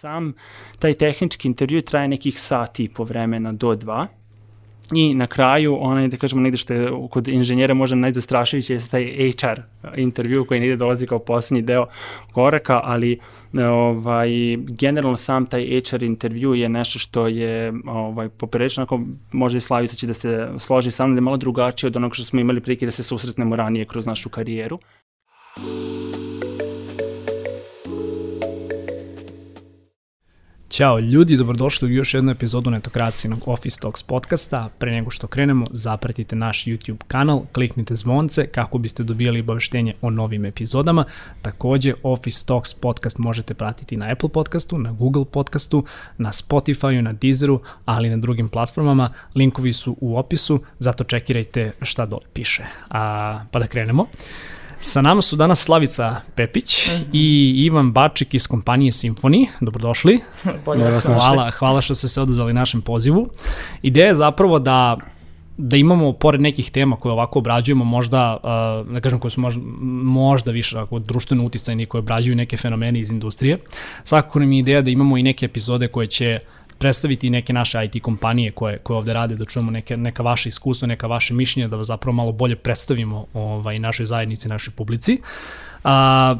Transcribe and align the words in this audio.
Sam 0.00 0.32
taj 0.78 0.94
tehnički 0.94 1.48
intervju 1.48 1.82
traje 1.82 2.08
nekih 2.08 2.40
sati 2.40 2.84
i 2.84 2.88
po 2.88 3.04
vremena 3.04 3.52
do 3.52 3.74
dva. 3.74 4.06
I 4.94 5.14
na 5.14 5.26
kraju, 5.26 5.76
onaj, 5.80 6.08
da 6.08 6.16
kažemo, 6.16 6.42
negde 6.42 6.56
što 6.56 6.74
je 6.74 6.90
kod 7.10 7.28
inženjera 7.28 7.74
možda 7.74 7.96
najzastrašujući 7.96 8.72
je 8.72 8.78
taj 8.90 9.32
HR 9.32 9.60
intervju 9.96 10.44
koji 10.44 10.60
negde 10.60 10.76
dolazi 10.76 11.06
kao 11.06 11.18
poslednji 11.18 11.62
deo 11.62 11.86
koraka, 12.32 12.80
ali 12.84 13.18
ovaj, 13.68 14.30
generalno 14.56 15.16
sam 15.16 15.46
taj 15.46 15.80
HR 15.90 16.02
intervju 16.02 16.54
je 16.54 16.68
nešto 16.68 16.98
što 16.98 17.26
je 17.26 17.72
ovaj, 17.86 18.28
poprečno, 18.28 18.82
ako 18.82 19.00
može 19.32 19.56
i 19.56 19.60
Slavica 19.60 19.96
će 19.96 20.06
da 20.06 20.14
se 20.14 20.48
složi 20.58 20.90
sa 20.90 21.06
mnom, 21.06 21.16
da 21.16 21.18
je 21.18 21.28
malo 21.28 21.36
drugačije 21.36 21.88
od 21.88 21.96
onog 21.96 22.14
što 22.14 22.24
smo 22.24 22.40
imali 22.40 22.60
prilike 22.60 22.86
da 22.86 22.92
se 22.92 23.02
susretnemo 23.02 23.56
ranije 23.56 23.84
kroz 23.84 24.06
našu 24.06 24.28
karijeru. 24.28 24.78
Ćao 30.80 30.98
ljudi, 30.98 31.36
dobrodošli 31.36 31.88
u 31.88 31.92
još 31.92 32.14
jednu 32.14 32.30
epizodu 32.30 32.70
netokracijnog 32.70 33.42
Office 33.46 33.80
Talks 33.80 34.02
podcasta. 34.02 34.68
Pre 34.78 34.90
nego 34.90 35.10
što 35.10 35.26
krenemo, 35.26 35.64
zapratite 35.70 36.36
naš 36.36 36.64
YouTube 36.64 37.02
kanal, 37.08 37.42
kliknite 37.52 37.96
zvonce 37.96 38.46
kako 38.46 38.78
biste 38.78 39.02
dobijali 39.02 39.40
obaveštenje 39.40 39.94
o 40.00 40.10
novim 40.10 40.44
epizodama. 40.44 41.04
Takođe, 41.42 41.94
Office 42.02 42.46
Talks 42.46 42.74
podcast 42.74 43.18
možete 43.18 43.54
pratiti 43.54 43.96
na 43.96 44.10
Apple 44.12 44.28
podcastu, 44.28 44.78
na 44.78 44.92
Google 44.92 45.24
podcastu, 45.24 45.84
na 46.18 46.32
Spotifyu, 46.32 47.00
na 47.00 47.12
Deezeru, 47.12 47.60
ali 47.84 48.08
i 48.08 48.10
na 48.10 48.16
drugim 48.16 48.48
platformama. 48.48 49.10
Linkovi 49.34 49.72
su 49.72 49.96
u 50.00 50.18
opisu, 50.18 50.60
zato 50.78 51.04
čekirajte 51.04 51.72
šta 51.82 52.06
dole 52.06 52.26
piše. 52.32 52.64
A, 52.90 53.40
pa 53.50 53.58
da 53.58 53.66
krenemo. 53.66 54.06
Sa 54.80 55.02
nama 55.02 55.22
su 55.22 55.36
danas 55.36 55.60
Slavica 55.60 56.16
Pepić 56.34 56.88
mm 56.88 56.90
-hmm. 56.92 57.04
i 57.12 57.54
Ivan 57.64 57.92
Bačik 57.92 58.34
iz 58.34 58.46
kompanije 58.46 58.90
Symphony. 58.90 59.46
Dobrodošli. 59.60 60.20
Bolje 60.64 60.84
vas 60.84 61.04
hvala, 61.04 61.50
hvala 61.50 61.80
što 61.80 61.94
ste 61.94 62.08
se 62.08 62.20
odazvali 62.20 62.52
našem 62.52 62.82
pozivu. 62.82 63.28
Ideja 63.82 64.06
je 64.06 64.14
zapravo 64.14 64.58
da 64.58 64.96
da 65.62 65.76
imamo, 65.76 66.12
pored 66.12 66.40
nekih 66.40 66.70
tema 66.70 66.96
koje 66.96 67.12
ovako 67.12 67.38
obrađujemo, 67.38 67.84
možda, 67.84 68.36
uh, 68.42 68.92
da 68.92 69.00
kažem, 69.00 69.18
koje 69.18 69.30
su 69.30 69.40
možda, 69.40 69.60
možda 70.02 70.50
više 70.50 70.74
tako, 70.74 70.98
društveno 70.98 71.44
uticajni, 71.44 71.86
koje 71.86 71.98
obrađuju 71.98 72.36
neke 72.36 72.56
fenomene 72.56 73.00
iz 73.00 73.10
industrije. 73.10 73.58
Svakako 74.04 74.38
nam 74.38 74.52
je 74.52 74.58
ideja 74.58 74.82
da 74.82 74.90
imamo 74.90 75.16
i 75.16 75.22
neke 75.22 75.46
epizode 75.46 75.88
koje 75.88 76.06
će 76.06 76.38
uh, 76.42 76.59
predstaviti 76.80 77.30
neke 77.30 77.52
naše 77.52 77.84
IT 77.84 78.02
kompanije 78.02 78.50
koje, 78.50 78.78
koje 78.78 78.96
ovde 78.96 79.12
rade, 79.12 79.36
da 79.36 79.44
čujemo 79.44 79.70
neke, 79.70 79.96
neka 79.96 80.22
vaše 80.22 80.48
iskustva, 80.48 80.88
neka 80.88 81.06
vaše 81.06 81.34
mišljenja, 81.34 81.68
da 81.68 81.76
vas 81.76 81.86
zapravo 81.86 82.14
malo 82.16 82.32
bolje 82.32 82.56
predstavimo 82.56 83.26
ovaj, 83.34 83.78
našoj 83.78 84.06
zajednici, 84.06 84.48
našoj 84.48 84.74
publici. 84.76 85.20
A, 85.84 86.36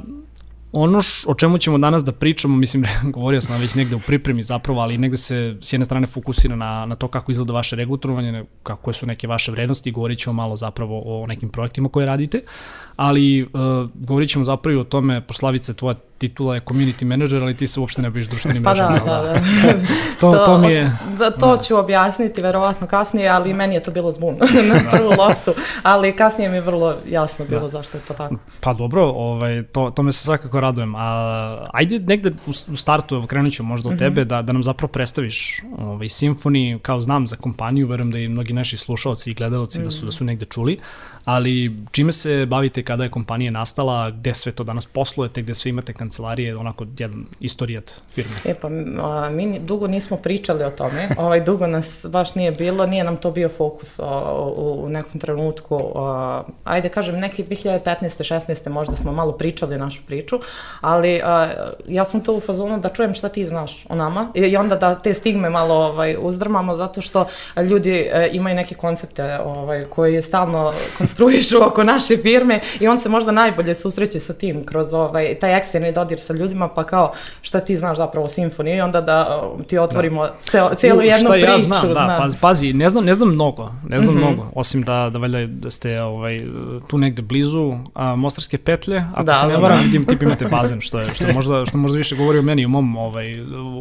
ono 0.73 1.03
š, 1.03 1.25
o 1.29 1.35
čemu 1.35 1.59
ćemo 1.59 1.79
danas 1.79 2.05
da 2.05 2.13
pričamo, 2.13 2.57
mislim, 2.57 2.85
govorio 3.17 3.41
sam 3.41 3.61
već 3.61 3.75
negde 3.75 3.97
u 3.97 4.01
pripremi 4.01 4.43
zapravo, 4.43 4.81
ali 4.81 4.99
negde 4.99 5.17
se 5.17 5.57
s 5.61 5.73
jedne 5.73 5.85
strane 5.85 6.07
fokusira 6.07 6.57
na, 6.57 6.87
na 6.87 6.97
to 6.97 7.09
kako 7.09 7.33
izgleda 7.33 7.53
vaše 7.53 7.77
regulatorovanje, 7.77 8.45
kako 8.63 8.93
su 8.93 9.07
neke 9.07 9.27
vaše 9.27 9.53
vrednosti, 9.53 9.91
govorit 9.91 10.19
ćemo 10.19 10.33
malo 10.33 10.57
zapravo 10.57 11.03
o 11.05 11.27
nekim 11.27 11.49
projektima 11.49 11.89
koje 11.89 12.07
radite, 12.07 12.41
ali 13.01 13.43
uh, 13.43 13.51
govorit 13.95 14.31
ćemo 14.31 14.45
zapravo 14.45 14.81
o 14.81 14.85
tome, 14.85 15.21
poslavice, 15.21 15.75
tvoja 15.75 15.95
titula 16.19 16.55
je 16.55 16.61
community 16.61 17.05
manager, 17.05 17.43
ali 17.43 17.57
ti 17.57 17.67
se 17.67 17.81
uopšte 17.81 18.03
ne 18.03 18.11
biš 18.11 18.27
društvenim 18.27 18.63
pa 18.65 18.71
mrežama. 18.71 18.99
Da, 18.99 19.05
da, 19.05 19.23
da. 19.23 19.41
to, 20.21 20.31
to, 20.31 20.45
to 20.45 20.59
mi 20.59 20.73
je... 20.73 20.93
Da, 21.19 21.31
to 21.31 21.57
da. 21.57 21.63
ću 21.63 21.77
objasniti 21.77 22.43
verovatno 22.43 22.87
kasnije, 22.87 23.29
ali 23.29 23.55
meni 23.55 23.75
je 23.75 23.83
to 23.83 23.91
bilo 23.91 24.13
zbun 24.13 24.37
na 24.73 24.91
prvu 24.91 25.11
loptu, 25.19 25.53
ali 25.83 26.17
kasnije 26.17 26.51
mi 26.51 26.57
je 26.57 26.61
vrlo 26.61 26.95
jasno 27.09 27.45
bilo 27.45 27.61
da. 27.61 27.69
zašto 27.69 27.99
je 27.99 28.05
to 28.05 28.15
tako. 28.15 28.35
Pa 28.61 28.73
dobro, 28.73 29.05
ovaj, 29.05 29.63
to, 29.63 29.91
to 29.97 30.03
me 30.03 30.13
se 30.13 30.25
svakako 30.25 30.61
radujem. 30.61 30.95
A, 30.97 31.67
ajde 31.73 31.99
negde 31.99 32.31
u, 32.47 32.51
u 32.73 32.77
startu, 32.77 33.15
evo 33.15 33.27
krenut 33.27 33.53
ću 33.53 33.63
možda 33.63 33.89
od 33.89 33.95
mm 33.95 33.97
-hmm. 33.97 33.99
tebe, 33.99 34.25
da, 34.25 34.43
da 34.43 34.53
nam 34.53 34.63
zapravo 34.63 34.93
predstaviš 34.93 35.63
ovaj, 35.79 36.09
Symfony, 36.09 36.79
kao 36.79 37.01
znam 37.01 37.27
za 37.27 37.37
kompaniju, 37.37 37.87
verujem 37.87 38.11
da 38.11 38.19
i 38.19 38.29
mnogi 38.29 38.53
naši 38.53 38.77
slušalci 38.77 39.31
i 39.31 39.35
gledalci 39.35 39.79
mm 39.79 39.83
-hmm. 39.83 39.85
da, 39.85 39.91
su, 39.91 40.05
da 40.05 40.13
su 40.13 40.25
negde 40.25 40.45
čuli, 40.45 40.79
ali 41.25 41.77
čime 41.91 42.13
se 42.13 42.47
bavite 42.47 42.83
kada 42.91 43.05
je 43.05 43.11
kompanija 43.11 43.51
nastala, 43.51 44.11
gde 44.11 44.35
sve 44.35 44.53
to 44.53 44.65
danas 44.65 44.87
poslujete, 44.87 45.43
gde 45.43 45.55
sve 45.55 45.69
imate 45.69 45.93
kancelarije, 45.93 46.57
onako 46.57 46.87
jedan 46.99 47.25
istorijat 47.41 47.95
firme? 48.15 48.33
E 48.45 48.55
pa, 48.55 48.69
a, 48.69 49.31
mi 49.31 49.59
dugo 49.59 49.87
nismo 49.87 50.17
pričali 50.17 50.65
o 50.65 50.71
tome, 50.71 51.09
ovaj, 51.19 51.41
dugo 51.41 51.67
nas 51.67 52.07
baš 52.09 52.35
nije 52.35 52.53
bilo, 52.53 52.87
nije 52.87 53.05
nam 53.05 53.17
to 53.17 53.31
bio 53.31 53.49
fokus 53.49 53.99
o, 53.99 54.55
u, 54.57 54.85
u 54.85 54.89
nekom 54.89 55.21
trenutku. 55.21 55.93
A, 55.97 56.43
ajde 56.65 56.89
kažem, 56.89 57.19
neki 57.21 57.45
2015. 57.45 58.35
16. 58.35 58.69
možda 58.69 58.97
smo 58.97 59.13
malo 59.13 59.33
pričali 59.33 59.79
našu 59.79 60.03
priču, 60.07 60.41
ali 60.81 61.21
a, 61.25 61.49
ja 61.89 62.05
sam 62.05 62.25
to 62.25 62.35
u 62.35 62.41
fazonu 62.41 62.79
da 62.79 62.89
čujem 62.89 63.15
šta 63.15 63.29
ti 63.29 63.45
znaš 63.45 63.87
o 63.89 63.95
nama 63.95 64.33
i 64.35 64.57
onda 64.57 64.77
da 64.77 64.95
te 64.95 65.15
stigme 65.15 65.51
malo 65.51 65.75
ovaj, 65.75 66.17
uzdrmamo 66.21 66.75
zato 66.75 67.01
što 67.01 67.27
ljudi 67.57 68.09
e, 68.13 68.31
imaju 68.33 68.57
neke 68.57 68.75
koncepte 68.75 69.39
ovaj, 69.45 69.85
koji 69.85 70.23
stalno 70.23 70.73
konstruišu 70.99 71.65
oko 71.67 71.85
naše 71.85 72.17
firme 72.17 72.61
i 72.81 72.89
on 72.89 72.99
se 72.99 73.09
možda 73.09 73.33
najbolje 73.33 73.75
susreće 73.75 74.21
sa 74.21 74.33
tim 74.33 74.65
kroz 74.65 74.95
ovaj, 74.95 75.35
taj 75.41 75.57
eksterni 75.57 75.93
dodir 75.93 76.21
sa 76.21 76.33
ljudima, 76.33 76.69
pa 76.69 76.85
kao 76.85 77.13
šta 77.43 77.61
ti 77.61 77.77
znaš 77.77 77.97
zapravo 77.97 78.27
o 78.27 78.29
simfoniji 78.29 78.77
i 78.77 78.81
onda 78.81 79.01
da 79.01 79.43
um, 79.57 79.65
ti 79.65 79.79
otvorimo 79.79 80.23
da. 80.23 80.35
ceo, 80.43 80.75
cijelu 80.75 81.03
jednu 81.03 81.19
šta 81.19 81.33
priču. 81.33 81.47
Ja 81.47 81.59
znam, 81.59 81.89
da, 81.89 81.95
znam. 81.95 82.41
pazi, 82.41 82.73
ne 82.73 82.89
znam, 82.89 83.05
ne 83.05 83.15
znam 83.15 83.29
mnogo, 83.29 83.73
ne 83.89 84.01
znam 84.01 84.15
mm 84.15 84.19
-hmm. 84.19 84.27
mnogo, 84.27 84.51
osim 84.55 84.83
da, 84.83 85.11
da 85.13 85.19
valjda 85.19 85.47
da 85.47 85.71
ste 85.71 86.03
ovaj, 86.03 86.41
tu 86.89 86.99
negde 86.99 87.23
blizu 87.23 87.75
a, 87.95 88.17
Mostarske 88.17 88.59
petlje, 88.59 89.05
ako 89.13 89.23
da, 89.23 89.35
se 89.35 89.47
ne 89.47 89.53
da, 89.53 89.59
varam, 89.59 89.79
da. 89.79 89.85
vidim 89.85 90.05
tip 90.05 90.23
imate 90.23 90.45
bazen, 90.45 90.81
što 90.81 90.99
je, 90.99 91.15
što 91.15 91.33
možda, 91.35 91.67
što 91.67 91.79
možda 91.79 91.97
više 91.99 92.17
govori 92.17 92.39
o 92.39 92.43
meni, 92.43 92.65
o 92.65 92.69
mom, 92.69 92.97
ovaj, 92.97 93.27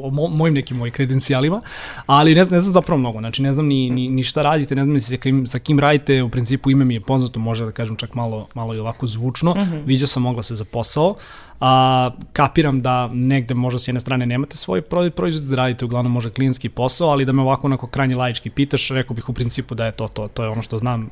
o 0.04 0.10
mo, 0.10 0.28
mojim 0.28 0.54
nekim 0.54 0.78
mojim 0.78 0.94
kredencijalima, 0.94 1.62
ali 2.06 2.36
ne 2.36 2.44
znam, 2.44 2.56
ne 2.56 2.60
znam 2.60 2.74
zapravo 2.74 3.00
mnogo, 3.00 3.20
znači 3.20 3.42
ne 3.42 3.54
znam 3.54 3.66
ni, 3.66 3.90
ni, 3.90 4.10
ni 4.10 4.24
šta 4.24 4.42
radite, 4.42 4.76
ne 4.76 4.84
znam 4.84 4.94
ni 4.94 5.00
sa 5.00 5.18
kim, 5.18 5.48
sa 5.48 5.60
kim 5.60 5.80
radite, 5.80 6.24
u 6.24 6.30
principu 6.30 6.72
ime 6.72 6.86
mi 6.86 6.94
je 6.94 7.02
poznato, 7.02 7.40
može 7.40 7.66
da 7.66 7.72
kažem 7.72 7.96
čak 7.96 8.14
malo, 8.14 8.48
malo 8.54 8.74
i 8.80 8.82
ovako 8.82 9.08
zvučno, 9.08 9.52
mm 9.52 9.60
-hmm. 9.60 9.86
vidio 9.86 10.08
sam 10.08 10.24
mogla 10.24 10.44
se 10.44 10.56
za 10.56 10.66
posao, 10.66 11.16
a, 11.60 12.12
kapiram 12.34 12.82
da 12.82 13.08
negde 13.08 13.54
možda 13.54 13.80
s 13.80 13.88
jedne 13.88 14.00
strane 14.00 14.26
nemate 14.26 14.58
svoj 14.58 14.82
proizvod, 15.16 15.50
da 15.50 15.56
radite 15.56 15.86
uglavnom 15.86 16.14
možda 16.14 16.32
klijenski 16.32 16.70
posao, 16.70 17.10
ali 17.10 17.26
da 17.26 17.32
me 17.32 17.42
ovako 17.42 17.68
onako 17.68 17.88
krajnje 17.88 18.16
lajički 18.16 18.50
pitaš, 18.50 18.90
rekao 18.90 19.16
bih 19.16 19.30
u 19.30 19.34
principu 19.34 19.76
da 19.76 19.86
je 19.86 19.92
to 19.92 20.08
to, 20.08 20.28
to 20.28 20.44
je 20.44 20.50
ono 20.50 20.62
što 20.62 20.78
znam 20.78 21.10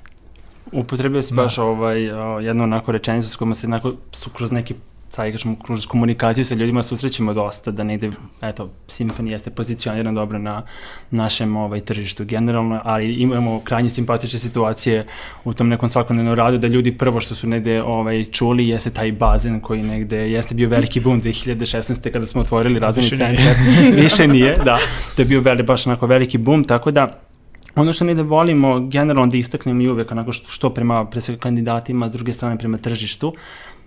Upotrebio 0.71 1.21
si 1.21 1.35
da. 1.35 1.41
baš 1.41 1.57
ovaj, 1.57 2.03
jednu 2.45 2.63
onako 2.63 2.91
rečenicu 2.91 3.29
s 3.29 3.35
kojima 3.35 3.55
se 3.55 3.67
onako 3.67 3.93
su 4.11 4.29
kroz 4.29 4.51
neki 4.51 4.73
taj, 5.15 5.31
kažemo, 5.31 5.55
kroz 5.65 5.85
komunikaciju 5.85 6.45
sa 6.45 6.55
ljudima 6.55 6.83
susrećemo 6.83 7.33
dosta, 7.33 7.71
da 7.71 7.83
negde, 7.83 8.11
eto, 8.41 8.69
Symfony 8.87 9.27
jeste 9.27 9.49
pozicioniran 9.49 10.15
dobro 10.15 10.39
na 10.39 10.63
našem 11.11 11.55
ovaj, 11.55 11.79
tržištu 11.79 12.25
generalno, 12.25 12.81
ali 12.83 13.13
imamo 13.13 13.59
krajnje 13.63 13.89
simpatične 13.89 14.39
situacije 14.39 15.05
u 15.43 15.53
tom 15.53 15.69
nekom 15.69 15.89
svakodnevnom 15.89 16.35
radu, 16.35 16.57
da 16.57 16.67
ljudi 16.67 16.97
prvo 16.97 17.21
što 17.21 17.35
su 17.35 17.47
negde 17.47 17.81
ovaj, 17.81 18.25
čuli 18.25 18.67
jeste 18.67 18.89
taj 18.89 19.11
bazen 19.11 19.59
koji 19.59 19.83
negde 19.83 20.31
jeste 20.31 20.55
bio 20.55 20.69
veliki 20.69 20.99
boom 20.99 21.21
2016. 21.21 22.11
kada 22.11 22.27
smo 22.27 22.41
otvorili 22.41 22.79
razvojni 22.79 23.09
centar. 23.09 23.55
Više 24.03 24.27
nije, 24.27 24.55
da. 24.65 24.77
To 25.15 25.21
je 25.21 25.25
bio 25.25 25.41
veli, 25.41 25.63
baš 25.63 25.87
onako 25.87 26.07
veliki 26.07 26.37
boom, 26.37 26.63
tako 26.63 26.91
da 26.91 27.27
Ono 27.77 27.93
što 27.93 28.05
mi 28.05 28.15
da 28.15 28.21
volimo 28.21 28.87
generalno 28.87 29.31
da 29.31 29.37
istaknem 29.37 29.81
i 29.81 29.87
uvek 29.89 30.11
onako 30.11 30.31
što, 30.31 30.51
što 30.51 30.69
prema 30.69 31.05
pre 31.05 31.21
kandidatima, 31.39 32.09
s 32.09 32.11
druge 32.11 32.33
strane 32.33 32.57
prema 32.57 32.77
tržištu, 32.77 33.33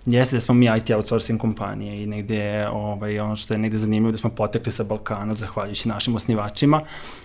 jeste 0.05 0.35
da 0.35 0.39
smo 0.39 0.53
mi 0.53 0.69
IT 0.77 0.89
outsourcing 0.89 1.41
kompanije 1.41 2.03
i 2.03 2.05
negde 2.05 2.67
ovaj, 2.71 3.19
ono 3.19 3.35
što 3.35 3.53
je 3.53 3.59
negde 3.59 3.77
zanimljivo 3.77 4.11
da 4.11 4.17
smo 4.17 4.29
potekli 4.29 4.71
sa 4.71 4.83
Balkana 4.83 5.33
zahvaljujući 5.33 5.89
našim 5.89 6.15
osnivačima, 6.15 6.81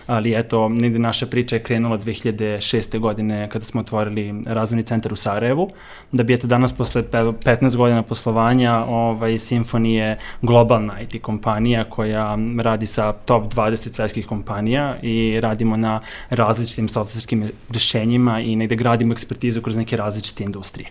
ali 0.07 0.39
eto, 0.39 0.69
negde 0.69 0.99
naša 0.99 1.25
priča 1.25 1.55
je 1.55 1.63
krenula 1.63 1.97
2006. 1.97 2.99
godine 2.99 3.49
kada 3.49 3.65
smo 3.65 3.81
otvorili 3.81 4.43
razvojni 4.45 4.83
centar 4.83 5.13
u 5.13 5.15
Sarajevu, 5.15 5.69
da 6.11 6.23
bi 6.23 6.33
eto 6.33 6.47
danas 6.47 6.73
posle 6.73 7.03
15 7.03 7.75
godina 7.75 8.03
poslovanja 8.03 8.85
ovaj, 8.87 9.31
Symfony 9.31 9.87
je 9.87 10.17
globalna 10.41 11.01
IT 11.01 11.21
kompanija 11.21 11.89
koja 11.89 12.37
radi 12.59 12.87
sa 12.87 13.13
top 13.13 13.53
20 13.53 13.95
svetskih 13.95 14.27
kompanija 14.27 14.97
i 15.01 15.39
radimo 15.41 15.77
na 15.77 16.01
različitim 16.29 16.89
softverskim 16.89 17.51
rešenjima 17.69 18.39
i 18.39 18.55
negde 18.55 18.75
gradimo 18.75 19.13
ekspertizu 19.13 19.61
kroz 19.61 19.75
neke 19.75 19.97
različite 19.97 20.43
industrije 20.43 20.89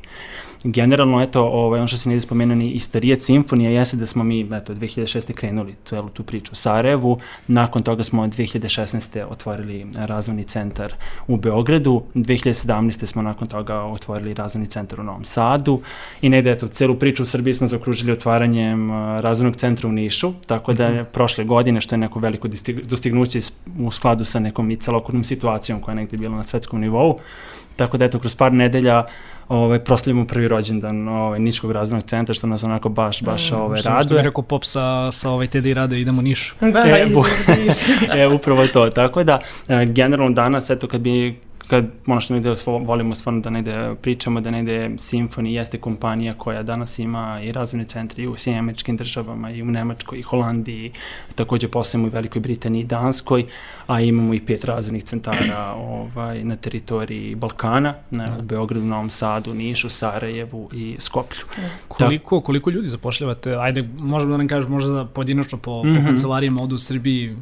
generalno, 0.66 1.22
eto, 1.22 1.44
ovaj, 1.44 1.78
ono 1.78 1.88
što 1.88 1.96
se 1.96 2.08
ne 2.08 2.20
spomenuo 2.20 2.56
ni 2.56 2.70
istarijat 2.70 3.20
simfonija 3.20 3.70
jeste 3.70 3.96
da 3.96 4.06
smo 4.06 4.24
mi, 4.24 4.48
eto, 4.52 4.74
2006. 4.74 5.32
krenuli 5.32 5.74
celu 5.84 6.08
tu 6.08 6.22
priču 6.22 6.52
u 6.52 6.54
Sarajevu, 6.54 7.18
nakon 7.46 7.82
toga 7.82 8.04
smo 8.04 8.26
2016. 8.26 9.24
otvorili 9.30 9.86
razvojni 9.96 10.44
centar 10.44 10.94
u 11.28 11.36
Beogradu, 11.36 12.02
2017. 12.14 13.06
smo 13.06 13.22
nakon 13.22 13.48
toga 13.48 13.74
otvorili 13.74 14.34
razvojni 14.34 14.66
centar 14.66 15.00
u 15.00 15.04
Novom 15.04 15.24
Sadu 15.24 15.80
i 16.22 16.28
ne 16.28 16.42
da, 16.42 16.50
eto, 16.50 16.68
celu 16.68 16.94
priču 16.94 17.22
u 17.22 17.26
Srbiji 17.26 17.54
smo 17.54 17.66
zaokružili 17.66 18.12
otvaranjem 18.12 18.90
razvojnog 19.20 19.56
centra 19.56 19.88
u 19.88 19.92
Nišu, 19.92 20.32
tako 20.46 20.72
da 20.72 20.84
je 20.84 21.04
prošle 21.04 21.44
godine, 21.44 21.80
što 21.80 21.94
je 21.94 21.98
neko 21.98 22.18
veliko 22.18 22.48
dostignuće 22.84 23.40
u 23.78 23.90
skladu 23.90 24.24
sa 24.24 24.40
nekom 24.40 24.70
i 24.70 24.76
celokupnom 24.76 25.24
situacijom 25.24 25.80
koja 25.80 25.92
je 25.92 25.96
negde 25.96 26.16
bila 26.16 26.36
na 26.36 26.42
svetskom 26.42 26.80
nivou, 26.80 27.18
tako 27.76 27.96
da 27.96 28.04
eto, 28.04 28.18
kroz 28.18 28.34
par 28.34 28.52
nedelja 28.52 29.04
ovaj, 29.48 29.78
proslavimo 29.78 30.26
prvi 30.26 30.48
rođendan 30.48 31.08
ovaj, 31.08 31.38
Ničkog 31.38 31.72
razvojnog 31.72 32.04
centra, 32.04 32.34
što 32.34 32.46
nas 32.46 32.64
onako 32.64 32.88
baš, 32.88 33.22
baš 33.22 33.50
mm, 33.50 33.54
ovaj, 33.54 33.78
što, 33.78 33.88
raduje. 33.88 34.04
Što 34.04 34.16
je 34.16 34.22
rekao 34.22 34.42
Pop 34.42 34.64
sa, 34.64 35.12
sa 35.12 35.30
ovaj 35.30 35.46
TD 35.46 35.66
Rade, 35.66 36.00
idemo 36.00 36.22
Nišu. 36.22 36.54
Da, 36.60 36.84
E, 36.86 37.02
idemo 37.02 37.20
bu- 37.20 38.18
e, 38.20 38.26
upravo 38.26 38.66
to. 38.66 38.90
Tako 38.90 39.24
da, 39.24 39.38
e, 39.68 39.84
generalno 39.86 40.32
danas, 40.32 40.70
eto, 40.70 40.88
kad 40.88 41.00
bi 41.00 41.40
kad 41.66 41.86
ono 42.06 42.20
što 42.20 42.34
negde 42.34 42.56
volimo 42.66 43.14
stvarno 43.14 43.40
da 43.40 43.50
negde 43.50 43.94
pričamo, 44.02 44.40
da 44.40 44.50
negde 44.50 44.88
Symfony 44.88 45.46
jeste 45.46 45.78
kompanija 45.78 46.34
koja 46.34 46.62
danas 46.62 46.98
ima 46.98 47.40
i 47.42 47.52
razvojne 47.52 47.84
centre 47.84 48.22
i 48.22 48.26
u 48.26 48.36
Sjedinjim 48.36 48.64
američkim 48.64 48.96
državama 48.96 49.50
i 49.50 49.62
u 49.62 49.66
Nemačkoj 49.66 50.18
i 50.18 50.22
Holandiji, 50.22 50.92
takođe 51.34 51.68
poslujemo 51.68 52.06
i 52.06 52.10
Velikoj 52.10 52.40
Britaniji 52.40 52.80
i 52.80 52.84
Danskoj, 52.84 53.46
a 53.86 54.00
imamo 54.00 54.34
i 54.34 54.40
pet 54.40 54.64
razvojnih 54.64 55.04
centara 55.04 55.74
ovaj, 55.76 56.44
na 56.44 56.56
teritoriji 56.56 57.34
Balkana, 57.34 57.94
na, 58.10 58.36
u 58.38 58.42
Beogradu, 58.42 58.86
Novom 58.86 59.10
Sadu, 59.10 59.54
Nišu, 59.54 59.88
Sarajevu 59.88 60.70
i 60.72 60.96
Skoplju. 60.98 61.44
Koliko, 61.88 62.40
koliko 62.40 62.70
ljudi 62.70 62.88
zapošljavate? 62.88 63.56
Ajde, 63.60 63.88
možemo 63.98 64.30
da 64.30 64.36
nam 64.36 64.48
kažeš 64.48 64.68
možda 64.68 65.04
pojedinačno 65.04 65.58
po, 65.58 65.84
mm 65.84 65.88
-hmm. 65.88 66.00
po 66.00 66.06
kancelarijama 66.06 66.62
ovde 66.62 66.74
u 66.74 66.78
Srbiji, 66.78 67.36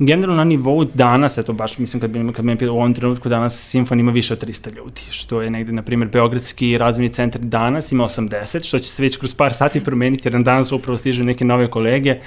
generalno 0.00 0.36
na 0.36 0.44
nivou 0.44 0.84
danas, 0.84 1.38
eto 1.38 1.52
baš 1.52 1.78
mislim 1.78 2.00
kad 2.00 2.10
bi, 2.10 2.32
kad 2.32 2.44
bi 2.44 2.66
u 2.66 2.74
ovom 2.74 2.94
trenutku 2.94 3.28
danas 3.28 3.68
Simfon 3.68 4.00
ima 4.00 4.12
više 4.12 4.34
od 4.34 4.44
300 4.44 4.76
ljudi, 4.76 5.00
što 5.10 5.42
je 5.42 5.50
negde, 5.50 5.72
na 5.72 5.82
primjer, 5.82 6.08
Beogradski 6.08 6.78
razvojni 6.78 7.12
centar 7.12 7.40
danas 7.40 7.92
ima 7.92 8.04
80, 8.04 8.66
što 8.68 8.78
će 8.78 8.88
se 8.88 9.02
već 9.02 9.16
kroz 9.16 9.34
par 9.34 9.54
sati 9.54 9.84
promeniti, 9.84 10.28
jer 10.28 10.32
nam 10.32 10.44
danas 10.44 10.72
upravo 10.72 10.98
stižu 10.98 11.24
neke 11.24 11.44
nove 11.44 11.70
kolege, 11.70 12.20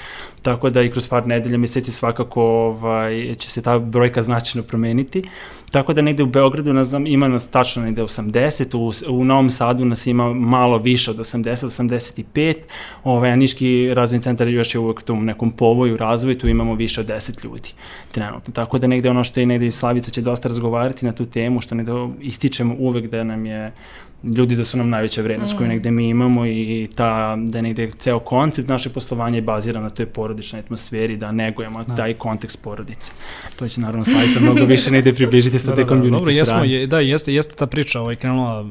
tako 0.43 0.69
da 0.69 0.81
i 0.81 0.89
kroz 0.91 1.07
par 1.07 1.27
nedelja, 1.27 1.57
meseci 1.57 1.91
svakako 1.91 2.43
ovaj, 2.43 3.35
će 3.37 3.49
se 3.49 3.61
ta 3.61 3.79
brojka 3.79 4.21
značajno 4.21 4.67
promeniti. 4.67 5.23
Tako 5.71 5.93
da 5.93 6.01
negde 6.01 6.23
u 6.23 6.27
Beogradu 6.27 6.73
nas, 6.73 6.89
ima 7.05 7.27
nas 7.27 7.47
tačno 7.47 7.83
negde 7.83 8.01
80, 8.03 8.75
u, 8.77 9.15
u 9.15 9.25
Novom 9.25 9.49
Sadu 9.49 9.85
nas 9.85 10.07
ima 10.07 10.33
malo 10.33 10.77
više 10.77 11.11
od 11.11 11.17
80, 11.17 12.23
85, 12.33 12.55
ovaj, 13.03 13.31
a 13.31 13.35
Niški 13.35 13.93
razvojni 13.93 14.23
centar 14.23 14.47
još 14.47 14.75
je 14.75 14.79
uvek 14.79 14.99
u 14.99 15.03
tom 15.03 15.25
nekom 15.25 15.51
povoju 15.51 15.97
razvoju, 15.97 16.37
tu 16.37 16.47
imamo 16.47 16.75
više 16.75 17.01
od 17.01 17.07
10 17.07 17.43
ljudi 17.43 17.69
trenutno. 18.11 18.53
Tako 18.53 18.77
da 18.77 18.87
negde 18.87 19.09
ono 19.09 19.23
što 19.23 19.39
je 19.39 19.45
negde 19.45 19.67
i 19.67 19.71
Slavica 19.71 20.11
će 20.11 20.21
dosta 20.21 20.47
razgovarati 20.47 21.05
na 21.05 21.11
tu 21.11 21.25
temu, 21.25 21.61
što 21.61 21.75
negde 21.75 21.91
ističemo 22.21 22.75
uvek 22.79 23.09
da 23.11 23.23
nam 23.23 23.45
je 23.45 23.71
ljudi 24.23 24.55
da 24.55 24.65
su 24.65 24.77
nam 24.77 24.89
najveća 24.89 25.21
vrednost 25.21 25.53
mm. 25.53 25.57
koju 25.57 25.67
negde 25.67 25.91
mi 25.91 26.09
imamo 26.09 26.45
i 26.45 26.87
ta, 26.95 27.35
da 27.35 27.57
je 27.57 27.61
negde 27.61 27.91
ceo 27.91 28.19
koncept 28.19 28.69
naše 28.69 28.89
poslovanja 28.89 29.35
je 29.35 29.41
baziran 29.41 29.83
na 29.83 29.89
toj 29.89 30.05
porodičnoj 30.05 30.59
atmosferi, 30.59 31.17
da 31.17 31.31
negujemo 31.31 31.83
da. 31.83 31.95
taj 31.95 32.13
kontekst 32.13 32.63
porodice. 32.63 33.11
To 33.55 33.67
će 33.67 33.81
naravno 33.81 34.05
Slavica 34.05 34.39
mnogo 34.39 34.65
više 34.65 34.91
negde 34.91 35.13
približiti 35.13 35.59
sa 35.59 35.67
da, 35.67 35.75
te 35.75 35.83
da, 35.83 35.89
community 35.89 36.11
da, 36.11 36.17
dobro, 36.17 36.31
jesmo, 36.31 36.63
je, 36.63 36.87
da, 36.87 36.99
jeste, 36.99 37.33
jeste 37.33 37.55
ta 37.55 37.65
priča 37.65 38.01
ovaj, 38.01 38.15
krenula 38.15 38.65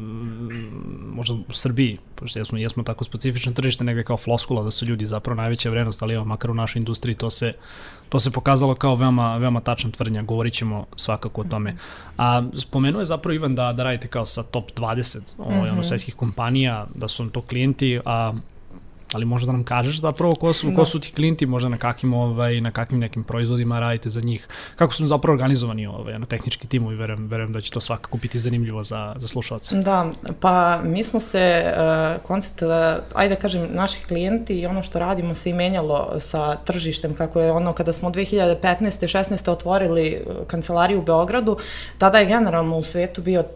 možda 1.22 1.34
u 1.48 1.52
Srbiji, 1.52 1.98
pošto 2.14 2.38
jesmo, 2.38 2.58
jesmo 2.58 2.82
tako 2.82 3.04
specifično 3.04 3.52
tržište, 3.52 3.84
negde 3.84 4.04
kao 4.04 4.16
floskula 4.16 4.62
da 4.62 4.70
su 4.70 4.86
ljudi 4.86 5.06
zapravo 5.06 5.36
najveća 5.36 5.70
vrednost, 5.70 6.02
ali 6.02 6.14
evo, 6.14 6.24
makar 6.24 6.50
u 6.50 6.54
našoj 6.54 6.80
industriji 6.80 7.14
to 7.14 7.30
se, 7.30 7.52
to 8.08 8.20
se 8.20 8.30
pokazalo 8.30 8.74
kao 8.74 8.94
veoma, 8.94 9.36
veoma 9.36 9.60
tačna 9.60 9.90
tvrdnja, 9.90 10.22
govorit 10.22 10.54
ćemo 10.54 10.86
svakako 10.96 11.40
o 11.40 11.44
tome. 11.44 11.76
A 12.19 12.42
spomenuo 12.58 13.00
je 13.00 13.04
zapravo 13.04 13.34
Ivan 13.34 13.54
da, 13.54 13.72
da 13.72 13.82
radite 13.82 14.08
kao 14.08 14.26
sa 14.26 14.42
top 14.42 14.70
20 14.76 15.19
ovaj, 15.38 15.56
mm 15.56 15.64
-hmm. 15.64 15.72
ono, 15.72 15.82
svetskih 15.82 16.14
kompanija, 16.14 16.86
da 16.94 17.08
su 17.08 17.30
to 17.30 17.42
klijenti, 17.42 18.00
a 18.04 18.32
ali 19.12 19.24
možda 19.24 19.46
da 19.46 19.52
nam 19.52 19.64
kažeš 19.64 20.00
zapravo 20.00 20.34
ko 20.34 20.52
su, 20.52 20.70
da. 20.70 20.76
ko 20.76 20.84
su 20.84 21.00
ti 21.00 21.12
klijenti, 21.12 21.46
možda 21.46 21.68
na 21.68 21.76
kakvim, 21.76 22.14
ovaj, 22.14 22.60
na 22.60 22.70
kakvim 22.70 23.00
nekim 23.00 23.24
proizvodima 23.24 23.80
radite 23.80 24.10
za 24.10 24.20
njih, 24.20 24.48
kako 24.76 24.94
su 24.94 25.06
zapravo 25.06 25.32
organizovani 25.32 25.86
ovaj, 25.86 26.14
ano, 26.14 26.26
tehnički 26.26 26.68
timovi, 26.68 26.96
verujem, 26.96 27.26
verujem 27.28 27.52
da 27.52 27.60
će 27.60 27.70
to 27.70 27.80
svakako 27.80 28.18
biti 28.18 28.38
zanimljivo 28.38 28.82
za, 28.82 29.14
za 29.18 29.28
slušalce. 29.28 29.76
Da, 29.76 30.10
pa 30.40 30.80
mi 30.84 31.04
smo 31.04 31.20
se, 31.20 31.64
uh, 31.64 32.22
koncept, 32.22 32.62
uh, 32.62 32.68
ajde 33.14 33.34
da 33.34 33.40
kažem, 33.40 33.68
naših 33.70 34.06
klijenti 34.06 34.60
i 34.60 34.66
ono 34.66 34.82
što 34.82 34.98
radimo 34.98 35.34
se 35.34 35.50
i 35.50 35.52
menjalo 35.52 36.20
sa 36.20 36.56
tržištem, 36.56 37.14
kako 37.14 37.40
je 37.40 37.52
ono 37.52 37.72
kada 37.72 37.92
smo 37.92 38.10
2015. 38.10 39.18
16. 39.18 39.50
otvorili 39.50 40.24
kancelariju 40.46 40.98
u 40.98 41.02
Beogradu, 41.02 41.56
tada 41.98 42.18
je 42.18 42.26
generalno 42.26 42.78
u 42.78 42.82
svetu 42.82 43.22
bio 43.22 43.40
uh, 43.40 43.46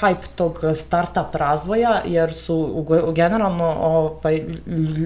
hype 0.00 0.26
tog 0.36 0.60
startup 0.74 1.34
razvoja, 1.34 2.02
jer 2.06 2.32
su 2.32 2.54
u, 2.54 3.12
generalno 3.12 3.76
ovaj, 3.80 4.42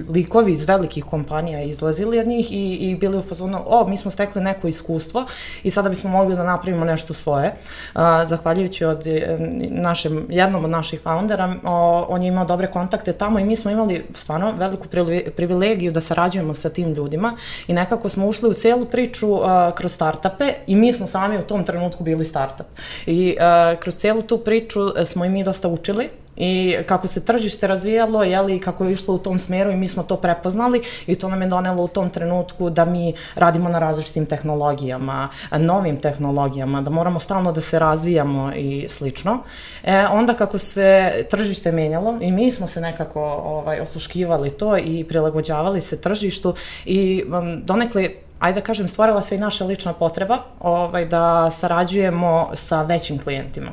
likovi 0.09 0.51
iz 0.51 0.67
velikih 0.67 1.05
kompanija 1.05 1.61
izlazili 1.61 2.19
od 2.19 2.27
njih 2.27 2.51
i, 2.51 2.73
i 2.73 2.95
bili 2.95 3.17
u 3.17 3.21
fazonu, 3.21 3.59
o, 3.65 3.87
mi 3.87 3.97
smo 3.97 4.11
stekli 4.11 4.41
neko 4.41 4.67
iskustvo 4.67 5.25
i 5.63 5.69
sada 5.69 5.89
bismo 5.89 6.09
mogli 6.09 6.35
da 6.35 6.43
napravimo 6.43 6.85
nešto 6.85 7.13
svoje. 7.13 7.55
Uh, 7.95 8.01
zahvaljujući 8.25 8.85
od 8.85 9.07
e, 9.07 9.37
našem, 9.69 10.25
jednom 10.29 10.63
od 10.63 10.69
naših 10.69 11.01
foundera, 11.01 11.55
o, 11.63 12.05
on 12.09 12.23
je 12.23 12.27
imao 12.27 12.45
dobre 12.45 12.71
kontakte 12.71 13.13
tamo 13.13 13.39
i 13.39 13.45
mi 13.45 13.55
smo 13.55 13.71
imali 13.71 14.05
stvarno 14.13 14.53
veliku 14.57 14.87
privilegiju 15.35 15.91
da 15.91 16.01
sarađujemo 16.01 16.53
sa 16.53 16.69
tim 16.69 16.93
ljudima 16.93 17.37
i 17.67 17.73
nekako 17.73 18.09
smo 18.09 18.27
ušli 18.27 18.49
u 18.49 18.53
celu 18.53 18.85
priču 18.85 19.31
uh, 19.31 19.43
kroz 19.75 19.93
startupe 19.93 20.53
i 20.67 20.75
mi 20.75 20.93
smo 20.93 21.07
sami 21.07 21.37
u 21.37 21.41
tom 21.41 21.63
trenutku 21.63 22.03
bili 22.03 22.25
startup. 22.25 22.67
I 23.05 23.35
uh, 23.37 23.79
kroz 23.79 23.95
celu 23.95 24.21
tu 24.21 24.37
priču 24.37 24.79
smo 25.05 25.25
i 25.25 25.29
mi 25.29 25.43
dosta 25.43 25.67
učili 25.67 26.09
i 26.35 26.77
kako 26.85 27.07
se 27.07 27.25
tržište 27.25 27.67
razvijalo, 27.67 28.23
jeli, 28.23 28.59
kako 28.59 28.85
je 28.85 28.91
išlo 28.91 29.15
u 29.15 29.17
tom 29.17 29.39
smeru 29.39 29.71
i 29.71 29.75
mi 29.75 29.87
smo 29.87 30.03
to 30.03 30.15
prepoznali 30.15 30.81
i 31.07 31.15
to 31.15 31.29
nam 31.29 31.41
je 31.41 31.47
donelo 31.47 31.83
u 31.83 31.87
tom 31.87 32.09
trenutku 32.09 32.69
da 32.69 32.85
mi 32.85 33.13
radimo 33.35 33.69
na 33.69 33.79
različitim 33.79 34.25
tehnologijama, 34.25 35.29
novim 35.51 35.97
tehnologijama, 35.97 36.81
da 36.81 36.89
moramo 36.89 37.19
stalno 37.19 37.51
da 37.51 37.61
se 37.61 37.79
razvijamo 37.79 38.51
i 38.55 38.85
slično. 38.89 39.39
E, 39.83 40.05
onda 40.07 40.33
kako 40.33 40.57
se 40.57 41.11
tržište 41.29 41.71
menjalo 41.71 42.17
i 42.21 42.31
mi 42.31 42.51
smo 42.51 42.67
se 42.67 42.81
nekako 42.81 43.21
ovaj, 43.45 43.79
osluškivali 43.79 44.49
to 44.49 44.77
i 44.77 45.03
prilagođavali 45.03 45.81
se 45.81 46.01
tržištu 46.01 46.55
i 46.85 47.23
um, 47.27 47.61
donekle 47.65 48.09
ajde 48.43 48.59
da 48.59 48.65
kažem, 48.65 48.87
stvorila 48.87 49.21
se 49.21 49.35
i 49.35 49.37
naša 49.37 49.65
lična 49.65 49.93
potreba 49.93 50.37
ovaj, 50.59 51.05
da 51.05 51.51
sarađujemo 51.51 52.49
sa 52.53 52.81
većim 52.81 53.19
klijentima. 53.19 53.71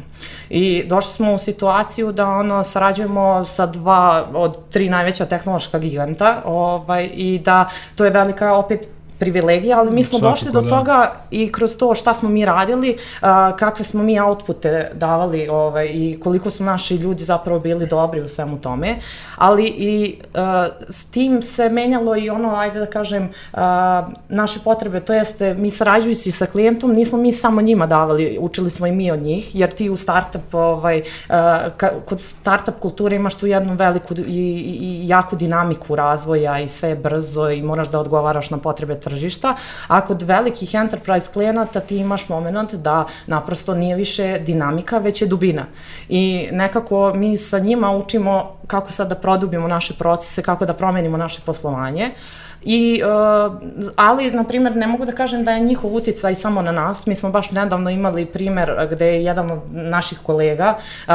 I 0.51 0.85
došli 0.87 1.13
smo 1.13 1.35
u 1.35 1.39
situaciju 1.39 2.13
da 2.13 2.27
ono, 2.27 2.65
sarađujemo 2.65 3.45
sa 3.45 3.67
dva 3.67 4.27
od 4.35 4.59
tri 4.71 4.89
najveća 4.89 5.27
tehnološka 5.27 5.79
giganta 5.79 6.43
ovaj, 6.45 7.11
i 7.13 7.39
da 7.39 7.69
to 7.95 8.05
je 8.05 8.11
velika 8.11 8.55
opet 8.55 8.89
privilegija, 9.21 9.79
ali 9.79 9.91
mi 9.91 10.05
smo 10.05 10.19
Svakako, 10.19 10.31
došli 10.31 10.53
do 10.53 10.61
da. 10.61 10.69
toga 10.69 11.13
i 11.31 11.53
kroz 11.53 11.77
to 11.77 11.95
šta 11.95 12.15
smo 12.15 12.29
mi 12.29 12.45
radili, 12.45 12.97
a, 13.21 13.57
kakve 13.57 13.85
smo 13.85 14.03
mi 14.03 14.21
outpute 14.21 14.91
davali 14.95 15.49
ovaj, 15.49 15.87
i 15.87 16.21
koliko 16.23 16.51
su 16.51 16.65
naši 16.65 16.97
ljudi 16.97 17.25
zapravo 17.25 17.61
bili 17.61 17.87
dobri 17.87 18.21
u 18.21 18.29
svemu 18.29 18.59
tome, 18.59 18.97
ali 19.37 19.65
i 19.67 20.17
a, 20.35 20.69
s 20.89 21.05
tim 21.05 21.43
se 21.43 21.69
menjalo 21.69 22.17
i 22.17 22.31
ono, 22.31 22.55
ajde 22.55 22.79
da 22.79 22.87
kažem, 22.87 23.29
a, 23.53 24.09
naše 24.29 24.61
potrebe, 24.65 25.01
to 25.01 25.13
jeste 25.13 25.55
mi 25.55 25.71
sarađujući 25.71 26.33
sa 26.33 26.47
klijentom, 26.47 26.93
nismo 26.93 27.19
mi 27.19 27.33
samo 27.33 27.61
njima 27.61 27.87
davali, 27.87 28.39
učili 28.41 28.71
smo 28.71 28.87
i 28.87 28.93
mi 28.93 29.11
od 29.11 29.23
njih, 29.23 29.55
jer 29.55 29.71
ti 29.71 29.91
u 29.91 29.97
startup, 29.97 30.55
ovaj, 30.55 31.03
a, 31.29 31.69
ka, 31.77 31.91
kod 32.05 32.21
startup 32.21 32.75
kulture 32.81 33.17
imaš 33.17 33.35
tu 33.35 33.47
jednu 33.47 33.75
veliku 33.75 34.15
i, 34.15 34.21
i, 34.21 34.79
i 34.81 35.09
jaku 35.09 35.37
dinamiku 35.37 35.97
razvoja 35.97 36.59
i 36.59 36.69
sve 36.69 36.89
je 36.89 36.97
brzo 36.97 37.51
i 37.51 37.63
moraš 37.63 37.89
da 37.89 38.01
odgovaraš 38.01 38.51
na 38.51 38.59
potrebe 38.59 39.01
tržišta, 39.11 39.55
a 39.89 40.01
kod 40.01 40.23
velikih 40.23 40.75
enterprise 40.75 41.33
klijenata 41.33 41.81
ti 41.81 41.97
imaš 41.97 42.29
moment 42.29 42.75
da 42.75 43.05
naprosto 43.27 43.75
nije 43.75 43.97
više 43.97 44.39
dinamika, 44.39 44.99
već 44.99 45.23
je 45.23 45.29
dubina. 45.29 45.67
I 46.09 46.49
nekako 46.53 47.13
mi 47.15 47.37
sa 47.37 47.59
njima 47.59 47.91
učimo 47.97 48.57
kako 48.67 48.93
sad 48.93 49.09
da 49.09 49.15
produbimo 49.15 49.69
naše 49.69 49.95
procese, 49.95 50.43
kako 50.43 50.67
da 50.67 50.75
promenimo 50.75 51.17
naše 51.17 51.41
poslovanje. 51.47 52.11
Uh, 52.11 52.50
I, 52.63 53.03
uh, 53.03 53.53
ali, 53.97 54.31
na 54.31 54.45
primjer, 54.45 54.77
ne 54.77 54.87
mogu 54.87 55.05
da 55.05 55.13
kažem 55.13 55.45
da 55.45 55.51
je 55.51 55.61
njihov 55.61 55.95
uticaj 55.95 56.35
samo 56.35 56.63
na 56.63 56.73
nas. 56.73 57.07
Mi 57.07 57.15
smo 57.15 57.31
baš 57.31 57.51
nedavno 57.51 57.91
imali 57.91 58.27
primer 58.27 58.89
gde 58.91 59.07
je 59.07 59.25
jedan 59.25 59.51
od 59.51 59.61
naših 59.71 60.19
kolega 60.23 60.75
uh, 61.07 61.13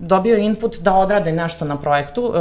dobio 0.00 0.36
input 0.36 0.80
da 0.80 0.94
odrade 0.94 1.32
nešto 1.32 1.64
na 1.64 1.76
projektu. 1.76 2.24
Uh, 2.24 2.34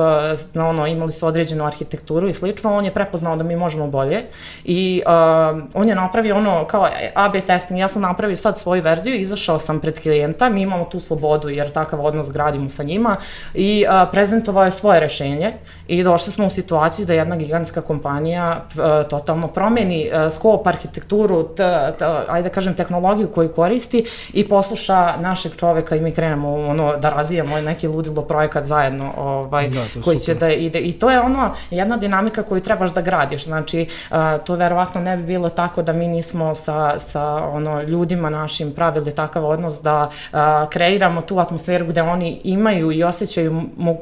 na 0.54 0.68
ono, 0.68 0.88
imali 0.88 1.12
su 1.12 1.28
određenu 1.28 1.66
arhitekturu 1.66 2.30
i 2.30 2.34
slično. 2.34 2.78
On 2.78 2.86
je 2.86 2.94
prepoznao 2.94 3.36
da 3.36 3.44
mi 3.44 3.56
možemo 3.56 3.88
bolje 3.88 4.24
i 4.64 5.02
uh, 5.06 5.62
on 5.74 5.90
je 5.90 5.96
napravio 5.96 6.36
ono 6.36 6.66
kao 6.66 6.88
AB 7.16 7.34
testing. 7.48 7.80
Ja 7.80 7.88
sam 7.88 8.02
napravio 8.02 8.36
sad 8.36 8.58
svoju 8.58 8.82
verziju, 8.82 9.16
izašao 9.16 9.60
sam 9.60 9.80
pred 9.80 10.02
klijenta, 10.02 10.50
mi 10.50 10.62
imamo 10.62 10.86
tu 10.86 11.00
slobodu 11.00 11.50
jer 11.50 11.72
takav 11.72 12.06
odnos 12.06 12.32
gradimo 12.32 12.70
sa 12.70 12.84
njima 12.84 13.16
i 13.54 13.86
uh, 13.88 14.10
prezentovao 14.12 14.66
je 14.66 14.72
svoje 14.72 15.00
rešenje 15.00 15.54
i 15.88 16.04
došli 16.04 16.32
smo 16.32 16.46
u 16.46 16.50
situaciju 16.50 17.06
da 17.06 17.14
jedna 17.14 17.36
gigantska 17.36 17.82
kompanija 17.82 18.41
kompanija 18.42 19.02
uh, 19.02 19.10
totalno 19.10 19.48
promeni 19.48 20.10
uh, 20.10 20.34
skop, 20.34 20.68
arhitekturu, 20.68 21.44
t, 21.44 21.64
t, 22.00 22.06
ajde 22.28 22.50
da 22.50 22.54
kažem 22.54 22.74
tehnologiju 22.74 23.28
koju 23.28 23.52
koristi 23.52 24.06
i 24.34 24.50
posluša 24.50 25.16
našeg 25.20 25.56
čoveka 25.56 25.96
i 25.96 26.00
mi 26.00 26.12
krenemo 26.12 26.54
ono, 26.54 26.98
da 26.98 27.10
razvijamo 27.10 27.62
neki 27.62 27.88
ludilo 27.88 28.22
projekat 28.22 28.64
zajedno 28.64 29.14
ovaj, 29.18 29.68
da, 29.68 29.82
koji 30.04 30.18
super. 30.18 30.36
će 30.36 30.40
da 30.40 30.50
ide. 30.50 30.80
I 30.80 30.94
to 30.94 31.10
je 31.10 31.20
ono 31.20 31.54
jedna 31.72 31.98
dinamika 31.98 32.44
koju 32.44 32.62
trebaš 32.62 32.94
da 32.94 33.02
gradiš. 33.02 33.46
Znači, 33.46 33.88
uh, 34.12 34.18
to 34.46 34.56
verovatno 34.56 35.02
ne 35.02 35.18
bi 35.18 35.24
bilo 35.24 35.50
tako 35.50 35.82
da 35.82 35.94
mi 35.94 36.08
nismo 36.08 36.56
sa, 36.56 37.00
sa 37.00 37.24
ono, 37.36 37.82
ljudima 37.82 38.30
našim 38.30 38.72
pravili 38.72 39.12
takav 39.12 39.46
odnos 39.46 39.82
da 39.82 40.10
uh, 40.10 40.40
kreiramo 40.70 41.22
tu 41.22 41.40
atmosferu 41.40 41.86
gde 41.86 42.02
oni 42.02 42.42
imaju 42.44 42.92
i 42.92 43.04
osjećaju 43.04 43.62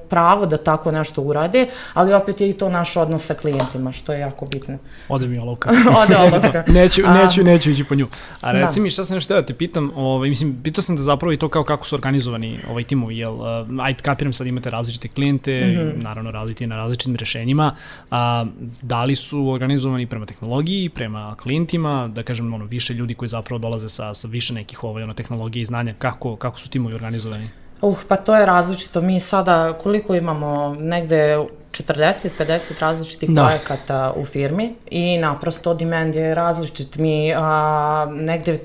pravo 0.10 0.46
da 0.46 0.58
tako 0.58 0.92
nešto 0.92 1.22
urade, 1.22 1.68
ali 1.94 2.14
opet 2.14 2.42
je 2.42 2.50
i 2.50 2.54
to 2.54 2.70
naš 2.70 2.98
odnos 2.98 3.26
sa 3.26 3.34
klijentima, 3.34 3.92
što 3.92 4.14
je 4.14 4.29
jako 4.30 4.46
bitno. 4.46 4.78
Ode 5.10 5.28
mi 5.28 5.40
olovka. 5.40 5.70
Ode 6.04 6.18
olovka. 6.18 6.64
neću, 6.80 7.02
neću, 7.02 7.44
neću 7.44 7.72
ići 7.72 7.84
po 7.84 7.96
nju. 7.96 8.08
A 8.42 8.54
da. 8.54 8.60
reci 8.60 8.80
da. 8.80 8.84
mi 8.84 8.90
šta 8.90 9.06
sam 9.06 9.16
nešto 9.16 9.34
da 9.34 9.46
te 9.46 9.54
pitam, 9.54 9.92
ovaj, 9.96 10.30
mislim, 10.30 10.60
pitao 10.64 10.82
sam 10.82 10.98
te 10.98 11.04
zapravo 11.04 11.34
i 11.34 11.38
to 11.38 11.50
kao 11.50 11.64
kako 11.64 11.86
su 11.86 11.96
organizovani 11.96 12.60
ovaj 12.70 12.84
timovi, 12.84 13.18
jel, 13.18 13.34
uh, 13.34 13.46
ajde 13.82 14.04
kapiram 14.04 14.34
sad 14.34 14.48
imate 14.48 14.70
različite 14.70 15.08
klijente, 15.08 15.52
mm 15.52 15.80
-hmm. 15.80 16.04
naravno 16.04 16.32
radite 16.32 16.68
na 16.68 16.76
različitim 16.76 17.16
rešenjima, 17.16 17.76
a, 18.12 18.46
da 18.82 19.04
li 19.04 19.16
su 19.16 19.50
organizovani 19.50 20.08
prema 20.08 20.26
tehnologiji, 20.26 20.90
prema 20.90 21.36
klijentima, 21.36 22.08
da 22.08 22.24
kažem, 22.24 22.54
ono, 22.54 22.66
više 22.66 22.94
ljudi 22.94 23.14
koji 23.14 23.30
zapravo 23.30 23.60
dolaze 23.60 23.90
sa, 23.90 24.14
sa 24.14 24.28
više 24.28 24.54
nekih 24.54 24.84
ovaj, 24.84 25.04
ono, 25.04 25.14
tehnologije 25.14 25.62
i 25.62 25.66
znanja, 25.66 25.94
kako, 25.98 26.36
kako 26.36 26.60
su 26.60 26.70
timovi 26.70 26.96
organizovani? 26.96 27.50
Uh, 27.82 27.98
pa 28.08 28.16
to 28.16 28.36
je 28.36 28.46
različito. 28.46 29.02
Mi 29.02 29.20
sada, 29.20 29.74
koliko 29.74 30.16
imamo, 30.16 30.76
negde 30.80 31.38
40-50 31.80 32.82
različitih 32.82 33.30
da. 33.30 33.46
projekata 33.46 34.14
u 34.16 34.26
firmi 34.26 34.76
i 34.92 35.18
naprosto 35.18 35.74
demand 35.74 36.16
je 36.16 36.36
različit. 36.36 36.98
Mi 36.98 37.34
a, 37.36 38.08
negde 38.12 38.58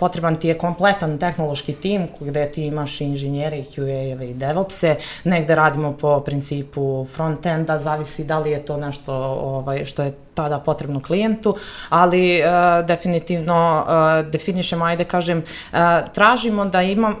potreban 0.00 0.36
ti 0.36 0.48
je 0.48 0.58
kompletan 0.58 1.18
tehnološki 1.18 1.72
tim 1.72 2.08
gde 2.20 2.50
ti 2.50 2.66
imaš 2.66 3.00
inženjere, 3.00 3.64
QA-eve 3.76 4.30
i 4.30 4.34
DevOpse, 4.34 4.96
negde 5.24 5.54
radimo 5.54 5.92
po 5.92 6.20
principu 6.20 7.06
front-enda, 7.16 7.78
zavisi 7.78 8.24
da 8.24 8.38
li 8.38 8.50
je 8.50 8.64
to 8.66 8.76
nešto 8.76 9.14
ovaj, 9.42 9.84
što 9.84 10.02
je 10.02 10.12
tada 10.34 10.58
potrebno 10.58 11.02
klijentu, 11.02 11.56
ali 11.88 12.40
uh, 12.40 12.86
definitivno 12.86 13.84
uh, 13.86 14.30
definišemo, 14.30 14.84
ajde 14.84 15.04
kažem, 15.04 15.38
uh, 15.38 15.78
tražimo 16.14 16.64
da 16.64 16.82
imam, 16.82 17.16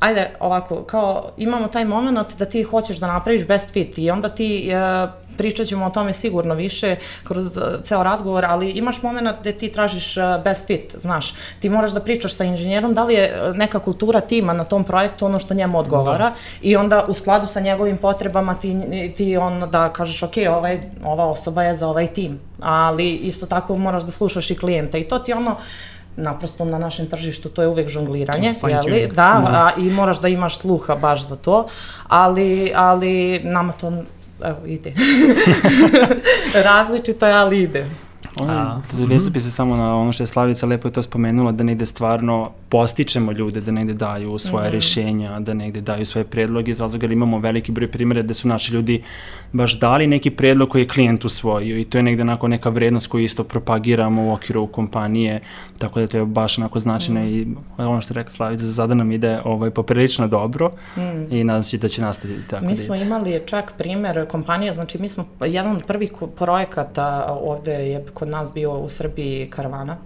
ajde 0.00 0.30
ovako, 0.40 0.82
kao 0.82 1.30
imamo 1.36 1.68
taj 1.68 1.84
moment 1.84 2.36
da 2.38 2.44
ti 2.44 2.62
hoćeš 2.62 2.96
da 2.96 3.06
napraviš 3.06 3.46
best 3.46 3.72
fit 3.72 3.98
i 3.98 4.10
onda 4.10 4.28
ti 4.28 4.70
e, 4.70 5.06
pričat 5.40 5.66
ćemo 5.66 5.86
o 5.86 5.90
tome 5.90 6.12
sigurno 6.12 6.54
više 6.54 6.96
kroz 7.24 7.56
uh, 7.56 7.62
ceo 7.82 8.02
razgovor, 8.02 8.44
ali 8.44 8.70
imaš 8.70 9.02
moment 9.02 9.28
gde 9.40 9.52
ti 9.52 9.72
tražiš 9.72 10.16
uh, 10.16 10.24
best 10.44 10.66
fit, 10.66 10.96
znaš, 10.98 11.34
ti 11.60 11.68
moraš 11.68 11.90
da 11.96 12.00
pričaš 12.00 12.34
sa 12.34 12.44
inženjerom 12.44 12.94
da 12.94 13.04
li 13.04 13.14
je 13.14 13.52
neka 13.54 13.78
kultura 13.78 14.20
tima 14.20 14.52
na 14.52 14.64
tom 14.64 14.84
projektu 14.84 15.26
ono 15.26 15.38
što 15.38 15.54
njemu 15.54 15.78
odgovara 15.78 16.28
da. 16.30 16.34
i 16.62 16.76
onda 16.76 17.04
u 17.08 17.14
skladu 17.14 17.46
sa 17.46 17.60
njegovim 17.60 17.96
potrebama 17.96 18.54
ti, 18.54 18.76
ti 19.16 19.36
on 19.36 19.70
da 19.70 19.88
kažeš 19.88 20.22
ok, 20.22 20.36
ovaj, 20.50 20.80
ova 21.04 21.24
osoba 21.30 21.62
je 21.62 21.74
za 21.74 21.88
ovaj 21.88 22.06
tim, 22.06 22.40
ali 22.60 23.10
isto 23.10 23.46
tako 23.46 23.76
moraš 23.76 24.02
da 24.02 24.10
slušaš 24.10 24.50
i 24.50 24.58
klijenta 24.58 24.98
i 24.98 25.08
to 25.08 25.18
ti 25.18 25.32
ono 25.32 25.56
naprosto 26.20 26.64
na 26.64 26.78
našem 26.78 27.06
tržištu 27.06 27.48
to 27.48 27.62
je 27.62 27.68
uvek 27.68 27.88
žongliranje, 27.88 28.54
oh, 28.62 28.70
jeli? 28.70 29.06
Da, 29.06 29.12
da, 29.14 29.66
a, 29.66 29.70
i 29.76 29.90
moraš 29.90 30.20
da 30.20 30.28
imaš 30.28 30.58
sluha 30.58 30.94
baš 30.94 31.26
za 31.26 31.36
to, 31.36 31.66
ali, 32.08 32.72
ali 32.74 33.40
nama 33.44 33.72
to 33.72 33.92
evo, 34.44 34.66
ide. 34.66 34.92
Različito 36.68 37.26
je, 37.26 37.34
ali 37.34 37.62
ide. 37.62 37.86
Ono, 38.36 38.82
Vesa 39.06 39.30
bi 39.30 39.40
se 39.40 39.50
samo 39.50 39.76
na 39.76 39.96
ono 39.96 40.12
što 40.12 40.22
je 40.22 40.26
Slavica 40.26 40.66
lepo 40.66 40.88
je 40.88 40.92
to 40.92 41.02
spomenula, 41.02 41.52
da 41.52 41.64
negde 41.64 41.86
stvarno 41.86 42.50
postičemo 42.68 43.32
ljude, 43.32 43.60
da 43.60 43.72
negde 43.72 43.94
daju 43.94 44.38
svoje 44.38 44.68
mm. 44.68 44.72
rešenja, 44.72 45.40
da 45.40 45.54
negde 45.54 45.80
daju 45.80 46.06
svoje 46.06 46.24
predloge, 46.24 46.74
zato 46.74 46.98
jer 47.00 47.12
imamo 47.12 47.38
veliki 47.38 47.72
broj 47.72 47.90
primjera 47.90 48.22
da 48.22 48.34
su 48.34 48.48
naši 48.48 48.72
ljudi 48.72 49.02
baš 49.52 49.78
dali 49.78 50.06
neki 50.06 50.30
predlog 50.30 50.68
koji 50.68 50.82
je 50.82 50.88
klijent 50.88 51.24
usvojio 51.24 51.78
i 51.78 51.84
to 51.84 51.98
je 51.98 52.02
negde 52.02 52.22
onako 52.22 52.48
neka 52.48 52.68
vrednost 52.68 53.06
koju 53.06 53.24
isto 53.24 53.44
propagiramo 53.44 54.22
u 54.22 54.32
okviru 54.32 54.66
kompanije, 54.66 55.40
tako 55.78 56.00
da 56.00 56.06
to 56.06 56.16
je 56.16 56.24
baš 56.24 56.58
onako 56.58 56.78
značajno 56.78 57.20
mm. 57.20 57.28
i 57.28 57.54
ono 57.78 58.00
što 58.00 58.14
je 58.14 58.16
rekla 58.16 58.32
Slavica, 58.32 58.64
za 58.64 58.74
sada 58.74 58.94
nam 58.94 59.12
ide 59.12 59.40
ovaj, 59.44 59.70
poprilično 59.70 60.28
dobro 60.28 60.70
mm. 60.96 61.34
i 61.34 61.44
nadam 61.44 61.62
se 61.62 61.78
da 61.78 61.88
će 61.88 62.02
nastaviti 62.02 62.48
tako. 62.48 62.64
Mi 62.64 62.74
da 62.74 62.76
smo 62.76 62.94
imali 62.94 63.42
čak 63.46 63.72
primer 63.78 64.26
kompanije, 64.28 64.74
znači 64.74 64.98
mi 64.98 65.08
smo, 65.08 65.26
jedan 65.40 65.76
od 65.76 65.84
prvih 65.84 66.12
projekata 66.36 67.38
ovde 67.42 67.72
je 67.72 68.04
kod 68.20 68.28
nas 68.28 68.52
bio 68.54 68.72
u 68.78 68.88
Srbiji 68.88 69.50
karavana 69.50 69.96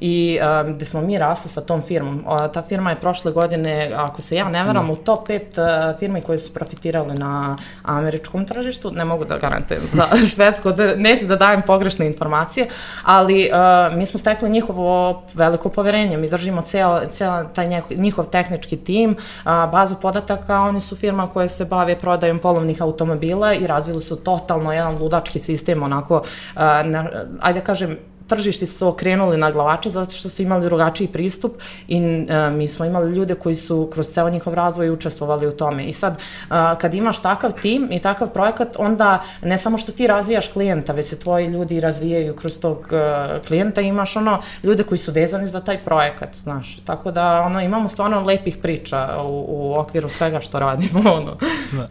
i 0.00 0.38
um, 0.64 0.74
gde 0.74 0.84
smo 0.84 1.00
mi 1.00 1.18
rasli 1.18 1.50
sa 1.50 1.60
tom 1.60 1.82
firmom. 1.82 2.24
O, 2.26 2.48
ta 2.48 2.62
firma 2.62 2.90
je 2.90 2.96
prošle 2.96 3.32
godine, 3.32 3.92
ako 3.96 4.22
se 4.22 4.36
ja 4.36 4.48
ne 4.48 4.64
veram, 4.64 4.86
no. 4.86 4.94
Da. 4.94 5.00
u 5.00 5.04
top 5.04 5.28
5 5.28 5.92
uh, 5.92 5.98
firmi 5.98 6.20
koje 6.20 6.38
su 6.38 6.54
profitirale 6.54 7.14
na 7.14 7.56
američkom 7.82 8.44
tržištu, 8.46 8.90
ne 8.90 9.04
mogu 9.04 9.24
da 9.24 9.38
garantujem 9.38 9.82
za 9.92 10.04
svetsko, 10.34 10.72
da, 10.72 10.96
neću 10.96 11.26
da 11.26 11.36
dajem 11.36 11.62
pogrešne 11.62 12.06
informacije, 12.06 12.66
ali 13.04 13.50
uh, 13.52 13.96
mi 13.96 14.06
smo 14.06 14.18
stekli 14.18 14.50
njihovo 14.50 15.22
veliko 15.34 15.68
poverenje, 15.68 16.16
mi 16.16 16.28
držimo 16.30 16.62
ceo, 16.62 17.00
ceo 17.12 17.44
taj 17.44 17.82
njihov 17.90 18.24
tehnički 18.24 18.76
tim, 18.76 19.10
uh, 19.10 19.70
bazu 19.72 19.94
podataka, 20.02 20.60
oni 20.60 20.80
su 20.80 20.96
firma 20.96 21.26
koja 21.26 21.48
se 21.48 21.64
bave 21.64 21.98
prodajom 21.98 22.38
polovnih 22.38 22.82
automobila 22.82 23.54
i 23.54 23.66
razvili 23.66 24.00
su 24.00 24.16
totalno 24.16 24.72
jedan 24.72 24.98
ludački 24.98 25.38
sistem, 25.38 25.82
onako, 25.82 26.16
uh, 26.16 26.60
na, 26.84 27.10
ajde 27.40 27.60
da 27.60 27.64
kažem, 27.64 27.96
tržišti 28.30 28.66
su 28.66 28.88
okrenuli 28.88 29.36
na 29.36 29.50
glavače 29.50 29.90
zato 29.90 30.10
što 30.10 30.28
su 30.28 30.42
imali 30.42 30.64
drugačiji 30.64 31.08
pristup 31.08 31.52
i 31.88 31.96
uh, 31.98 32.56
mi 32.56 32.68
smo 32.68 32.84
imali 32.84 33.12
ljude 33.12 33.34
koji 33.34 33.54
su 33.54 33.88
kroz 33.92 34.08
ceo 34.08 34.30
njihov 34.30 34.54
razvoj 34.54 34.90
učestvovali 34.90 35.46
u 35.46 35.52
tome. 35.52 35.84
I 35.84 35.92
sad, 35.92 36.12
uh, 36.12 36.56
kad 36.78 36.94
imaš 36.94 37.22
takav 37.22 37.52
tim 37.62 37.88
i 37.90 37.98
takav 37.98 38.32
projekat, 38.32 38.76
onda 38.78 39.22
ne 39.42 39.58
samo 39.58 39.78
što 39.78 39.92
ti 39.92 40.06
razvijaš 40.06 40.48
klijenta, 40.48 40.92
već 40.92 41.06
se 41.06 41.18
tvoji 41.18 41.46
ljudi 41.46 41.80
razvijaju 41.80 42.36
kroz 42.36 42.60
tog 42.60 42.78
uh, 42.78 43.46
klijenta, 43.46 43.80
imaš 43.80 44.16
ono 44.16 44.42
ljude 44.62 44.82
koji 44.82 44.98
su 44.98 45.12
vezani 45.12 45.46
za 45.46 45.60
taj 45.60 45.78
projekat, 45.84 46.36
znaš. 46.36 46.80
Tako 46.84 47.10
da 47.10 47.40
ono, 47.40 47.60
imamo 47.60 47.88
stvarno 47.88 48.20
lepih 48.20 48.56
priča 48.62 49.18
u, 49.24 49.44
u 49.48 49.78
okviru 49.78 50.08
svega 50.08 50.40
što 50.40 50.58
radimo. 50.58 51.10
Ono. 51.20 51.36
Da. 51.72 51.88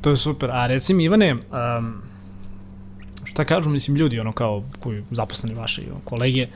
To 0.00 0.10
je 0.10 0.16
super. 0.16 0.50
A 0.50 0.66
reci 0.66 0.94
mi, 0.94 1.04
Ivane, 1.04 1.32
um, 1.32 2.02
šta 3.36 3.44
kažu, 3.44 3.70
mislim, 3.70 3.96
ljudi, 3.96 4.20
ono 4.20 4.32
kao, 4.32 4.62
koji 4.80 5.02
zaposleni 5.10 5.54
vaše 5.54 5.82
kolege, 6.04 6.46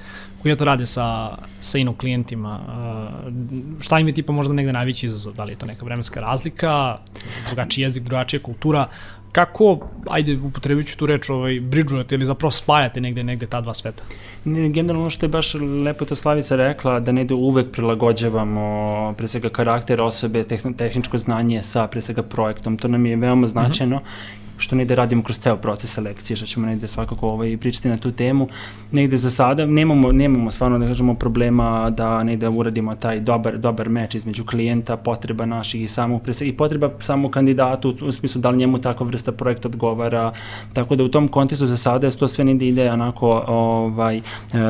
koji 0.42 0.56
to 0.56 0.64
rade 0.64 0.87
sa, 0.87 1.37
sa 1.60 1.78
ino 1.78 1.92
klijentima, 1.96 2.60
uh, 2.60 3.82
šta 3.82 3.99
im 3.99 4.08
je 4.08 4.14
tipa 4.14 4.32
možda 4.32 4.54
negde 4.54 4.72
najveći 4.72 5.06
izazov, 5.06 5.34
da 5.34 5.44
li 5.44 5.52
je 5.52 5.56
to 5.56 5.66
neka 5.66 5.84
vremenska 5.84 6.20
razlika, 6.20 6.99
drugačiji 7.46 7.82
jezik, 7.82 8.02
drugačija 8.02 8.40
kultura, 8.42 8.88
kako, 9.32 9.78
ajde, 10.10 10.38
upotrebit 10.38 10.88
ću 10.88 10.96
tu 10.99 11.06
reč, 11.06 11.28
ovaj, 11.30 11.60
bridžujete 11.60 12.14
ili 12.14 12.26
zapravo 12.26 12.50
spajate 12.50 13.00
negde, 13.00 13.22
negde 13.22 13.46
ta 13.46 13.60
dva 13.60 13.75
sveta? 13.75 14.02
Ne, 14.44 14.68
generalno 14.68 15.10
što 15.10 15.26
je 15.26 15.30
baš 15.30 15.54
lepo 15.84 16.04
to 16.04 16.14
Slavica 16.14 16.56
rekla, 16.56 17.00
da 17.00 17.12
negde 17.12 17.34
uvek 17.34 17.72
prilagođavamo 17.72 19.14
pre 19.18 19.28
svega 19.28 19.49
karakter 19.49 20.00
osobe, 20.00 20.44
tehničko 20.76 21.18
znanje 21.18 21.62
sa 21.62 21.87
pre 21.87 22.00
svega 22.00 22.22
projektom. 22.22 22.78
To 22.78 22.88
nam 22.88 23.06
je 23.06 23.16
veoma 23.16 23.49
značajno 23.49 23.96
uh 23.96 24.02
-huh 24.02 24.39
što 24.60 24.76
negde 24.76 24.94
radimo 24.94 25.22
kroz 25.22 25.38
ceo 25.38 25.56
proces 25.56 25.92
selekcije, 25.92 26.36
što 26.36 26.46
ćemo 26.46 26.66
negde 26.66 26.88
svakako 26.88 27.28
ovaj, 27.28 27.56
pričati 27.56 27.88
na 27.88 27.98
tu 27.98 28.12
temu. 28.12 28.48
Negde 28.92 29.16
za 29.16 29.30
sada 29.30 29.66
nemamo, 29.66 30.12
nemamo 30.12 30.50
stvarno 30.50 30.78
da 30.78 30.86
kažemo 30.86 31.14
problema 31.14 31.90
da 31.90 32.22
negde 32.22 32.48
uradimo 32.48 32.94
taj 32.94 33.20
dobar, 33.20 33.58
dobar 33.58 33.88
meč 33.88 34.14
između 34.14 34.44
klijenta, 34.46 34.96
potreba 34.96 35.46
naših 35.46 35.82
i 35.82 35.88
samog 35.88 36.22
i 36.40 36.56
potreba 36.56 36.90
samog 36.98 37.30
kandidatu 37.30 37.96
u 38.02 38.12
smislu 38.12 38.40
da 38.40 38.50
li 38.50 38.56
njemu 38.56 38.78
takva 38.78 39.06
vrsta 39.06 39.32
projekta 39.32 39.68
odgovara. 39.68 40.32
Tako 40.72 40.96
da 40.96 41.04
u 41.04 41.08
tom 41.08 41.28
kontekstu 41.28 41.66
za 41.66 41.76
sada 41.76 42.10
to 42.10 42.28
sve 42.28 42.44
negde 42.44 42.66
ide 42.66 42.90
onako 42.90 43.44
ovaj, 43.46 44.16
e, 44.16 44.22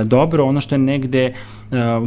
dobro. 0.04 0.44
Ono 0.44 0.60
što 0.60 0.74
je 0.74 0.78
negde 0.78 1.26
uh, 1.28 1.59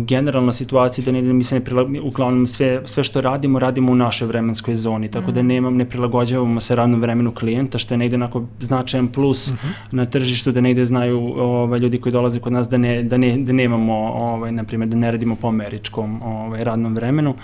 generalna 0.08 0.52
situacija 0.52 1.06
da 1.06 1.12
ne, 1.12 1.22
mi 1.22 1.44
se 1.44 1.56
ne 1.56 1.62
prilagođavamo, 1.64 2.08
uglavnom 2.08 2.48
sve, 2.48 2.82
sve 2.86 3.04
što 3.04 3.22
radimo, 3.22 3.60
radimo 3.60 3.92
u 3.92 3.96
našoj 3.96 4.28
vremenskoj 4.28 4.76
zoni, 4.76 5.12
tako 5.12 5.32
mm. 5.32 5.34
da 5.34 5.40
mhm. 5.40 5.48
nemam, 5.48 5.76
ne 5.76 5.86
prilagođavamo 5.90 6.62
se 6.62 6.76
radnom 6.76 7.02
vremenu 7.02 7.32
klijenta, 7.32 7.78
što 7.78 7.94
je 7.94 7.98
negde 7.98 8.16
onako 8.16 8.44
značajan 8.60 9.08
plus 9.08 9.52
mm 9.52 9.54
-hmm. 9.54 9.96
na 9.96 10.06
tržištu, 10.06 10.52
da 10.52 10.62
negde 10.62 10.86
znaju 10.86 11.20
ovaj, 11.38 11.80
ljudi 11.80 12.02
koji 12.02 12.14
dolaze 12.14 12.40
kod 12.40 12.54
nas 12.54 12.70
da, 12.70 12.78
ne, 12.78 13.04
da, 13.04 13.18
ne, 13.18 13.38
da 13.38 13.54
nemamo, 13.54 13.94
ovaj, 13.94 14.52
na 14.52 14.64
primjer, 14.64 14.90
da 14.90 14.98
ne 14.98 15.12
radimo 15.12 15.36
po 15.36 15.48
američkom 15.48 16.22
ovaj, 16.24 16.64
radnom 16.64 16.96
vremenu. 16.96 17.36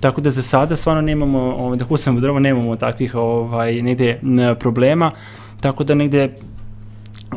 Tako 0.00 0.20
da 0.20 0.30
za 0.30 0.42
sada 0.42 0.76
stvarno 0.76 1.02
nemamo, 1.02 1.38
ovaj, 1.38 1.78
da 1.78 1.84
kucamo 1.84 2.20
drvo, 2.20 2.38
nemamo 2.38 2.76
takvih 2.76 3.14
ovaj, 3.14 3.82
negde 3.82 4.20
problema. 4.58 5.10
Tako 5.60 5.84
da 5.84 5.94
negde 5.94 6.34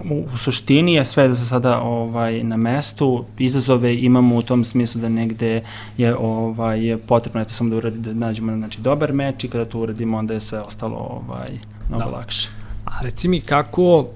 u, 0.09 0.25
u 0.33 0.37
suštini 0.37 0.93
je 0.93 1.05
sve 1.05 1.35
sada 1.35 1.81
ovaj 1.81 2.43
na 2.43 2.57
mestu. 2.57 3.25
Izazove 3.37 3.97
imamo 3.97 4.35
u 4.35 4.41
tom 4.41 4.63
smislu 4.63 5.01
da 5.01 5.09
negde 5.09 5.63
je 5.97 6.15
ovaj 6.15 6.85
je 6.85 6.97
potrebno 6.97 7.41
eto 7.41 7.53
samo 7.53 7.69
da 7.69 7.75
uradi 7.75 7.99
da 7.99 8.13
nađemo 8.13 8.57
znači 8.57 8.81
dobar 8.81 9.13
meč 9.13 9.43
i 9.43 9.47
kada 9.47 9.65
to 9.65 9.79
uradimo 9.79 10.17
onda 10.17 10.33
je 10.33 10.41
sve 10.41 10.59
ostalo 10.59 10.97
ovaj 10.97 11.49
mnogo 11.89 12.11
da. 12.11 12.17
lakše. 12.17 12.49
A 12.85 13.01
reci 13.01 13.27
mi 13.27 13.39
kako 13.39 14.07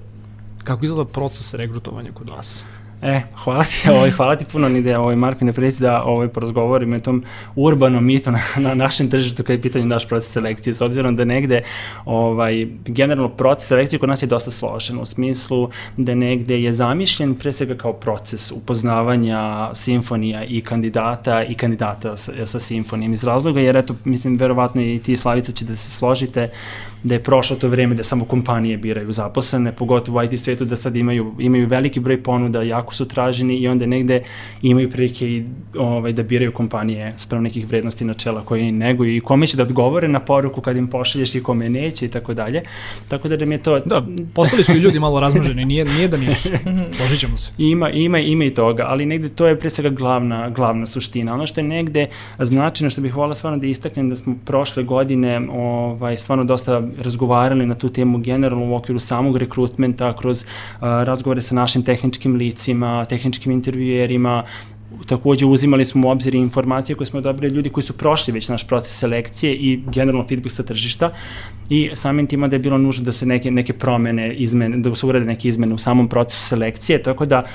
Kako 0.65 0.85
izgleda 0.85 1.09
proces 1.11 1.53
regrutovanja 1.53 2.09
kod 2.13 2.29
vas? 2.29 2.65
E, 3.05 3.21
hvala 3.43 3.63
ti, 3.63 3.89
ovaj, 3.95 4.11
hvala 4.11 4.35
ti 4.35 4.45
puno 4.51 4.69
Nide, 4.69 4.97
ovaj, 4.97 5.15
Marko, 5.15 5.45
ne 5.45 5.53
preci 5.53 5.81
da 5.81 6.03
ovaj, 6.03 6.27
porazgovorimo 6.27 6.95
o 6.95 6.99
tom 6.99 7.23
urbanom 7.55 8.05
mitu 8.05 8.31
na, 8.31 8.41
na 8.57 8.73
našem 8.73 9.09
tržištu 9.09 9.43
kada 9.43 9.53
je 9.53 9.61
pitanje 9.61 9.85
naš 9.85 10.07
proces 10.07 10.31
selekcije, 10.31 10.73
s 10.73 10.81
obzirom 10.81 11.15
da 11.15 11.25
negde 11.25 11.61
ovaj, 12.05 12.67
generalno 12.85 13.29
proces 13.29 13.67
selekcije 13.67 13.99
kod 13.99 14.09
nas 14.09 14.23
je 14.23 14.27
dosta 14.27 14.51
složen, 14.51 14.99
u 14.99 15.05
smislu 15.05 15.69
da 15.97 16.15
negde 16.15 16.61
je 16.61 16.73
zamišljen 16.73 17.35
pre 17.35 17.51
svega 17.51 17.75
kao 17.77 17.93
proces 17.93 18.51
upoznavanja 18.51 19.69
simfonija 19.75 20.43
i 20.43 20.61
kandidata 20.61 21.43
i 21.43 21.53
kandidata 21.53 22.17
sa, 22.17 22.45
sa 22.45 22.59
simfonijom. 22.59 23.13
Iz 23.13 23.23
razloga, 23.23 23.61
jer 23.61 23.77
eto, 23.77 23.95
mislim, 24.03 24.35
verovatno 24.35 24.81
i 24.81 24.99
ti 24.99 25.17
Slavica 25.17 25.51
će 25.51 25.65
da 25.65 25.75
se 25.75 25.91
složite, 25.91 26.49
da 27.05 27.13
je 27.13 27.23
prošlo 27.23 27.55
to 27.55 27.67
vreme 27.67 27.95
da 27.95 28.03
samo 28.03 28.25
kompanije 28.25 28.77
biraju 28.77 29.11
zaposlene, 29.11 29.71
pogotovo 29.71 30.19
u 30.19 30.23
IT 30.23 30.39
svetu 30.39 30.65
da 30.65 30.75
sad 30.75 30.95
imaju, 30.95 31.33
imaju 31.39 31.67
veliki 31.67 31.99
broj 31.99 32.23
ponuda, 32.23 32.61
jako 32.61 32.93
su 32.93 33.07
traženi 33.07 33.57
i 33.57 33.67
onda 33.67 33.85
negde 33.85 34.23
imaju 34.61 34.89
prilike 34.89 35.27
i 35.27 35.43
ovaj, 35.77 36.13
da 36.13 36.23
biraju 36.23 36.51
kompanije 36.51 37.13
sprem 37.17 37.43
nekih 37.43 37.67
vrednosti 37.67 38.05
načela 38.05 38.41
koje 38.45 38.71
neguju 38.71 39.15
i 39.15 39.19
kome 39.19 39.47
će 39.47 39.57
da 39.57 39.63
odgovore 39.63 40.07
na 40.07 40.19
poruku 40.19 40.61
kad 40.61 40.77
im 40.77 40.87
pošalješ 40.87 41.35
i 41.35 41.43
kome 41.43 41.69
neće 41.69 42.05
i 42.05 42.09
tako 42.09 42.33
dalje. 42.33 42.61
Tako 43.07 43.27
da 43.27 43.37
da 43.37 43.45
mi 43.45 43.55
je 43.55 43.63
to... 43.63 43.79
Da, 43.79 44.05
postali 44.33 44.63
su 44.63 44.71
i 44.71 44.79
ljudi 44.79 44.99
malo 44.99 45.19
razmrženi, 45.19 45.65
nije, 45.65 45.85
nije 45.85 46.07
da 46.07 46.17
nisu. 46.17 46.49
Složit 46.97 47.19
ćemo 47.19 47.37
se. 47.37 47.51
Ima, 47.57 47.89
ima, 47.89 48.19
ima 48.19 48.45
i 48.45 48.53
toga, 48.53 48.85
ali 48.87 49.05
negde 49.05 49.29
to 49.29 49.47
je 49.47 49.59
pre 49.59 49.69
svega 49.69 49.89
glavna, 49.89 50.49
glavna 50.49 50.85
suština. 50.85 51.33
Ono 51.33 51.47
što 51.47 51.59
je 51.59 51.63
negde 51.63 52.07
značajno, 52.39 52.89
što 52.89 53.01
bih 53.01 53.15
volila 53.15 53.35
stvarno 53.35 53.59
da 53.59 53.67
istaknem 53.67 54.09
da 54.09 54.15
smo 54.15 54.35
prošle 54.45 54.83
godine 54.83 55.41
ovaj, 55.51 56.17
stvarno 56.17 56.43
dosta 56.43 56.81
razgovarali 56.97 57.65
na 57.65 57.75
tu 57.75 57.89
temu 57.89 58.19
generalno 58.19 58.65
u 58.65 58.75
okviru 58.75 58.99
samog 58.99 59.37
rekrutmenta, 59.37 60.13
kroz 60.17 60.45
razgovore 60.81 61.41
sa 61.41 61.55
našim 61.55 61.83
tehničkim 61.83 62.35
licima, 62.35 63.05
tehničkim 63.05 63.51
intervjuerima, 63.51 64.43
takođe 65.07 65.45
uzimali 65.45 65.85
smo 65.85 66.07
u 66.07 66.11
obzir 66.11 66.35
informacije 66.35 66.95
koje 66.95 67.07
smo 67.07 67.21
dobili 67.21 67.53
ljudi 67.53 67.69
koji 67.69 67.83
su 67.83 67.93
prošli 67.93 68.33
već 68.33 68.49
naš 68.49 68.67
proces 68.67 68.99
selekcije 68.99 69.53
i 69.53 69.79
generalno 69.91 70.27
feedback 70.27 70.55
sa 70.55 70.63
tržišta 70.63 71.11
i 71.69 71.89
samim 71.93 72.27
tima 72.27 72.47
da 72.47 72.55
je 72.55 72.59
bilo 72.59 72.77
nužno 72.77 73.05
da 73.05 73.11
se 73.11 73.25
neke, 73.25 73.51
neke 73.51 73.73
promene, 73.73 74.33
izmene, 74.33 74.77
da 74.77 74.95
se 74.95 75.05
urade 75.05 75.25
neke 75.25 75.47
izmene 75.47 75.73
u 75.73 75.77
samom 75.77 76.09
procesu 76.09 76.41
selekcije, 76.41 77.03
tako 77.03 77.25
da 77.25 77.39
uh, 77.39 77.45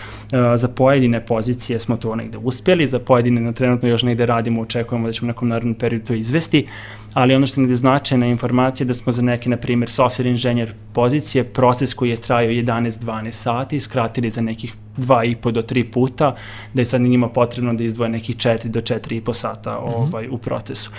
za 0.57 0.69
pojedine 0.69 1.27
pozicije 1.27 1.81
smo 1.81 1.97
to 1.97 2.17
negde 2.17 2.39
uspeli, 2.39 2.87
za 2.87 2.99
pojedine 2.99 3.41
na 3.41 3.53
trenutno 3.53 3.89
još 3.89 4.03
negde 4.03 4.27
radimo, 4.27 4.63
očekujemo 4.63 5.07
da 5.07 5.13
ćemo 5.13 5.27
nekom 5.27 5.49
narodnom 5.49 5.75
periodu 5.75 6.07
to 6.07 6.15
izvesti, 6.15 6.67
ali 7.15 7.35
ono 7.35 7.47
što 7.47 7.61
je 7.61 7.75
značajna 7.75 8.27
informacija 8.27 8.87
da 8.87 8.95
smo 8.95 9.13
za 9.13 9.23
neke, 9.23 9.51
na 9.51 9.57
primjer, 9.57 9.89
software 9.89 10.31
inženjer 10.31 10.73
pozicije, 10.93 11.45
proces 11.45 11.95
koji 11.95 12.11
je 12.11 12.21
trajao 12.21 12.51
11-12 12.51 13.31
sati, 13.31 13.81
skratili 13.81 14.31
za 14.31 14.41
nekih 14.41 14.75
2,5 14.97 15.51
do 15.51 15.63
3 15.63 15.91
puta, 15.93 16.35
da 16.75 16.83
je 16.83 16.87
sad 16.87 17.01
njima 17.01 17.29
potrebno 17.29 17.75
da 17.75 17.85
izdvoje 17.85 18.11
nekih 18.11 18.37
4 18.37 18.69
do 18.69 18.81
4,5 18.81 19.33
sata 19.33 19.81
mm 19.81 19.85
-hmm. 19.85 20.09
ovaj, 20.09 20.29
u 20.31 20.39
procesu. 20.39 20.91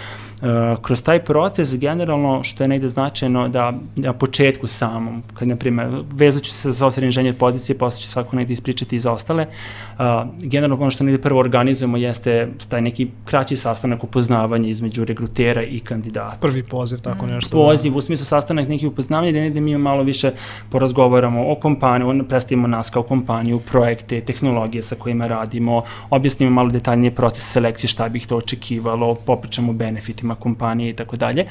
Uh, 0.42 0.48
kroz 0.82 1.04
taj 1.04 1.20
proces 1.24 1.76
generalno 1.80 2.44
što 2.44 2.64
je 2.64 2.68
negde 2.68 2.88
značajno 2.88 3.48
da 3.48 3.74
na 3.96 4.14
početku 4.14 4.68
samom, 4.68 5.24
kad 5.34 5.48
na 5.48 5.56
primjer 5.56 5.90
vezat 6.14 6.44
ću 6.44 6.52
se 6.52 6.72
za 6.72 6.86
software 6.86 7.06
inženjer 7.06 7.38
pozicije, 7.38 7.78
posle 7.78 8.02
ću 8.02 8.08
svako 8.08 8.36
negde 8.36 8.54
ispričati 8.54 8.96
i 8.96 9.00
za 9.00 9.12
ostale, 9.12 9.46
uh, 9.46 10.06
generalno 10.40 10.82
ono 10.82 10.92
što 10.92 11.04
negde 11.04 11.22
prvo 11.22 11.40
organizujemo 11.40 11.98
jeste 11.98 12.48
taj 12.70 12.82
neki 12.82 13.08
kraći 13.26 13.58
sastanak 13.58 14.04
upoznavanja 14.04 14.70
između 14.70 15.06
regrutera 15.06 15.64
i 15.64 15.80
kandidata. 15.80 16.38
Prvi 16.42 16.64
poziv, 16.64 17.00
tako 17.00 17.26
nešto. 17.26 17.58
Poziv, 17.58 17.98
u 17.98 18.02
smislu 18.02 18.26
sastanak 18.26 18.68
neki 18.68 18.88
upoznavanja, 18.88 19.32
da 19.32 19.40
negde 19.40 19.62
mi 19.62 19.78
malo 19.78 20.04
više 20.04 20.32
porazgovaramo 20.70 21.52
o 21.52 21.56
kompaniji, 21.56 22.24
predstavimo 22.30 22.68
nas 22.68 22.90
kao 22.90 23.04
kompaniju, 23.04 23.60
projekte, 23.82 24.22
tehnologije 24.22 24.82
sa 24.82 24.96
kojima 24.96 25.28
radimo, 25.28 25.84
objasnimo 26.10 26.52
malo 26.52 26.70
detaljnije 26.70 27.12
proces 27.12 27.52
selekcije, 27.52 27.88
šta 27.90 28.10
bih 28.10 28.28
to 28.28 28.38
očekivalo, 28.38 29.16
popričamo 29.16 29.74
benefitima 29.74 30.36
kompanije 30.36 30.90
i 30.90 30.94
tako 30.94 31.16
dalje. 31.18 31.46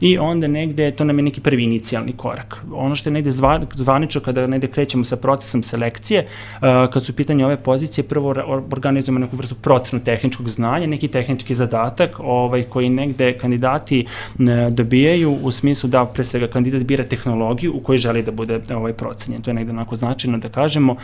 I 0.00 0.18
onda 0.18 0.48
negde, 0.48 0.90
to 0.90 1.04
nam 1.04 1.18
je 1.18 1.22
neki 1.22 1.40
prvi 1.40 1.64
inicijalni 1.64 2.12
korak. 2.16 2.56
Ono 2.72 2.96
što 2.96 3.08
je 3.08 3.12
negde 3.12 3.30
zva, 3.30 3.60
zvanično 3.74 4.20
kada 4.20 4.46
negde 4.46 4.68
krećemo 4.68 5.04
sa 5.04 5.16
procesom 5.16 5.62
selekcije, 5.62 6.24
uh, 6.24 6.90
kad 6.92 7.04
su 7.04 7.16
pitanje 7.16 7.44
ove 7.44 7.56
pozicije, 7.56 8.04
prvo 8.04 8.34
organizujemo 8.72 9.20
neku 9.20 9.36
vrstu 9.36 9.54
procenu 9.54 10.02
tehničkog 10.04 10.48
znanja, 10.48 10.86
neki 10.86 11.08
tehnički 11.08 11.54
zadatak 11.54 12.20
ovaj, 12.20 12.62
koji 12.62 12.88
negde 12.88 13.32
kandidati 13.38 14.04
uh, 14.04 14.46
dobijaju 14.70 15.36
u 15.42 15.52
smislu 15.52 15.88
da 15.90 16.04
pre 16.04 16.24
svega 16.24 16.48
kandidat 16.48 16.82
bira 16.82 17.04
tehnologiju 17.04 17.76
u 17.76 17.80
kojoj 17.80 17.98
želi 17.98 18.22
da 18.22 18.32
bude 18.32 18.60
ovaj 18.74 18.92
procenjen. 18.92 19.42
To 19.42 19.50
je 19.50 19.54
negde 19.54 19.72
onako 19.72 19.96
značajno 19.96 20.38
da 20.38 20.48
kažemo. 20.48 20.96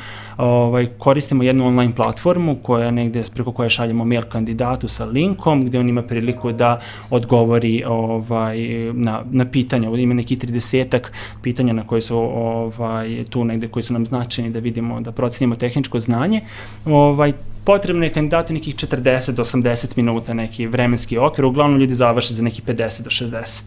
Koristimo 0.98 1.42
jednu 1.42 1.66
online 1.66 1.94
platformu 1.94 2.56
koja 2.62 2.90
negde 2.90 3.22
preko 3.34 3.52
koje 3.52 3.70
šaljemo 3.70 4.04
mail 4.04 4.22
kandidatu 4.22 4.88
sa 4.88 5.04
linkom 5.04 5.64
gde 5.66 5.78
on 5.78 5.88
ima 5.88 6.02
priliku 6.02 6.52
da 6.52 6.80
odgovori 7.10 7.84
ovaj, 7.86 8.58
na, 8.92 9.22
na 9.30 9.44
pitanja. 9.44 9.90
Ima 9.90 10.14
neki 10.14 10.36
30 10.36 11.00
pitanja 11.42 11.72
na 11.72 11.86
koje 11.86 12.00
su 12.00 12.16
ovaj, 12.18 13.24
tu 13.30 13.44
negde 13.44 13.68
koji 13.68 13.82
su 13.82 13.92
nam 13.92 14.06
značajni 14.06 14.50
da 14.50 14.58
vidimo, 14.58 15.00
da 15.00 15.12
procenimo 15.12 15.54
tehničko 15.54 16.00
znanje. 16.00 16.40
Ovaj, 16.86 17.32
potrebno 17.64 18.04
je 18.04 18.12
kandidatu 18.12 18.52
nekih 18.52 18.74
40 18.74 19.32
do 19.32 19.44
80 19.44 19.96
minuta 19.96 20.34
neki 20.34 20.66
vremenski 20.66 21.18
okvir, 21.18 21.44
uglavnom 21.44 21.80
ljudi 21.80 21.94
završe 21.94 22.34
za 22.34 22.42
nekih 22.42 22.64
50 22.64 23.02
do 23.02 23.10
60 23.10 23.62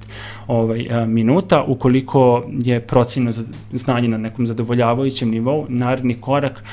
ovaj, 0.47 0.87
a, 0.91 1.05
minuta. 1.05 1.63
Ukoliko 1.63 2.43
je 2.51 2.79
procenjeno 2.79 3.31
znanje 3.73 4.07
na 4.07 4.17
nekom 4.17 4.47
zadovoljavajućem 4.47 5.29
nivou, 5.29 5.65
naredni 5.69 6.13
korak 6.21 6.63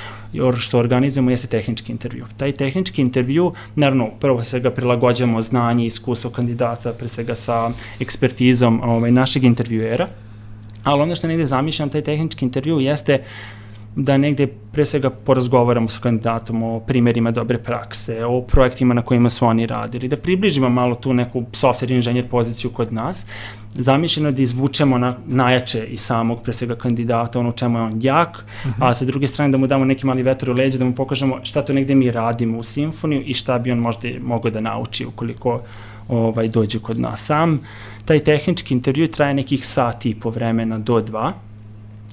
što 0.56 0.78
organizujemo 0.78 1.30
jeste 1.30 1.48
tehnički 1.48 1.92
intervju. 1.92 2.24
Taj 2.36 2.52
tehnički 2.52 3.02
intervju, 3.02 3.52
naravno, 3.74 4.10
prvo 4.20 4.44
se 4.44 4.60
ga 4.60 4.70
prilagođamo 4.70 5.42
znanje 5.42 5.84
i 5.84 5.86
iskustvo 5.86 6.30
kandidata, 6.30 6.92
pre 6.92 7.08
svega 7.08 7.34
sa 7.34 7.70
ekspertizom 8.00 8.80
ovaj, 8.82 9.10
našeg 9.10 9.44
intervjuera, 9.44 10.08
ali 10.84 11.02
ono 11.02 11.16
što 11.16 11.28
negde 11.28 11.46
zamišljam 11.46 11.88
taj 11.88 12.02
tehnički 12.02 12.44
intervju 12.44 12.80
jeste 12.80 13.14
uh, 13.14 13.59
da 13.96 14.16
negde 14.18 14.46
pre 14.46 14.86
svega 14.86 15.10
porazgovaramo 15.10 15.88
sa 15.88 16.00
kandidatom 16.00 16.62
o 16.62 16.80
primjerima 16.80 17.30
dobre 17.30 17.58
prakse, 17.58 18.24
o 18.24 18.42
projektima 18.42 18.94
na 18.94 19.02
kojima 19.02 19.30
su 19.30 19.46
oni 19.46 19.66
radili, 19.66 20.08
da 20.08 20.16
približimo 20.16 20.68
malo 20.68 20.94
tu 20.94 21.14
neku 21.14 21.40
software 21.40 21.94
inženjer 21.94 22.28
poziciju 22.28 22.70
kod 22.70 22.92
nas, 22.92 23.26
zamišljeno 23.74 24.30
da 24.30 24.42
izvučemo 24.42 24.98
na, 24.98 25.16
najjače 25.26 25.86
i 25.86 25.96
samog 25.96 26.42
pre 26.42 26.52
svega 26.52 26.76
kandidata, 26.76 27.40
ono 27.40 27.52
čemu 27.52 27.78
je 27.78 27.82
on 27.82 27.98
jak, 28.00 28.28
uh 28.36 28.70
-huh. 28.70 28.72
a 28.78 28.94
sa 28.94 29.04
druge 29.04 29.26
strane 29.26 29.52
da 29.52 29.58
mu 29.58 29.66
damo 29.66 29.84
neki 29.84 30.06
mali 30.06 30.22
vetar 30.22 30.50
u 30.50 30.52
leđe, 30.52 30.78
da 30.78 30.84
mu 30.84 30.94
pokažemo 30.94 31.40
šta 31.42 31.62
to 31.62 31.72
negde 31.72 31.94
mi 31.94 32.10
radimo 32.10 32.58
u 32.58 32.62
simfoniju 32.62 33.22
i 33.26 33.34
šta 33.34 33.58
bi 33.58 33.72
on 33.72 33.78
možda 33.78 34.08
mogao 34.22 34.50
da 34.50 34.60
nauči 34.60 35.06
ukoliko 35.06 35.60
ovaj, 36.08 36.48
dođe 36.48 36.78
kod 36.78 36.98
nas 36.98 37.24
sam. 37.24 37.60
Taj 38.04 38.18
tehnički 38.18 38.74
intervju 38.74 39.08
traje 39.08 39.34
nekih 39.34 39.66
sati 39.66 40.10
i 40.10 40.14
po 40.14 40.30
vremena 40.30 40.78
do 40.78 41.00
dva, 41.00 41.32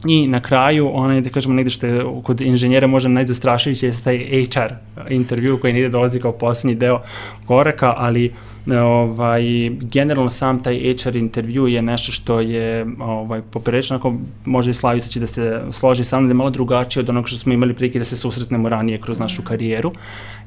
I 0.06 0.28
na 0.28 0.40
kraju, 0.40 0.90
onaj, 0.94 1.22
da 1.22 1.30
kažemo, 1.30 1.56
negde 1.56 1.70
što 1.70 1.88
je 1.88 2.06
kod 2.24 2.42
inženjera 2.42 2.88
možda 2.88 3.10
najzastrašujuće 3.10 3.88
je 3.88 4.02
taj 4.04 4.46
HR 4.54 4.74
intervju 5.10 5.60
koji 5.60 5.74
negde 5.74 5.90
dolazi 5.90 6.20
kao 6.20 6.32
poslednji 6.32 6.76
deo 6.76 7.02
koraka, 7.46 7.94
ali 7.98 8.34
ovaj, 8.76 9.70
generalno 9.70 10.30
sam 10.30 10.64
taj 10.64 10.96
HR 11.04 11.16
intervju 11.16 11.68
je 11.68 11.82
nešto 11.82 12.12
što 12.12 12.40
je 12.40 12.86
ovaj, 13.00 13.42
poprečno, 13.42 13.96
ako 13.96 14.14
može 14.46 14.70
i 14.70 14.74
Slavica 14.74 15.10
će 15.10 15.20
da 15.20 15.28
se 15.28 15.62
složi 15.72 16.04
sa 16.04 16.20
mnom, 16.20 16.28
da 16.28 16.32
je 16.32 16.38
malo 16.38 16.50
drugačije 16.50 17.04
od 17.04 17.10
onog 17.10 17.28
što 17.28 17.38
smo 17.38 17.54
imali 17.54 17.74
prilike 17.74 18.00
da 18.00 18.06
se 18.06 18.16
susretnemo 18.16 18.70
ranije 18.70 19.02
kroz 19.02 19.20
našu 19.20 19.42
karijeru, 19.42 19.92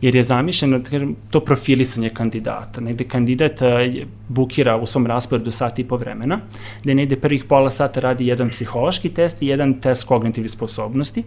jer 0.00 0.14
je 0.14 0.22
zamišljeno 0.22 0.78
da 0.78 1.00
to 1.30 1.40
profilisanje 1.40 2.08
kandidata. 2.08 2.80
Negde 2.80 3.04
kandidat 3.04 3.62
eh, 3.62 4.04
bukira 4.28 4.76
u 4.76 4.86
svom 4.86 5.06
rasporedu 5.06 5.50
sat 5.50 5.78
i 5.78 5.84
po 5.84 5.96
vremena, 5.96 6.40
gde 6.82 6.94
negde 6.94 7.16
prvih 7.16 7.44
pola 7.44 7.70
sata 7.70 8.00
radi 8.00 8.26
jedan 8.26 8.48
psihološki 8.48 9.08
test 9.08 9.42
i 9.42 9.46
jedan 9.46 9.80
test 9.80 10.04
kognitivnih 10.04 10.50
sposobnosti, 10.50 11.24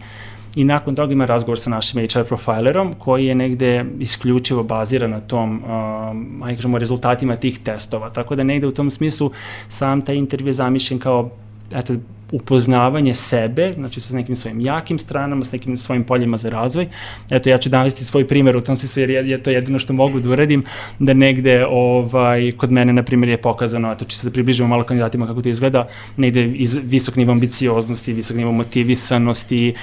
i 0.56 0.64
nakon 0.64 0.96
toga 0.96 1.14
ima 1.14 1.26
razgovor 1.26 1.60
sa 1.60 1.70
našim 1.70 2.08
HR 2.08 2.24
profilerom 2.24 2.94
koji 3.00 3.26
je 3.26 3.36
negde 3.36 3.86
isključivo 4.00 4.64
baziran 4.64 5.12
na 5.12 5.20
tom, 5.20 5.64
um, 5.64 6.44
ajde 6.44 6.56
kažemo, 6.56 6.78
rezultatima 6.78 7.36
tih 7.36 7.60
testova. 7.60 8.10
Tako 8.10 8.36
da 8.36 8.44
negde 8.44 8.68
u 8.68 8.72
tom 8.72 8.90
smislu 8.90 9.32
sam 9.68 10.02
taj 10.02 10.16
intervju 10.16 10.48
je 10.48 10.54
zamišljen 10.54 11.00
kao 11.00 11.30
eto, 11.74 11.94
upoznavanje 12.34 13.14
sebe, 13.14 13.74
znači 13.74 14.02
sa 14.02 14.16
nekim 14.16 14.36
svojim 14.36 14.60
jakim 14.60 15.00
stranama, 15.00 15.46
sa 15.46 15.52
nekim 15.54 15.78
svojim 15.78 16.04
poljima 16.04 16.38
za 16.38 16.50
razvoj. 16.50 16.88
Eto, 17.30 17.50
ja 17.50 17.58
ću 17.58 17.70
navesti 17.70 18.06
svoj 18.06 18.28
primer 18.28 18.58
u 18.58 18.62
tom 18.62 18.76
smislu, 18.76 19.02
jer 19.02 19.10
je, 19.10 19.30
je 19.30 19.44
to 19.44 19.50
jedino 19.50 19.80
što 19.80 19.94
mogu 19.94 20.20
da 20.20 20.30
uradim, 20.30 20.64
da 21.00 21.14
negde 21.14 21.66
ovaj, 21.70 22.52
kod 22.58 22.72
mene, 22.72 22.94
na 22.94 23.04
primjer, 23.04 23.30
je 23.30 23.38
pokazano, 23.38 23.92
eto, 23.92 24.06
čisto 24.06 24.28
da 24.28 24.34
približimo 24.34 24.68
malo 24.68 24.84
kandidatima 24.84 25.28
kako 25.28 25.42
to 25.42 25.50
izgleda, 25.50 25.88
negde 26.18 26.46
iz 26.46 26.78
visok 26.84 27.16
nivo 27.16 27.32
ambicioznosti, 27.32 28.14
visok 28.14 28.38
nivo 28.38 28.52
motivisanosti, 28.52 29.74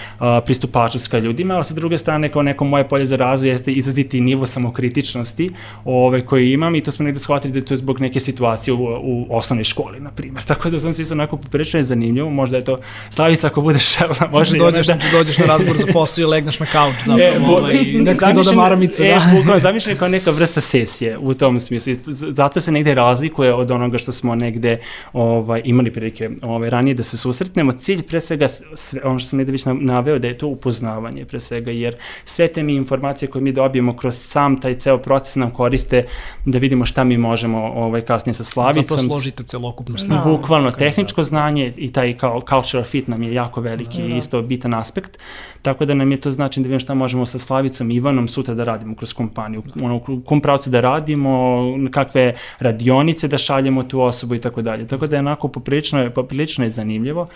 pristupačnost 0.45 1.09
ka 1.09 1.19
ljudima, 1.19 1.55
ali 1.55 1.65
sa 1.65 1.75
druge 1.75 1.99
strane, 1.99 2.29
kao 2.29 2.43
neko 2.43 2.65
moje 2.65 2.89
polje 2.89 3.07
za 3.07 3.17
razvoj 3.17 3.51
jeste 3.51 3.73
izraziti 3.73 4.21
nivo 4.21 4.47
samokritičnosti 4.47 5.51
ove, 5.85 6.27
koje 6.27 6.53
imam 6.53 6.75
i 6.75 6.81
to 6.81 6.91
smo 6.91 7.05
negde 7.05 7.21
shvatili 7.21 7.61
da 7.61 7.67
to 7.67 7.75
je 7.75 7.79
zbog 7.79 8.01
neke 8.01 8.21
situacije 8.21 8.75
u, 8.75 8.85
u 9.03 9.27
osnovnoj 9.31 9.65
školi, 9.65 10.01
na 10.01 10.11
primjer. 10.11 10.45
Tako 10.51 10.71
da 10.71 10.77
u 10.77 10.81
tom 10.81 10.93
smislu 10.93 11.15
onako 11.15 11.37
poprilično 11.37 11.81
je 11.81 11.85
zanimljivo, 11.85 12.31
možda 12.41 12.57
je 12.57 12.65
to 12.65 12.79
Slavica 13.11 13.47
ako 13.47 13.61
budeš 13.61 13.99
žela, 13.99 14.15
može 14.33 14.59
dođeš, 14.59 14.87
da... 14.87 14.95
znači 14.95 15.07
dođeš 15.13 15.39
na 15.39 15.47
razgovor 15.47 15.77
za 15.77 15.87
posao 15.93 16.23
i 16.23 16.27
legneš 16.27 16.61
na 16.61 16.67
kauč 16.67 16.95
zapravo, 17.07 17.21
E, 17.21 17.41
ovaj, 17.49 17.75
i 17.75 18.01
neko 18.03 18.27
ti 18.27 18.33
doda 18.35 18.53
maramice, 18.53 19.05
e, 19.05 19.09
da. 19.09 19.37
bukvalno, 19.37 19.61
zamišljeno 19.61 19.99
kao 19.99 20.09
neka 20.09 20.31
vrsta 20.31 20.61
sesije 20.61 21.19
u 21.19 21.35
tom 21.35 21.61
smislu. 21.61 21.93
Zato 22.07 22.61
se 22.61 22.73
negde 22.73 22.95
razlikuje 22.95 23.55
od 23.55 23.71
onoga 23.71 23.99
što 23.99 24.13
smo 24.13 24.35
negde 24.35 24.79
ovaj, 25.13 25.63
imali 25.65 25.93
prilike 25.93 26.31
ovaj, 26.43 26.71
ranije 26.71 26.95
da 26.95 27.03
se 27.03 27.17
susretnemo. 27.17 27.73
Cilj 27.73 28.03
pre 28.03 28.21
svega, 28.21 28.49
sve, 28.75 29.01
ono 29.05 29.19
što 29.19 29.29
sam 29.29 29.37
negde 29.37 29.53
već 29.53 29.65
na- 29.65 29.75
naveo, 29.75 30.19
da 30.19 30.29
je 30.29 30.39
to 30.39 30.47
upoznavanje 30.47 31.25
pre 31.25 31.41
svega, 31.41 31.71
jer 31.71 31.97
sve 32.25 32.49
te 32.49 32.63
mi 32.63 32.75
informacije 32.75 33.29
koje 33.29 33.43
mi 33.43 33.53
dobijemo 33.53 33.97
kroz 33.97 34.19
sam 34.19 34.61
taj 34.61 34.75
ceo 34.75 34.99
proces 34.99 35.37
nam 35.37 35.51
koriste 35.51 36.05
da 36.45 36.59
vidimo 36.59 36.87
šta 36.87 37.05
mi 37.05 37.17
možemo 37.19 37.59
ovaj, 37.59 38.01
kasnije 38.01 38.35
sa 38.35 38.45
Slavicom. 38.45 38.85
Zato 38.89 39.03
složite 39.03 39.45
celokupnu 39.45 39.95
Da. 39.95 39.99
sliku. 39.99 40.29
Bukvalno, 40.29 40.71
tehničko 40.71 41.23
znanje 41.23 41.73
i 41.77 41.93
taj 41.93 42.13
kao 42.21 42.41
cultural 42.43 42.85
fit 42.85 43.09
nam 43.09 43.23
je 43.23 43.35
jako 43.35 43.61
veliki 43.61 44.01
i 44.01 44.09
Da. 44.09 44.17
isto 44.17 44.43
bitan 44.43 44.75
aspekt, 44.75 45.19
tako 45.63 45.85
da 45.85 45.95
nam 45.95 46.11
je 46.13 46.17
to 46.19 46.31
znači 46.31 46.61
da 46.61 46.65
vidimo 46.65 46.81
šta 46.81 46.95
možemo 46.95 47.27
sa 47.27 47.39
Slavicom 47.39 47.91
i 47.91 47.95
Ivanom 47.95 48.29
sutra 48.29 48.55
da 48.55 48.65
radimo 48.65 48.95
kroz 48.95 49.13
kompaniju, 49.13 49.63
ono, 49.83 50.01
u 50.09 50.21
kom 50.21 50.41
pravcu 50.41 50.71
da 50.71 50.81
radimo, 50.81 51.61
kakve 51.91 52.27
radionice 52.61 53.29
da 53.29 53.39
šaljemo 53.39 53.83
tu 53.83 54.01
osobu 54.01 54.35
i 54.35 54.41
tako 54.41 54.63
dalje. 54.63 54.87
Tako 54.87 55.07
da 55.07 55.17
je 55.17 55.21
onako 55.21 55.49
poprilično, 55.49 56.01
je- 56.01 56.11
poprilično 56.11 56.65
je 56.65 56.71
zanimljivo. 56.71 57.27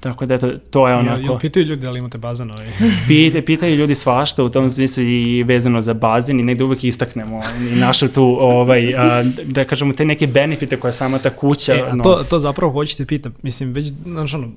Tako 0.00 0.26
da 0.26 0.34
eto, 0.34 0.50
to 0.70 0.88
je 0.88 0.94
onako... 0.94 1.32
ja, 1.32 1.38
pitaju 1.38 1.66
ljudi 1.66 1.82
da 1.82 1.90
li 1.90 1.98
imate 1.98 2.18
bazan 2.18 2.50
ovaj. 2.50 2.72
Pite, 3.08 3.42
pitaju 3.42 3.76
ljudi 3.76 3.94
svašta 3.94 4.44
u 4.44 4.48
tom 4.48 4.70
smislu 4.70 5.02
i 5.02 5.42
vezano 5.42 5.82
za 5.82 5.94
bazen 5.94 6.40
i 6.40 6.42
negde 6.42 6.64
uvek 6.64 6.84
istaknemo 6.84 7.40
i 7.72 7.76
našu 7.76 8.08
tu, 8.08 8.36
ovaj, 8.40 8.94
a, 8.94 9.22
da 9.44 9.64
kažemo, 9.64 9.92
te 9.92 10.04
neke 10.04 10.26
benefite 10.26 10.80
koje 10.80 10.92
sama 10.92 11.18
ta 11.18 11.30
kuća 11.30 11.74
E, 11.74 11.80
a 11.80 11.90
to, 11.90 12.10
nosi. 12.10 12.30
to 12.30 12.38
zapravo 12.38 12.72
hoćete 12.72 13.06
pitam. 13.06 13.34
Mislim, 13.42 13.72
već, 13.72 13.86
znaš, 14.02 14.34
ono, 14.34 14.48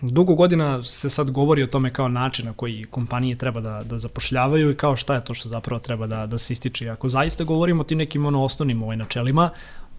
dugo 0.00 0.34
godina 0.34 0.82
se 0.82 1.10
sad 1.10 1.30
govori 1.30 1.62
o 1.62 1.66
tome 1.66 1.90
kao 1.90 2.08
način 2.08 2.46
na 2.46 2.52
koji 2.52 2.84
kompanije 2.84 3.36
treba 3.36 3.60
da, 3.60 3.82
da 3.84 3.98
zapošljavaju 3.98 4.70
i 4.70 4.74
kao 4.74 4.96
šta 4.96 5.14
je 5.14 5.24
to 5.24 5.34
što 5.34 5.48
zapravo 5.48 5.80
treba 5.80 6.06
da, 6.06 6.26
da 6.26 6.38
se 6.38 6.52
ističe. 6.52 6.88
Ako 6.88 7.08
zaista 7.08 7.44
govorimo 7.44 7.80
o 7.80 7.84
tim 7.84 7.98
nekim 7.98 8.26
ono 8.26 8.44
osnovnim 8.44 8.82
ovaj, 8.82 8.96
načelima, 8.96 9.50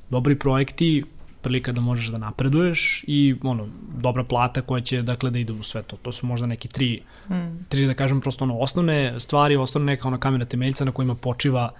dobri 0.10 0.36
projekti, 0.36 1.04
prilika 1.42 1.72
da 1.72 1.82
možeš 1.82 2.08
da 2.08 2.18
napreduješ 2.18 3.04
i 3.08 3.36
ono 3.44 3.68
dobra 3.98 4.24
plata 4.24 4.62
koja 4.62 4.82
će 4.82 5.02
dakle 5.02 5.30
da 5.30 5.40
ide 5.40 5.54
u 5.54 5.64
sve 5.64 5.84
to. 5.84 5.98
To 6.02 6.12
su 6.12 6.26
možda 6.26 6.48
neki 6.48 6.68
tri 6.68 7.02
Mm. 7.30 7.66
tri 7.70 7.86
da 7.88 7.94
kažem 7.94 8.22
prosto 8.22 8.44
ono 8.44 8.58
osnovne 8.58 9.20
stvari, 9.20 9.56
osnovne 9.56 9.92
neka 9.92 10.08
ona 10.08 10.18
kamena 10.18 10.46
temeljca 10.46 10.86
na 10.86 10.92
kojima 10.92 11.16
počiva 11.16 11.72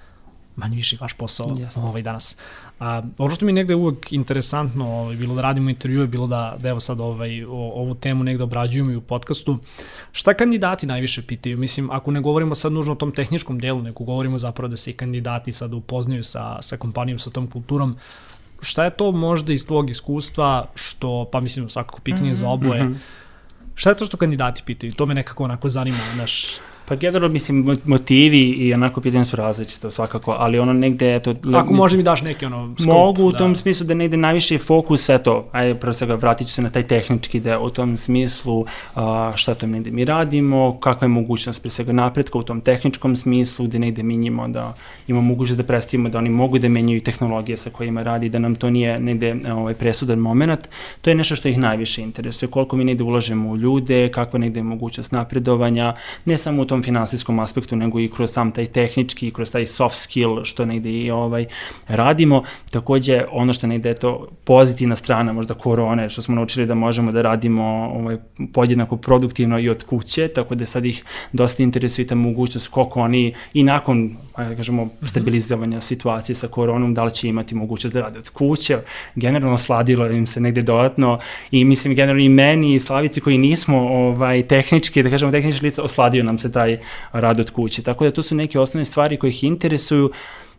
manje 0.56 0.76
više 0.76 0.98
vaš 1.02 1.14
posao 1.14 1.56
Jasno. 1.60 1.84
ovaj 1.88 2.02
danas. 2.02 2.38
A, 2.80 3.02
ono 3.18 3.36
što 3.36 3.46
mi 3.46 3.50
je 3.52 3.54
negde 3.54 3.76
uvek 3.76 4.14
interesantno, 4.14 4.88
ovaj, 4.88 5.16
bilo 5.16 5.36
da 5.36 5.42
radimo 5.42 5.70
intervjue, 5.70 6.08
bilo 6.08 6.28
da, 6.28 6.56
da 6.60 6.70
evo 6.70 6.80
sad 6.80 7.00
ovaj, 7.00 7.44
o, 7.44 7.50
ovu 7.52 7.96
temu 7.96 8.24
negde 8.24 8.44
obrađujemo 8.44 8.92
i 8.92 8.96
u 8.96 9.02
podcastu, 9.02 9.58
šta 10.12 10.34
kandidati 10.34 10.88
najviše 10.88 11.22
pitaju? 11.22 11.58
Mislim, 11.58 11.90
ako 11.92 12.12
ne 12.12 12.22
govorimo 12.22 12.56
sad 12.56 12.72
nužno 12.72 12.94
o 12.94 12.96
tom 12.96 13.12
tehničkom 13.12 13.60
delu, 13.60 13.82
nego 13.82 14.04
govorimo 14.04 14.38
zapravo 14.38 14.68
da 14.68 14.78
se 14.78 14.92
i 14.92 14.94
kandidati 14.94 15.54
sad 15.54 15.74
upoznaju 15.74 16.24
sa, 16.24 16.62
sa 16.62 16.78
kompanijom, 16.78 17.20
sa 17.20 17.30
tom 17.30 17.48
kulturom, 17.48 17.98
šta 18.62 18.84
je 18.84 18.90
to 18.90 19.12
možda 19.12 19.54
iz 19.54 19.68
tvog 19.68 19.90
iskustva 19.90 20.68
što, 20.76 21.30
pa 21.32 21.40
mislim 21.40 21.70
svakako 21.70 22.00
pitanje 22.00 22.32
mm 22.32 22.34
-hmm, 22.34 22.40
za 22.40 22.50
oboje, 22.50 22.84
mm 22.84 22.88
Mhm. 22.88 22.94
-hmm. 22.94 23.76
šta 23.76 23.90
je 23.90 23.98
to 23.98 24.06
što 24.06 24.18
kandidati 24.18 24.64
pitaju? 24.66 24.94
To 24.94 25.06
me 25.06 25.14
nekako 25.14 25.44
onako 25.44 25.70
zanima, 25.70 25.98
znaš. 26.16 26.48
Pa 26.90 26.96
generalno, 26.96 27.34
mislim, 27.34 27.66
mo- 27.66 27.78
motivi 27.86 28.42
i 28.42 28.74
onako 28.74 29.02
pitanja 29.02 29.26
su 29.26 29.36
različite 29.36 29.92
svakako, 29.92 30.36
ali 30.40 30.60
ono 30.60 30.74
negde, 30.74 31.16
eto... 31.16 31.36
Ako 31.54 31.74
može 31.74 31.98
mi 31.98 32.04
daš 32.04 32.22
neki 32.22 32.46
ono 32.46 32.76
scope, 32.76 32.92
Mogu 32.92 33.24
u 33.24 33.32
da. 33.32 33.38
tom 33.38 33.56
smislu 33.56 33.86
da 33.88 33.94
negde 33.94 34.18
najviše 34.18 34.58
fokus, 34.58 35.10
eto, 35.10 35.48
ajde, 35.52 35.80
prvo 35.80 35.94
svega 35.94 36.16
vratit 36.16 36.48
ću 36.48 36.54
se 36.54 36.62
na 36.62 36.70
taj 36.70 36.84
tehnički 36.84 37.40
deo, 37.40 37.62
u 37.62 37.70
tom 37.70 37.98
smislu 37.98 38.66
a, 38.96 39.32
šta 39.36 39.56
to 39.56 39.68
negde 39.68 39.92
mi 39.92 40.06
radimo, 40.06 40.80
kakva 40.80 41.06
je 41.06 41.10
mogućnost 41.10 41.62
pre 41.62 41.70
svega 41.72 41.92
napretka 41.92 42.38
u 42.38 42.44
tom 42.44 42.62
tehničkom 42.62 43.16
smislu, 43.16 43.66
gde 43.66 43.80
negde 43.80 44.04
mi 44.04 44.18
njima 44.18 44.48
da 44.48 44.74
imamo 45.08 45.28
mogućnost 45.28 45.58
da 45.58 45.68
predstavimo 45.68 46.10
da 46.10 46.18
oni 46.18 46.30
mogu 46.30 46.60
da 46.60 46.70
menjaju 46.70 47.02
tehnologije 47.02 47.58
sa 47.58 47.70
kojima 47.70 48.04
radi, 48.04 48.30
da 48.30 48.40
nam 48.40 48.56
to 48.56 48.70
nije 48.70 49.00
negde 49.00 49.36
ovaj, 49.54 49.74
presudan 49.74 50.20
moment. 50.20 50.70
To 51.02 51.10
je 51.10 51.16
nešto 51.16 51.36
što 51.36 51.48
ih 51.48 51.58
najviše 51.58 52.02
interesuje, 52.02 52.50
koliko 52.50 52.78
mi 52.78 52.84
negde 52.84 53.04
ulažemo 53.04 53.50
u 53.50 53.58
ljude, 53.58 54.10
kakva 54.12 54.40
negde 54.40 54.60
je 54.60 54.64
mogućnost 54.64 55.12
napredovanja, 55.12 55.94
ne 56.26 56.38
samo 56.38 56.62
u 56.62 56.66
tom 56.66 56.79
finansijskom 56.84 57.40
aspektu, 57.40 57.76
nego 57.76 58.00
i 58.00 58.10
kroz 58.10 58.32
sam 58.32 58.52
taj 58.52 58.66
tehnički, 58.66 59.28
i 59.28 59.32
kroz 59.32 59.52
taj 59.52 59.68
soft 59.68 59.98
skill, 59.98 60.44
što 60.44 60.66
negde 60.66 60.92
i 60.92 61.12
ovaj, 61.12 61.46
radimo. 61.88 62.44
Takođe, 62.72 63.26
ono 63.32 63.54
što 63.54 63.68
negde 63.68 63.90
je 63.90 63.96
to 63.96 64.28
pozitivna 64.44 64.96
strana 64.96 65.34
možda 65.34 65.54
korone, 65.54 66.10
što 66.10 66.22
smo 66.22 66.36
naučili 66.36 66.66
da 66.66 66.76
možemo 66.76 67.12
da 67.12 67.22
radimo 67.22 67.64
ovaj, 67.96 68.18
podjednako 68.54 68.98
produktivno 68.98 69.60
i 69.60 69.70
od 69.70 69.84
kuće, 69.84 70.28
tako 70.28 70.56
da 70.56 70.66
sad 70.66 70.86
ih 70.86 71.04
dosta 71.34 71.64
interesuje 71.64 72.08
ta 72.08 72.16
mogućnost 72.16 72.68
koliko 72.68 73.02
oni 73.02 73.34
i 73.54 73.64
nakon, 73.64 74.16
ajde 74.34 74.50
da 74.50 74.56
kažemo, 74.56 74.90
stabilizovanja 75.04 75.82
situacije 75.82 76.36
sa 76.36 76.48
koronom, 76.48 76.94
da 76.94 77.04
li 77.04 77.14
će 77.14 77.28
imati 77.28 77.56
mogućnost 77.56 77.94
da 77.94 78.02
rade 78.02 78.20
od 78.20 78.30
kuće. 78.30 78.78
Generalno 79.16 79.58
sladilo 79.58 80.08
im 80.08 80.28
se 80.28 80.40
negde 80.40 80.62
dodatno 80.62 81.20
i 81.52 81.66
mislim 81.66 81.96
generalno 81.96 82.24
i 82.24 82.30
meni 82.30 82.76
i 82.76 82.80
Slavici 82.80 83.22
koji 83.22 83.38
nismo 83.38 83.82
ovaj, 83.82 84.44
tehnički, 84.48 85.04
da 85.04 85.10
kažemo 85.10 85.32
tehnički 85.32 85.66
lica, 85.66 85.84
osladio 85.84 86.24
nam 86.24 86.38
se 86.38 86.52
taj 86.52 86.69
rad 87.12 87.40
od 87.40 87.52
kuće. 87.52 87.84
Tako 87.84 88.06
da 88.06 88.12
to 88.12 88.24
su 88.24 88.36
neke 88.36 88.60
osnovne 88.60 88.86
stvari 88.86 89.18
koje 89.18 89.30
ih 89.30 89.44
interesuju. 89.44 90.12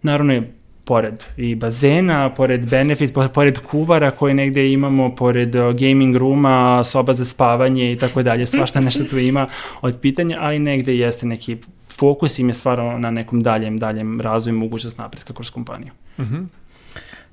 Naravno 0.02 0.32
je 0.32 0.52
pored 0.84 1.24
i 1.36 1.54
bazena, 1.54 2.34
pored 2.34 2.70
benefit, 2.70 3.14
po- 3.14 3.28
pored 3.28 3.58
kuvara 3.58 4.10
koje 4.10 4.34
negde 4.34 4.72
imamo, 4.72 5.14
pored 5.14 5.52
gaming 5.78 6.16
ruma, 6.16 6.84
soba 6.84 7.12
za 7.12 7.24
spavanje 7.24 7.92
i 7.92 7.96
tako 7.96 8.22
dalje, 8.22 8.46
svašta 8.46 8.80
nešto 8.88 9.04
tu 9.04 9.18
ima 9.18 9.46
od 9.82 9.98
pitanja, 10.00 10.38
ali 10.40 10.58
negde 10.58 10.96
jeste 10.96 11.26
neki 11.26 11.56
fokus 11.88 12.38
im 12.38 12.48
je 12.48 12.54
stvarno 12.54 12.98
na 12.98 13.10
nekom 13.10 13.42
daljem, 13.42 13.78
daljem 13.78 14.20
razvoju 14.20 14.54
i 14.54 14.58
mogućnost 14.58 14.98
napretka 14.98 15.34
kroz 15.34 15.50
kompaniju. 15.50 15.92
Uh 16.18 16.24
-huh. 16.24 16.46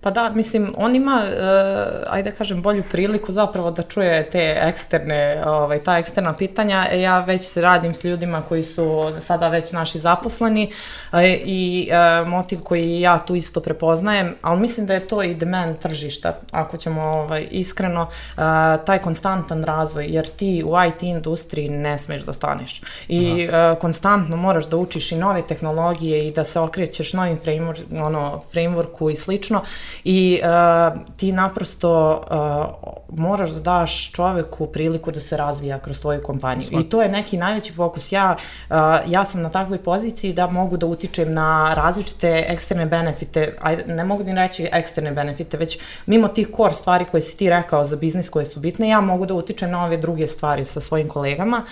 Pa 0.02 0.12
da, 0.12 0.30
mislim, 0.30 0.72
on 0.78 0.96
ima, 0.96 1.24
uh, 1.24 2.14
ajde 2.14 2.30
da 2.30 2.36
kažem, 2.36 2.62
bolju 2.62 2.84
priliku 2.92 3.32
zapravo 3.32 3.72
da 3.72 3.84
čuje 3.84 4.30
te 4.30 4.58
eksterne, 4.62 5.44
ovaj, 5.46 5.84
ta 5.84 5.98
eksterna 5.98 6.34
pitanja. 6.34 6.88
E, 6.92 7.02
Ja 7.02 7.20
već 7.20 7.58
radim 7.58 7.94
s 7.94 8.04
ljudima 8.04 8.42
koji 8.42 8.64
su 8.64 9.12
sada 9.20 9.48
već 9.48 9.72
naši 9.72 10.00
zaposleni 10.00 10.72
uh, 11.12 11.20
i 11.46 11.90
uh, 11.92 12.28
motiv 12.28 12.60
koji 12.60 13.00
ja 13.00 13.18
tu 13.20 13.36
isto 13.36 13.60
prepoznajem, 13.60 14.36
ali 14.42 14.60
mislim 14.60 14.86
da 14.86 14.94
je 14.94 15.08
to 15.08 15.24
i 15.24 15.36
demand 15.36 15.80
tržišta, 15.80 16.40
ako 16.52 16.78
ćemo 16.78 17.02
ovaj, 17.02 17.48
iskreno, 17.52 18.02
uh, 18.02 18.44
taj 18.86 19.00
konstantan 19.00 19.64
razvoj, 19.64 20.06
jer 20.06 20.28
ti 20.28 20.64
u 20.66 20.74
IT 20.88 21.04
industriji 21.04 21.70
ne 21.70 21.98
smeš 21.98 22.22
da 22.22 22.34
staneš. 22.34 22.82
I 23.08 23.50
uh, 23.50 23.80
konstantno 23.80 24.38
moraš 24.38 24.70
da 24.70 24.78
učiš 24.78 25.12
i 25.12 25.16
nove 25.16 25.42
tehnologije 25.48 26.28
i 26.28 26.32
da 26.32 26.44
se 26.44 26.60
okrećeš 26.60 27.14
novim 27.14 27.38
framework, 27.38 28.04
ono, 28.06 28.42
frameworku 28.54 29.12
i 29.12 29.16
slično 29.16 29.64
i 30.04 30.42
uh, 30.44 31.02
ti 31.18 31.32
naprosto 31.32 32.22
uh, 32.32 33.20
moraš 33.20 33.50
da 33.50 33.60
daš 33.60 34.12
čoveku 34.12 34.68
priliku 34.68 35.12
da 35.12 35.20
se 35.20 35.38
razvija 35.38 35.80
kroz 35.80 36.02
tvoju 36.02 36.24
kompaniju. 36.24 36.64
Svak. 36.64 36.84
I 36.84 36.90
to 36.90 37.02
je 37.02 37.10
neki 37.10 37.38
najveći 37.38 37.74
fokus. 37.74 38.12
Ja, 38.12 38.36
uh, 38.70 38.76
ja 39.08 39.26
sam 39.26 39.42
na 39.42 39.50
takvoj 39.50 39.84
poziciji 39.84 40.34
da 40.34 40.48
mogu 40.48 40.78
da 40.78 40.86
utičem 40.86 41.34
na 41.34 41.74
različite 41.74 42.46
eksterne 42.48 42.86
benefite, 42.86 43.58
ajde, 43.62 43.94
ne 43.94 44.04
mogu 44.04 44.24
ni 44.24 44.36
reći 44.36 44.70
eksterne 44.72 45.12
benefite, 45.12 45.58
već 45.58 45.80
mimo 46.06 46.28
tih 46.28 46.48
core 46.58 46.74
stvari 46.74 47.06
koje 47.06 47.22
si 47.22 47.38
ti 47.38 47.50
rekao 47.50 47.86
za 47.86 47.96
biznis 47.96 48.30
koje 48.30 48.46
su 48.46 48.60
bitne, 48.60 48.90
ja 48.90 49.02
mogu 49.02 49.26
da 49.26 49.34
utičem 49.34 49.72
na 49.72 49.86
ove 49.86 49.98
druge 49.98 50.28
stvari 50.28 50.66
sa 50.66 50.82
svojim 50.82 51.08
kolegama, 51.08 51.64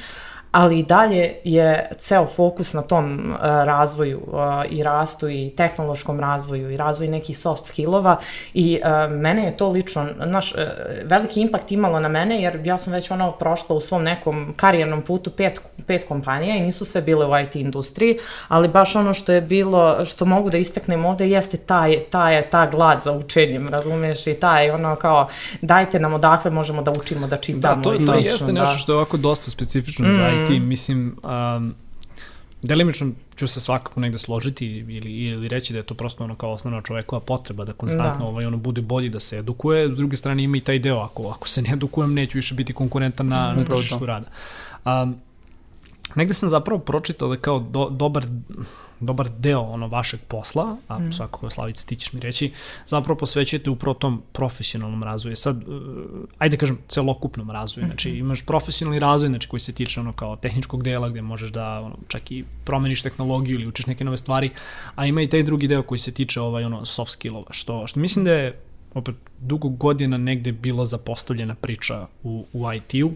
ali 0.55 0.79
i 0.79 0.83
dalje 0.83 1.33
je 1.43 1.89
ceo 1.99 2.25
fokus 2.25 2.73
na 2.73 2.81
tom 2.81 3.29
uh, 3.29 3.37
razvoju 3.41 4.21
uh, 4.27 4.39
i 4.69 4.83
rastu 4.83 5.29
i 5.29 5.53
tehnološkom 5.57 6.19
razvoju 6.19 6.71
i 6.71 6.77
razvoju 6.77 7.11
nekih 7.11 7.39
soft 7.39 7.65
skillova 7.65 8.17
i 8.53 8.79
uh, 8.83 9.11
mene 9.11 9.45
je 9.45 9.57
to 9.57 9.69
lično, 9.69 10.07
naš, 10.25 10.51
uh, 10.51 10.59
veliki 11.03 11.41
impakt 11.41 11.71
imalo 11.71 11.99
na 11.99 12.07
mene 12.07 12.41
jer 12.41 12.61
ja 12.65 12.77
sam 12.77 12.93
već 12.93 13.11
ono 13.11 13.31
prošla 13.31 13.75
u 13.75 13.81
svom 13.81 14.03
nekom 14.03 14.53
karijernom 14.55 15.01
putu 15.01 15.29
pet, 15.29 15.61
pet 15.87 16.07
kompanija 16.07 16.55
i 16.55 16.61
nisu 16.61 16.85
sve 16.85 17.01
bile 17.01 17.25
u 17.25 17.39
IT 17.39 17.55
industriji, 17.55 18.17
ali 18.47 18.67
baš 18.67 18.95
ono 18.95 19.13
što 19.13 19.31
je 19.31 19.41
bilo, 19.41 20.05
što 20.05 20.25
mogu 20.25 20.49
da 20.49 20.57
istaknem 20.57 21.05
ovde 21.05 21.29
jeste 21.29 21.57
taj, 21.57 21.99
taj, 21.99 22.49
ta 22.49 22.69
glad 22.69 23.01
za 23.01 23.11
učenjem, 23.11 23.67
razumeš, 23.69 24.27
i 24.27 24.33
taj 24.33 24.71
ono 24.71 24.95
kao 24.95 25.27
dajte 25.61 25.99
nam 25.99 26.13
odakle 26.13 26.51
možemo 26.51 26.81
da 26.81 26.91
učimo, 26.91 27.27
da 27.27 27.37
čitamo 27.37 27.75
Da, 27.75 27.81
to, 27.81 27.97
to 28.05 28.13
jeste 28.13 28.51
da. 28.51 28.59
nešto 28.59 28.77
što 28.77 28.91
je 28.91 28.95
ovako 28.95 29.17
dosta 29.17 29.51
specifično 29.51 30.07
mm. 30.07 30.13
za 30.13 30.29
IT. 30.29 30.44
Mislim, 30.49 31.17
um, 31.23 31.75
delimično 32.61 33.11
ću 33.35 33.47
se 33.47 33.61
svakako 33.61 33.99
negde 33.99 34.17
složiti 34.17 34.65
ili, 34.67 35.11
ili 35.11 35.47
reći 35.47 35.73
da 35.73 35.79
je 35.79 35.83
to 35.83 35.93
prosto 35.93 36.23
ono 36.23 36.35
kao 36.35 36.51
osnovna 36.51 36.81
čovekova 36.81 37.19
potreba 37.19 37.65
da 37.65 37.73
konstantno 37.73 38.25
Da. 38.25 38.25
ovaj, 38.25 38.45
ono 38.45 38.57
bude 38.57 38.81
bolji 38.81 39.09
da 39.09 39.19
se 39.19 39.37
edukuje. 39.37 39.93
S 39.93 39.97
druge 39.97 40.17
strane 40.17 40.43
ima 40.43 40.57
i 40.57 40.61
taj 40.61 40.79
deo, 40.79 40.99
ako, 40.99 41.29
ako 41.29 41.47
se 41.47 41.61
ne 41.61 41.69
edukujem 41.73 42.13
neću 42.13 42.37
više 42.37 42.55
biti 42.55 42.73
konkurentan 42.73 43.27
na, 43.27 43.53
na 43.53 43.61
Upravo 43.61 43.81
tržištu 43.81 44.05
rada. 44.05 44.27
Um, 44.85 45.15
negde 46.15 46.33
sam 46.33 46.49
zapravo 46.49 46.79
pročitao 46.79 47.29
da 47.29 47.37
kao 47.37 47.59
do, 47.59 47.89
dobar 47.89 48.25
dobar 48.99 49.29
deo 49.29 49.59
ono 49.59 49.87
vašeg 49.87 50.19
posla, 50.27 50.77
a 50.87 50.99
mm. 50.99 51.13
svakako 51.13 51.49
Slavica 51.49 51.87
ti 51.87 51.95
ćeš 51.95 52.13
mi 52.13 52.19
reći, 52.19 52.51
zapravo 52.87 53.17
posvećujete 53.17 53.69
upravo 53.69 53.93
tom 53.93 54.21
profesionalnom 54.31 55.03
razvoju. 55.03 55.35
Sad, 55.35 55.67
uh, 55.67 55.75
ajde 56.37 56.57
kažem, 56.57 56.77
celokupnom 56.87 57.51
razvoju. 57.51 57.85
Znači, 57.85 58.09
mhm. 58.09 58.19
imaš 58.19 58.45
profesionalni 58.45 58.99
razvoj, 58.99 59.29
znači 59.29 59.47
koji 59.47 59.59
se 59.59 59.73
tiče 59.73 59.99
ono 59.99 60.13
kao 60.13 60.35
tehničkog 60.35 60.83
dela 60.83 61.09
gde 61.09 61.21
možeš 61.21 61.49
da 61.51 61.79
ono, 61.79 61.95
čak 62.07 62.31
i 62.31 62.43
promeniš 62.63 63.01
tehnologiju 63.01 63.55
ili 63.55 63.67
učiš 63.67 63.85
neke 63.85 64.03
nove 64.03 64.17
stvari, 64.17 64.49
a 64.95 65.05
ima 65.05 65.21
i 65.21 65.29
taj 65.29 65.43
drugi 65.43 65.67
deo 65.67 65.83
koji 65.83 65.99
se 65.99 66.11
tiče 66.11 66.41
ovaj 66.41 66.63
ono 66.63 66.85
soft 66.85 67.11
skillova, 67.11 67.47
što 67.51 67.87
što 67.87 67.99
mislim 67.99 68.25
da 68.25 68.31
je 68.31 68.59
opet 68.93 69.15
dugo 69.39 69.69
godina 69.69 70.17
negde 70.17 70.51
bila 70.51 70.85
zapostavljena 70.85 71.55
priča 71.55 72.07
u, 72.23 72.45
u 72.53 72.73
IT-u 72.73 73.11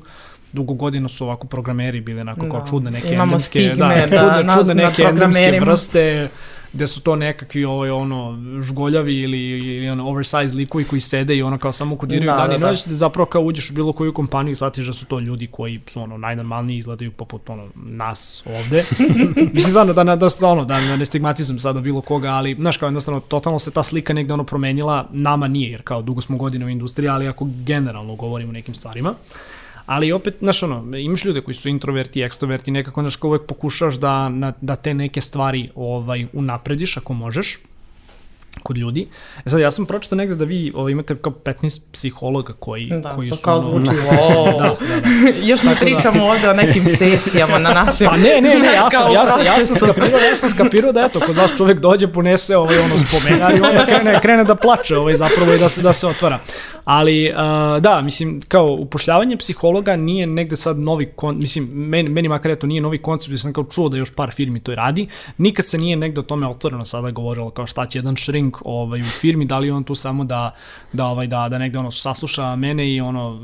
dugo 0.54 0.74
godina 0.74 1.10
su 1.10 1.26
ovako 1.26 1.48
programeri 1.48 2.02
bili 2.02 2.22
onako 2.22 2.46
da. 2.46 2.50
kao 2.50 2.68
čudne 2.68 2.92
neke 2.92 3.14
Imamo 3.14 3.24
endemske, 3.24 3.60
da, 3.60 3.70
stigme, 3.70 4.08
da, 4.08 4.18
čudne, 4.18 4.54
čudne 4.54 4.74
neke 4.74 5.02
endemske 5.02 5.60
vrste 5.60 6.30
gde 6.74 6.88
su 6.88 7.02
to 7.02 7.16
nekakvi 7.16 7.66
ovaj, 7.66 7.90
ono, 7.90 8.38
žgoljavi 8.62 9.16
ili, 9.20 9.40
ili 9.50 9.90
ono, 9.90 10.08
oversize 10.08 10.56
likovi 10.56 10.84
koji 10.84 11.00
sede 11.00 11.36
i 11.36 11.42
ono 11.42 11.58
kao 11.58 11.72
samo 11.72 11.96
kodiraju 11.96 12.32
da, 12.32 12.38
dan 12.38 12.52
i 12.52 12.60
da, 12.60 12.68
noć, 12.68 12.86
da. 12.86 12.96
zapravo 12.96 13.26
kao 13.26 13.42
uđeš 13.42 13.70
u 13.70 13.74
bilo 13.74 13.94
koju 13.94 14.14
kompaniju 14.14 14.52
i 14.52 14.56
shvatiš 14.56 14.86
da 14.86 14.94
su 14.94 15.06
to 15.06 15.20
ljudi 15.20 15.48
koji 15.48 15.80
su 15.88 16.02
ono, 16.02 16.18
najnormalniji 16.18 16.78
izgledaju 16.78 17.12
poput 17.12 17.50
ono, 17.50 17.68
nas 17.76 18.44
ovde. 18.46 18.84
Mislim, 19.54 19.70
stvarno, 19.70 19.94
da, 19.94 20.04
da, 20.04 20.16
da, 20.16 20.48
ono, 20.48 20.66
da 20.66 20.80
ne 20.80 21.06
stigmatizujem 21.06 21.60
sada 21.60 21.80
bilo 21.80 22.02
koga, 22.02 22.30
ali, 22.30 22.56
znaš, 22.60 22.78
kao 22.78 22.88
jednostavno, 22.88 23.20
totalno 23.20 23.60
se 23.60 23.72
ta 23.72 23.84
slika 23.84 24.14
negde 24.14 24.34
ono 24.34 24.44
promenila, 24.44 25.08
nama 25.12 25.48
nije, 25.48 25.72
jer 25.72 25.82
kao 25.82 26.02
dugo 26.02 26.22
smo 26.22 26.38
godine 26.38 26.66
u 26.66 26.70
industriji, 26.70 27.10
ali 27.10 27.28
ako 27.28 27.48
generalno 27.66 28.16
govorimo 28.16 28.50
o 28.50 28.54
nekim 28.54 28.76
stvarima. 28.76 29.10
Uh, 29.10 29.59
ali 29.90 30.12
opet, 30.12 30.36
znaš 30.40 30.64
ono, 30.64 30.98
imaš 30.98 31.26
ljude 31.26 31.42
koji 31.42 31.56
su 31.56 31.70
introverti, 31.70 32.22
ekstroverti, 32.22 32.72
nekako, 32.72 33.02
znaš, 33.02 33.18
uvek 33.24 33.46
pokušaš 33.48 33.96
da, 33.96 34.30
na, 34.30 34.54
da 34.62 34.76
te 34.76 34.94
neke 34.94 35.22
stvari 35.22 35.70
ovaj, 35.76 36.26
unaprediš 36.34 36.98
ako 36.98 37.14
možeš, 37.14 37.58
kod 38.64 38.78
ljudi. 38.78 39.08
E 39.46 39.50
sad, 39.50 39.60
ja 39.60 39.72
sam 39.72 39.86
pročitao 39.86 40.18
negde 40.18 40.36
da 40.36 40.46
vi 40.46 40.72
ovaj, 40.76 40.92
imate 40.92 41.16
kao 41.16 41.34
15 41.34 41.82
psihologa 41.92 42.54
koji, 42.54 42.90
da, 43.04 43.10
koji 43.10 43.30
to 43.30 43.36
su... 43.36 43.44
kao 43.44 43.62
zvuči, 43.62 43.92
wow. 44.12 44.58
da, 44.58 44.76
da, 44.86 45.02
da. 45.02 45.48
Još 45.48 45.62
da- 45.62 45.76
pričamo 45.80 46.18
da. 46.18 46.32
ovde 46.32 46.50
o 46.50 46.54
nekim 46.54 46.86
sesijama 46.86 47.60
na 47.60 47.70
našem... 47.74 48.08
Pa 48.08 48.18
ne, 48.18 48.42
ne, 48.42 48.60
ne, 48.60 48.74
ja 48.74 48.90
sam, 48.90 49.14
ja 49.14 49.26
sam, 49.26 49.46
ja 49.46 49.66
sam 49.66 49.76
skapirao, 49.76 50.20
ja 50.20 50.36
sam 50.36 50.50
skapirao 50.50 50.92
da 50.92 51.06
eto, 51.06 51.20
kod 51.20 51.36
vas 51.36 51.52
čovek 51.58 51.80
dođe, 51.80 52.08
ponese 52.08 52.58
ovaj, 52.58 52.78
ono 52.78 52.96
spomena 52.98 53.52
i 53.52 53.62
onda 53.62 53.86
krene, 53.86 54.20
krene 54.22 54.44
da 54.44 54.56
plače 54.56 54.98
ovaj, 54.98 55.16
zapravo 55.16 55.54
i 55.54 55.60
da 55.60 55.70
se, 55.70 55.82
da 55.82 55.94
se 55.94 56.08
otvara. 56.08 56.40
Ali, 56.86 57.32
uh, 57.32 57.82
da, 57.82 58.02
mislim, 58.02 58.42
kao 58.48 58.68
upošljavanje 58.80 59.38
psihologa 59.38 59.96
nije 59.96 60.28
negde 60.28 60.58
sad 60.58 60.80
novi, 60.80 61.12
kon, 61.16 61.38
mislim, 61.38 61.70
meni, 61.74 62.10
meni 62.10 62.28
makar 62.28 62.52
eto 62.52 62.68
nije 62.68 62.82
novi 62.82 62.98
koncept, 62.98 63.32
ja 63.32 63.38
sam 63.38 63.54
kao 63.54 63.64
čuo 63.64 63.90
da 63.90 63.98
još 63.98 64.16
par 64.16 64.32
firmi 64.32 64.60
to 64.60 64.76
radi, 64.76 65.08
nikad 65.38 65.66
se 65.66 65.78
nije 65.78 65.96
negde 65.96 66.20
o 66.20 66.24
tome 66.24 66.48
otvoreno 66.48 66.86
sada 66.86 67.12
govorilo 67.12 67.50
kao 67.50 67.66
šta 67.66 67.86
će 67.86 68.00
jedan 68.00 68.16
shrink 68.40 68.58
ovaj, 68.66 69.02
u 69.02 69.04
firmi, 69.04 69.46
da 69.46 69.60
li 69.60 69.72
on 69.72 69.84
tu 69.84 69.96
samo 69.96 70.24
da, 70.24 70.54
da, 70.94 71.06
ovaj, 71.06 71.28
da, 71.28 71.50
da 71.50 71.58
negde 71.58 71.80
ono 71.80 71.92
sasluša 71.92 72.56
mene 72.56 72.94
i 72.94 73.02
ono, 73.02 73.42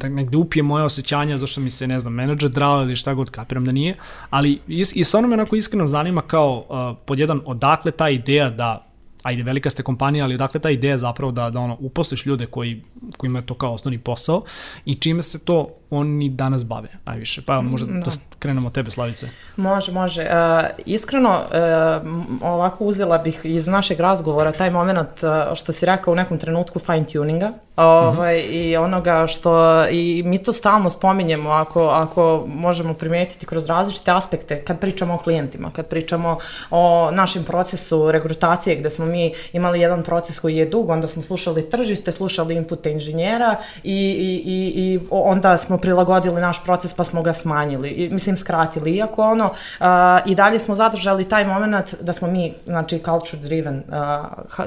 da 0.00 0.08
negde 0.08 0.36
upije 0.36 0.62
moje 0.62 0.84
osjećanja 0.84 1.38
zašto 1.38 1.60
mi 1.60 1.70
se, 1.70 1.86
ne 1.86 1.98
znam, 1.98 2.14
menadžer 2.14 2.50
drao 2.50 2.82
ili 2.82 2.96
šta 2.96 3.14
god, 3.14 3.30
kapiram 3.30 3.64
da 3.64 3.72
nije, 3.72 3.96
ali 4.30 4.60
i, 4.68 4.84
i 4.94 5.04
stvarno 5.04 5.28
me 5.28 5.34
onako 5.34 5.56
iskreno 5.56 5.86
zanima 5.86 6.22
kao 6.22 6.64
uh, 6.68 6.98
pod 7.06 7.18
jedan 7.18 7.40
odakle 7.44 7.90
ta 7.90 8.08
ideja 8.10 8.50
da 8.50 8.84
ajde, 9.22 9.42
velika 9.42 9.70
ste 9.70 9.82
kompanija, 9.82 10.24
ali 10.24 10.34
odakle 10.34 10.60
ta 10.60 10.70
ideja 10.70 10.98
zapravo 10.98 11.32
da, 11.32 11.50
da 11.50 11.60
ono, 11.60 11.76
uposliš 11.80 12.26
ljude 12.26 12.46
koji, 12.46 12.82
koji 13.16 13.28
imaju 13.28 13.44
to 13.44 13.54
kao 13.54 13.72
osnovni 13.72 13.98
posao 13.98 14.44
i 14.84 14.94
čime 14.94 15.22
se 15.22 15.38
to 15.38 15.68
oni 15.90 16.28
danas 16.28 16.66
bave 16.66 16.88
najviše. 17.06 17.42
Pa 17.42 17.60
možda 17.60 17.92
da. 17.92 18.00
da 18.00 18.10
krenemo 18.38 18.66
od 18.66 18.72
tebe, 18.72 18.90
Slavice. 18.90 19.28
Može, 19.56 19.92
može. 19.92 20.22
Uh, 20.22 20.66
iskreno, 20.86 21.30
uh, 21.30 22.42
ovako 22.42 22.84
uzela 22.84 23.18
bih 23.18 23.40
iz 23.44 23.66
našeg 23.66 24.00
razgovora 24.00 24.52
taj 24.52 24.70
moment 24.70 25.22
uh, 25.22 25.54
što 25.56 25.72
si 25.72 25.86
rekao 25.86 26.12
u 26.12 26.16
nekom 26.16 26.38
trenutku 26.38 26.78
fine 26.78 27.04
tuninga 27.04 27.52
ovaj, 27.76 28.38
uh 28.38 28.44
mhm. 28.44 28.54
-huh. 28.54 28.70
i 28.70 28.76
onoga 28.76 29.26
što, 29.26 29.84
i 29.88 30.22
mi 30.26 30.42
to 30.42 30.52
stalno 30.52 30.90
spominjemo 30.90 31.50
ako, 31.50 31.82
ako 31.82 32.44
možemo 32.46 32.94
primetiti 32.94 33.46
kroz 33.46 33.66
različite 33.66 34.10
aspekte 34.10 34.64
kad 34.64 34.80
pričamo 34.80 35.14
o 35.14 35.18
klijentima, 35.18 35.70
kad 35.70 35.86
pričamo 35.86 36.38
o 36.70 37.10
našem 37.10 37.44
procesu 37.44 38.10
regrutacije 38.12 38.76
gde 38.76 38.90
smo 38.90 39.06
mi 39.06 39.32
imali 39.52 39.80
jedan 39.80 40.02
proces 40.02 40.38
koji 40.40 40.56
je 40.56 40.66
dug, 40.66 40.90
onda 40.90 41.08
smo 41.08 41.22
slušali 41.22 41.70
tržište, 41.70 42.12
slušali 42.12 42.54
inpute 42.54 42.92
inženjera 42.92 43.56
i, 43.84 43.92
i, 43.94 44.42
i, 44.46 44.72
i 44.76 45.00
onda 45.10 45.56
smo 45.56 45.77
prilagodili 45.78 46.40
naš 46.40 46.64
proces 46.64 46.94
pa 46.94 47.04
smo 47.04 47.22
ga 47.22 47.32
smanjili, 47.32 47.88
i, 47.88 48.08
mislim 48.12 48.36
skratili, 48.36 48.96
iako 48.96 49.22
ono 49.22 49.44
uh, 49.44 49.86
i 50.26 50.34
dalje 50.34 50.58
smo 50.58 50.76
zadržali 50.76 51.28
taj 51.28 51.46
moment 51.46 51.94
da 52.00 52.12
smo 52.12 52.28
mi, 52.28 52.54
znači 52.66 52.98
culture 52.98 53.42
driven 53.42 53.76
uh, 53.88 53.94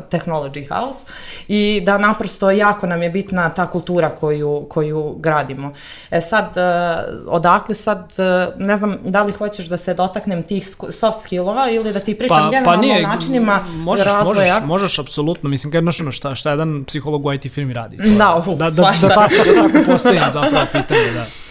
technology 0.10 0.67
house 0.69 1.00
i 1.47 1.82
da 1.86 1.97
naprosto 1.97 2.52
jako 2.52 2.88
nam 2.88 3.04
je 3.04 3.10
bitna 3.10 3.50
ta 3.50 3.67
kultura 3.67 4.10
koju, 4.10 4.65
koju 4.69 5.15
gradimo. 5.19 5.74
E 6.12 6.21
sad, 6.21 6.45
uh, 6.45 7.34
odakle 7.34 7.76
sad, 7.76 8.13
uh, 8.17 8.60
ne 8.62 8.78
znam 8.78 8.97
da 9.04 9.24
li 9.24 9.32
hoćeš 9.32 9.65
da 9.65 9.78
se 9.78 9.93
dotaknem 9.93 10.43
tih 10.43 10.69
soft 10.89 11.21
skillova 11.21 11.69
ili 11.71 11.93
da 11.93 12.00
ti 12.00 12.17
pričam 12.17 12.38
pa, 12.38 12.43
pa 12.43 12.50
generalno 12.50 12.82
pa 12.82 12.88
nije, 12.88 13.06
o 13.06 13.10
načinima 13.10 13.65
možeš, 13.76 14.06
razvoja. 14.06 14.54
Možeš, 14.54 14.67
možeš, 14.67 15.00
apsolutno, 15.00 15.50
mislim, 15.50 15.74
kad 15.74 15.84
znaš 15.84 16.02
ono 16.02 16.12
šta, 16.12 16.36
šta 16.36 16.50
jedan 16.50 16.84
psiholog 16.88 17.26
u 17.26 17.34
IT 17.34 17.52
firmi 17.52 17.74
radi. 17.74 17.97
To, 17.97 18.04
da, 18.17 18.36
uf, 18.36 18.45
da, 18.45 18.54
da, 18.54 18.69
da, 18.69 18.82
da, 19.02 19.08
tako, 19.08 19.34
da 19.45 19.67
tako 19.67 19.91
postoji 19.91 20.19
zapravo 20.32 20.65
pitanje 20.71 21.00
da. 21.09 21.23
A, 21.23 21.50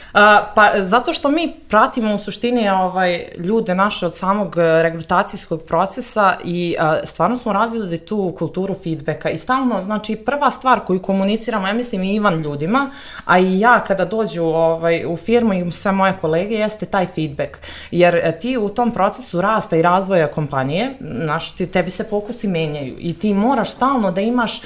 pa 0.55 0.71
zato 0.77 1.13
što 1.13 1.29
mi 1.29 1.53
pratimo 1.69 2.15
u 2.15 2.19
suštini 2.19 2.71
ovaj, 2.71 3.25
ljude 3.39 3.75
naše 3.75 4.07
od 4.07 4.17
samog 4.17 4.57
e, 4.59 4.83
regrutacijskog 4.83 5.63
procesa 5.63 6.35
i 6.45 6.77
a, 6.79 6.99
stvarno 7.05 7.37
smo 7.37 7.53
razvili 7.53 7.99
tu 7.99 8.35
kulturu 8.39 8.75
feedbacka 8.85 9.31
i 9.31 9.39
stalno, 9.39 9.83
znači 9.85 10.17
prva 10.17 10.51
stvar 10.51 10.81
koju 10.81 11.03
komuniciramo, 11.03 11.67
ja 11.67 11.75
mislim 11.75 12.03
i 12.03 12.15
Ivan 12.15 12.43
ljudima, 12.43 12.91
a 13.25 13.39
i 13.39 13.61
ja 13.61 13.81
kada 13.81 14.05
dođu 14.05 14.45
ovaj, 14.45 15.05
u 15.07 15.17
firmu 15.17 15.55
i 15.55 15.71
sve 15.71 15.93
moje 15.93 16.13
kolege, 16.21 16.55
jeste 16.55 16.87
taj 16.87 17.07
feedback. 17.07 17.57
Jer 17.91 18.17
e, 18.17 18.39
ti 18.41 18.57
u 18.57 18.69
tom 18.69 18.91
procesu 18.91 19.41
rasta 19.41 19.77
i 19.77 19.83
razvoja 19.83 20.27
kompanije, 20.27 20.95
znaš, 21.25 21.55
ti, 21.55 21.67
tebi 21.67 21.91
se 21.91 22.05
fokusi 22.05 22.49
menjaju 22.49 22.97
i 22.99 23.19
ti 23.19 23.35
moraš 23.35 23.73
stalno 23.73 24.11
da 24.11 24.21
imaš, 24.21 24.63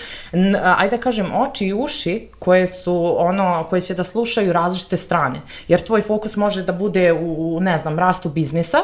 ajde 0.76 0.96
da 0.96 1.02
kažem, 1.02 1.32
oči 1.34 1.66
i 1.66 1.74
uši 1.74 2.28
koje 2.38 2.66
su 2.66 3.14
ono, 3.18 3.66
koje 3.70 3.80
će 3.80 3.94
da 3.94 4.04
slušaju 4.04 4.52
različite 4.52 4.96
strane 4.96 5.33
strane. 5.34 5.46
Jer 5.68 5.82
tvoj 5.82 6.02
fokus 6.02 6.36
može 6.36 6.62
da 6.62 6.72
bude 6.72 7.12
u, 7.12 7.58
ne 7.60 7.78
znam, 7.78 7.98
rastu 7.98 8.28
biznisa, 8.28 8.78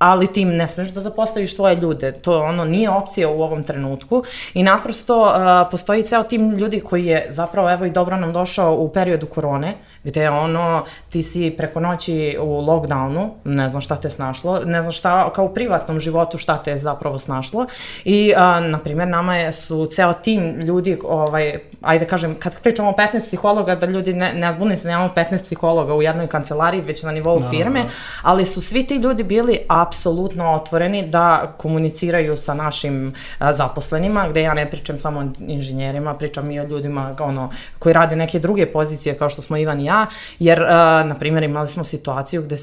ali 0.00 0.26
ti 0.26 0.44
ne 0.44 0.68
smeš 0.68 0.88
da 0.88 1.00
zapostaviš 1.00 1.56
svoje 1.56 1.76
ljude. 1.76 2.12
To 2.12 2.42
ono 2.42 2.64
nije 2.64 2.90
opcija 2.90 3.28
u 3.28 3.42
ovom 3.42 3.62
trenutku 3.62 4.24
i 4.54 4.62
naprosto 4.62 5.22
uh, 5.22 5.32
postoji 5.70 6.02
ceo 6.02 6.22
tim 6.22 6.50
ljudi 6.50 6.80
koji 6.80 7.06
je 7.06 7.26
zapravo 7.28 7.70
evo 7.70 7.84
i 7.84 7.90
dobro 7.90 8.16
nam 8.16 8.32
došao 8.32 8.74
u 8.74 8.88
periodu 8.88 9.26
korone, 9.26 9.74
gde 10.04 10.30
ono 10.30 10.84
ti 11.08 11.22
si 11.22 11.54
preko 11.56 11.80
noći 11.80 12.36
u 12.40 12.60
lockdownu, 12.60 13.28
ne 13.44 13.68
znam 13.68 13.80
šta 13.80 13.96
te 13.96 14.10
snašlo, 14.10 14.60
ne 14.64 14.82
znam 14.82 14.92
šta 14.92 15.32
kao 15.32 15.44
u 15.44 15.54
privatnom 15.54 16.00
životu 16.00 16.38
šta 16.38 16.56
te 16.56 16.70
je 16.70 16.78
zapravo 16.78 17.18
snašlo 17.18 17.66
i 18.04 18.32
uh, 18.36 18.70
na 18.70 18.78
primjer 18.78 19.08
nama 19.08 19.36
je 19.36 19.52
su 19.52 19.86
ceo 19.86 20.12
tim 20.12 20.60
ljudi 20.60 20.98
ovaj 21.04 21.60
ajde 21.80 22.06
kažem 22.06 22.34
kad 22.34 22.60
pričamo 22.60 22.90
o 22.90 22.94
15 22.98 23.22
psihologa 23.22 23.74
da 23.74 23.86
ljudi 23.86 24.12
ne 24.12 24.32
ne 24.32 24.52
zbune 24.52 24.76
se 24.76 24.88
nemamo 24.88 25.10
15 25.16 25.42
psihologa 25.42 25.94
u 25.94 26.02
jednoj 26.02 26.26
kancelariji 26.26 26.80
već 26.80 27.02
na 27.02 27.12
nivou 27.12 27.40
no, 27.40 27.50
firme, 27.50 27.80
no. 27.80 27.88
ali 28.22 28.46
su 28.46 28.60
svi 28.60 28.86
ti 28.86 28.96
ljudi 28.96 29.22
bili 29.24 29.58
apsolutno 29.90 30.52
otvoreni 30.54 31.08
da 31.08 31.52
komuniciraju 31.56 32.36
sa 32.36 32.54
našim 32.54 33.14
a, 33.38 33.52
zaposlenima, 33.52 34.28
gde 34.28 34.42
ja 34.42 34.54
ne 34.54 34.66
pričam 34.70 34.98
samo 34.98 35.20
o 35.20 35.24
inženjerima, 35.38 36.14
pričam 36.14 36.50
i 36.50 36.60
o 36.60 36.64
ljudima 36.64 37.16
ono, 37.20 37.50
koji 37.78 37.92
rade 37.92 38.16
neke 38.16 38.38
druge 38.38 38.66
pozicije 38.66 39.18
kao 39.18 39.28
što 39.28 39.42
smo 39.42 39.56
Ivan 39.56 39.80
i 39.80 39.84
ja, 39.84 40.06
jer, 40.38 40.62
a, 40.62 41.02
na 41.06 41.14
primjer, 41.14 41.42
imali 41.42 41.68
smo 41.68 41.84
situaciju 41.84 42.42
gde 42.42 42.56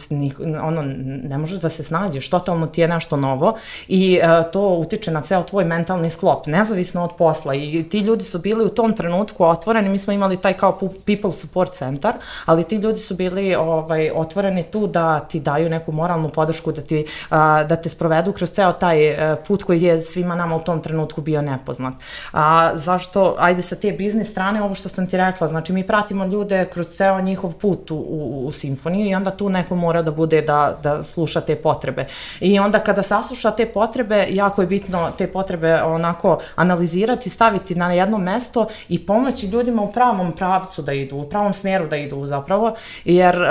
ono, 0.64 0.82
ne 1.24 1.38
možeš 1.38 1.60
da 1.60 1.70
se 1.70 1.84
snađeš, 1.84 2.30
totalno 2.30 2.68
ti 2.68 2.82
je 2.82 2.88
nešto 2.88 3.18
novo 3.18 3.58
i 3.88 4.20
a, 4.24 4.44
to 4.44 4.62
utiče 4.62 5.12
na 5.12 5.22
ceo 5.22 5.44
tvoj 5.44 5.66
mentalni 5.66 6.10
sklop, 6.10 6.48
nezavisno 6.48 7.04
od 7.04 7.12
posla. 7.18 7.56
I 7.56 7.84
ti 7.90 8.00
ljudi 8.00 8.24
su 8.24 8.40
bili 8.40 8.66
u 8.66 8.70
tom 8.70 8.94
trenutku 8.94 9.44
otvoreni, 9.44 9.90
mi 9.90 10.00
smo 10.00 10.14
imali 10.14 10.38
taj 10.38 10.54
kao 10.54 10.80
people 11.06 11.32
support 11.32 11.74
centar, 11.74 12.14
ali 12.46 12.64
ti 12.64 12.76
ljudi 12.76 13.00
su 13.00 13.16
bili 13.16 13.56
ovaj, 13.56 14.12
otvoreni 14.16 14.64
tu 14.64 14.88
da 14.88 15.20
ti 15.20 15.40
daju 15.40 15.70
neku 15.70 15.92
moralnu 15.92 16.30
podršku, 16.30 16.72
da 16.72 16.82
ti 16.82 17.06
a, 17.30 17.64
da 17.64 17.76
te 17.76 17.90
sprovedu 17.90 18.34
kroz 18.34 18.52
ceo 18.52 18.74
taj 18.74 19.08
e, 19.08 19.36
put 19.48 19.64
koji 19.64 19.82
je 19.82 20.02
svima 20.02 20.36
nama 20.36 20.56
u 20.56 20.60
tom 20.60 20.82
trenutku 20.82 21.22
bio 21.22 21.42
nepoznat. 21.42 21.94
A, 22.34 22.72
zašto, 22.74 23.36
ajde 23.40 23.62
sa 23.62 23.76
te 23.76 23.92
biznis 23.92 24.32
strane, 24.32 24.64
ovo 24.64 24.76
što 24.76 24.90
sam 24.90 25.08
ti 25.08 25.18
rekla, 25.18 25.48
znači 25.48 25.74
mi 25.74 25.88
pratimo 25.88 26.26
ljude 26.26 26.66
kroz 26.74 26.88
ceo 26.88 27.22
njihov 27.22 27.54
put 27.54 27.92
u, 27.92 27.96
u, 27.96 28.46
u 28.46 28.52
simfoniju 28.52 29.10
i 29.10 29.16
onda 29.16 29.32
tu 29.32 29.50
neko 29.50 29.76
mora 29.76 30.02
da 30.02 30.12
bude 30.12 30.42
da, 30.42 30.78
da 30.84 31.04
sluša 31.04 31.42
te 31.42 31.56
potrebe. 31.56 32.06
I 32.40 32.60
onda 32.60 32.80
kada 32.80 33.04
sasluša 33.04 33.52
te 33.52 33.66
potrebe, 33.66 34.28
jako 34.30 34.62
je 34.62 34.68
bitno 34.68 35.12
te 35.18 35.28
potrebe 35.28 35.82
onako 35.84 36.40
analizirati, 36.56 37.30
staviti 37.30 37.76
na 37.76 37.92
jedno 37.94 38.18
mesto 38.18 38.68
i 38.90 39.06
pomoći 39.06 39.48
ljudima 39.48 39.82
u 39.82 39.92
pravom 39.92 40.32
pravcu 40.32 40.82
da 40.82 40.94
idu, 40.94 41.16
u 41.16 41.30
pravom 41.30 41.54
smeru 41.54 41.88
da 41.88 41.96
idu 41.98 42.26
zapravo, 42.26 42.76
jer, 43.06 43.36
uh, 43.36 43.48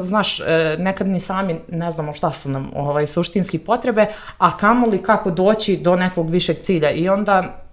znaš, 0.00 0.40
e, 0.40 0.76
nekad 0.78 1.06
ni 1.06 1.20
sami 1.20 1.60
ne 1.68 1.90
znamo 1.90 2.12
šta 2.12 2.32
su 2.32 2.50
nam 2.50 2.63
ovaj, 2.74 3.06
suštinski 3.06 3.58
potrebe, 3.58 4.06
a 4.38 4.56
kamoli 4.56 4.98
kako 4.98 5.30
doći 5.30 5.76
do 5.76 5.96
nekog 5.96 6.30
višeg 6.30 6.56
cilja. 6.62 6.90
I 6.90 7.08
onda 7.08 7.63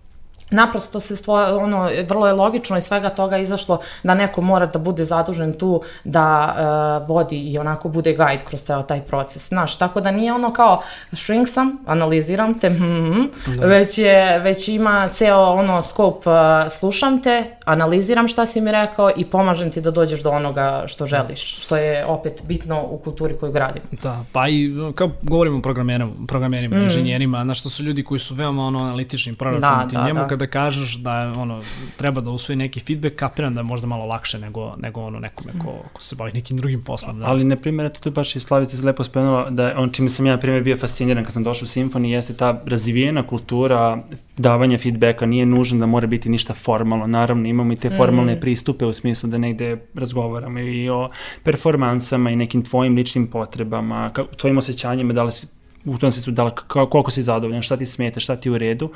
naprosto 0.51 0.99
se 0.99 1.15
stvo, 1.15 1.57
ono, 1.57 1.89
vrlo 2.07 2.27
je 2.27 2.33
logično 2.33 2.77
iz 2.77 2.83
svega 2.83 3.09
toga 3.09 3.37
izašlo 3.37 3.79
da 4.03 4.15
neko 4.15 4.41
mora 4.41 4.65
da 4.65 4.79
bude 4.79 5.05
zadužen 5.05 5.53
tu 5.53 5.81
da 6.03 6.55
uh, 7.01 7.09
vodi 7.09 7.37
i 7.37 7.57
onako 7.57 7.89
bude 7.89 8.13
guide 8.13 8.43
kroz 8.45 8.61
ceo 8.61 8.83
taj 8.83 9.01
proces. 9.01 9.47
Znaš, 9.47 9.77
tako 9.77 10.01
da 10.01 10.11
nije 10.11 10.33
ono 10.33 10.53
kao 10.53 10.81
shrink 11.13 11.47
sam, 11.47 11.77
analiziram 11.85 12.59
te, 12.59 12.69
mm, 12.79 13.29
da. 13.57 13.65
već, 13.65 13.97
je, 13.97 14.39
već 14.39 14.67
ima 14.67 15.07
ceo 15.07 15.41
ono 15.41 15.81
skop, 15.81 16.27
uh, 16.27 16.33
slušam 16.69 17.21
te, 17.21 17.57
analiziram 17.65 18.27
šta 18.27 18.45
si 18.45 18.61
mi 18.61 18.71
rekao 18.71 19.11
i 19.17 19.25
pomažem 19.25 19.71
ti 19.71 19.81
da 19.81 19.91
dođeš 19.91 20.23
do 20.23 20.29
onoga 20.29 20.83
što 20.87 21.05
želiš, 21.05 21.61
što 21.63 21.77
je 21.77 22.05
opet 22.05 22.41
bitno 22.43 22.83
u 22.89 22.97
kulturi 22.97 23.37
koju 23.39 23.51
gradim. 23.51 23.81
Da, 24.03 24.23
pa 24.31 24.47
i 24.47 24.71
kao 24.95 25.11
govorimo 25.21 25.57
o 25.57 25.61
programerima, 25.61 26.11
programerima 26.27 26.77
mm. 26.77 26.83
inženjerima, 26.83 27.43
znaš, 27.43 27.63
to 27.63 27.69
su 27.69 27.83
ljudi 27.83 28.03
koji 28.03 28.19
su 28.19 28.35
veoma 28.35 28.65
ono, 28.65 28.79
analitični, 28.79 29.35
proračunati, 29.35 29.95
da, 29.95 30.01
da, 30.01 30.07
njemu 30.07 30.19
da. 30.19 30.27
Kada 30.41 30.51
kažeš 30.51 30.95
da 30.95 31.34
ono, 31.38 31.62
treba 31.97 32.21
da 32.21 32.30
usvoji 32.30 32.58
neki 32.58 32.80
feedback, 32.80 33.15
kapiram 33.15 33.54
da 33.54 33.60
je 33.60 33.63
možda 33.63 33.88
malo 33.88 34.06
lakše 34.06 34.39
nego, 34.39 34.75
nego 34.77 35.01
ono 35.01 35.19
nekome 35.19 35.51
ko, 35.63 35.84
ko 35.93 36.01
se 36.01 36.15
bavi 36.15 36.32
nekim 36.34 36.58
drugim 36.58 36.84
poslom. 36.84 37.19
Da. 37.19 37.25
Ali, 37.25 37.43
na 37.43 37.56
primjer, 37.56 37.86
eto 37.86 37.99
tu 37.99 38.12
baš 38.12 38.36
i 38.36 38.39
Slavica 38.39 38.77
se 38.77 38.86
lepo 38.86 39.04
spomenula 39.04 39.49
da 39.49 39.73
on 39.77 39.89
čime 39.89 40.10
sam 40.10 40.25
ja, 40.25 40.32
na 40.32 40.39
primjer, 40.39 40.63
bio 40.63 40.77
fasciniran 40.77 41.25
kad 41.25 41.34
sam 41.34 41.43
došao 41.43 41.65
u 41.65 41.67
Simfoni, 41.67 42.12
jeste 42.12 42.34
ta 42.34 42.62
razvijena 42.65 43.27
kultura 43.27 44.04
davanja 44.38 44.77
feedbacka, 44.77 45.25
nije 45.25 45.45
nužno 45.45 45.80
da 45.80 45.86
mora 45.86 46.08
biti 46.08 46.30
ništa 46.30 46.54
formalno, 46.54 47.08
naravno 47.08 47.47
imamo 47.47 47.73
i 47.73 47.75
te 47.75 47.89
formalne 47.89 48.36
mm. 48.36 48.39
pristupe 48.39 48.86
u 48.86 48.93
smislu 48.93 49.30
da 49.30 49.38
negde 49.38 49.77
razgovaramo 49.93 50.60
i 50.60 50.89
o 50.89 51.10
performansama 51.43 52.32
i 52.32 52.36
nekim 52.36 52.63
tvojim 52.63 52.95
ličnim 52.95 53.27
potrebama, 53.27 54.12
tvojim 54.38 54.58
osjećanjima, 54.58 55.13
da 55.13 55.23
li 55.23 55.32
si 55.32 55.47
u 55.86 55.98
tom 55.98 56.12
smislu 56.12 56.34
da 56.34 56.50
koliko 56.65 57.12
si 57.12 57.22
zadovoljan, 57.22 57.62
šta 57.62 57.78
ti 57.78 57.86
smeta, 57.86 58.20
šta 58.20 58.36
ti 58.36 58.50
u 58.50 58.58
redu, 58.58 58.89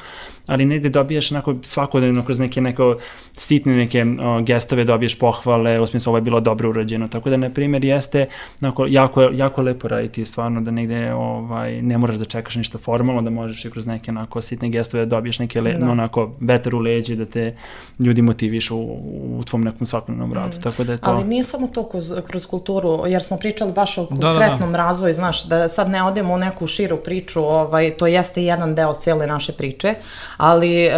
ali 0.48 0.65
negde 0.65 0.89
dobijaš 0.89 1.32
onako 1.32 1.56
svakodnevno 1.62 2.24
kroz 2.24 2.39
neke 2.39 2.62
neko 2.62 2.98
sitne 3.38 3.76
neke 3.76 4.06
o, 4.21 4.41
gestove 4.41 4.84
dobiješ 4.84 5.19
pohvale, 5.19 5.80
u 5.80 5.88
smislu 5.88 6.10
ovo 6.10 6.17
je 6.17 6.21
bilo 6.21 6.39
dobro 6.39 6.69
urađeno, 6.69 7.08
tako 7.08 7.30
da 7.30 7.38
na 7.38 7.50
primjer 7.50 7.86
jeste 7.86 8.26
onako, 8.62 8.86
jako, 8.89 9.21
jako 9.21 9.62
lepo 9.62 9.88
raditi 9.88 10.26
stvarno 10.26 10.62
da 10.62 10.71
negde 10.71 11.13
ovaj, 11.13 11.82
ne 11.82 11.98
moraš 11.98 12.15
da 12.15 12.26
čekaš 12.26 12.56
ništa 12.56 12.78
formalno, 12.78 13.21
da 13.21 13.30
možeš 13.30 13.65
i 13.65 13.71
kroz 13.71 13.86
neke 13.86 14.12
onako 14.12 14.41
sitne 14.41 14.69
gestove 14.69 15.06
da 15.06 15.10
dobiješ 15.10 15.39
neke 15.39 15.62
le, 15.62 15.74
da. 15.74 15.89
onako 15.89 16.32
vetar 16.39 16.76
u 16.76 16.80
leđi, 16.80 17.15
da 17.15 17.26
te 17.26 17.56
ljudi 18.00 18.21
motivišu 18.21 18.78
u, 18.78 19.39
u 19.39 19.43
tvom 19.43 19.63
nekom 19.63 19.88
svakodnevnom 19.88 20.34
radu, 20.34 20.58
mm. 20.58 20.62
tako 20.62 20.84
da 20.84 20.91
je 20.91 20.98
to... 20.98 21.10
Ali 21.10 21.24
nije 21.24 21.43
samo 21.43 21.67
to 21.67 21.89
kroz, 21.89 22.13
kroz 22.28 22.45
kulturu, 22.45 23.04
jer 23.08 23.24
smo 23.24 23.38
pričali 23.38 23.71
baš 23.71 23.98
o 23.98 24.06
konkretnom 24.06 24.60
da, 24.60 24.65
da, 24.65 24.71
da. 24.71 24.78
razvoju, 24.78 25.13
znaš, 25.13 25.48
da 25.48 25.67
sad 25.67 25.89
ne 25.89 26.04
odemo 26.04 26.34
u 26.34 26.38
neku 26.38 26.67
širu 26.75 26.97
priču, 26.97 27.43
ovaj, 27.43 27.91
to 27.97 28.07
jeste 28.07 28.43
jedan 28.43 28.75
deo 28.75 28.93
cijele 28.93 29.27
naše 29.27 29.53
priče, 29.53 29.93
ali, 30.38 30.89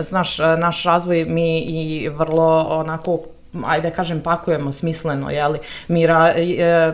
znaš, 0.00 0.38
naš 0.38 0.84
razvoj 0.84 1.24
mi 1.24 1.58
i 1.60 2.08
vrlo 2.08 2.66
onako 2.70 3.18
ajde 3.66 3.90
da 3.90 3.94
kažem, 3.94 4.20
pakujemo 4.20 4.72
smisleno, 4.72 5.30
jeli, 5.30 5.58
mi 5.88 6.06
ra, 6.06 6.28
e, 6.36 6.92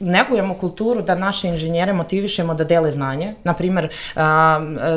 negujemo 0.00 0.54
kulturu 0.54 1.02
da 1.02 1.14
naše 1.14 1.48
inženjere 1.48 1.92
motivišemo 1.92 2.54
da 2.54 2.64
dele 2.64 2.92
znanje. 2.92 3.34
Naprimer, 3.44 3.88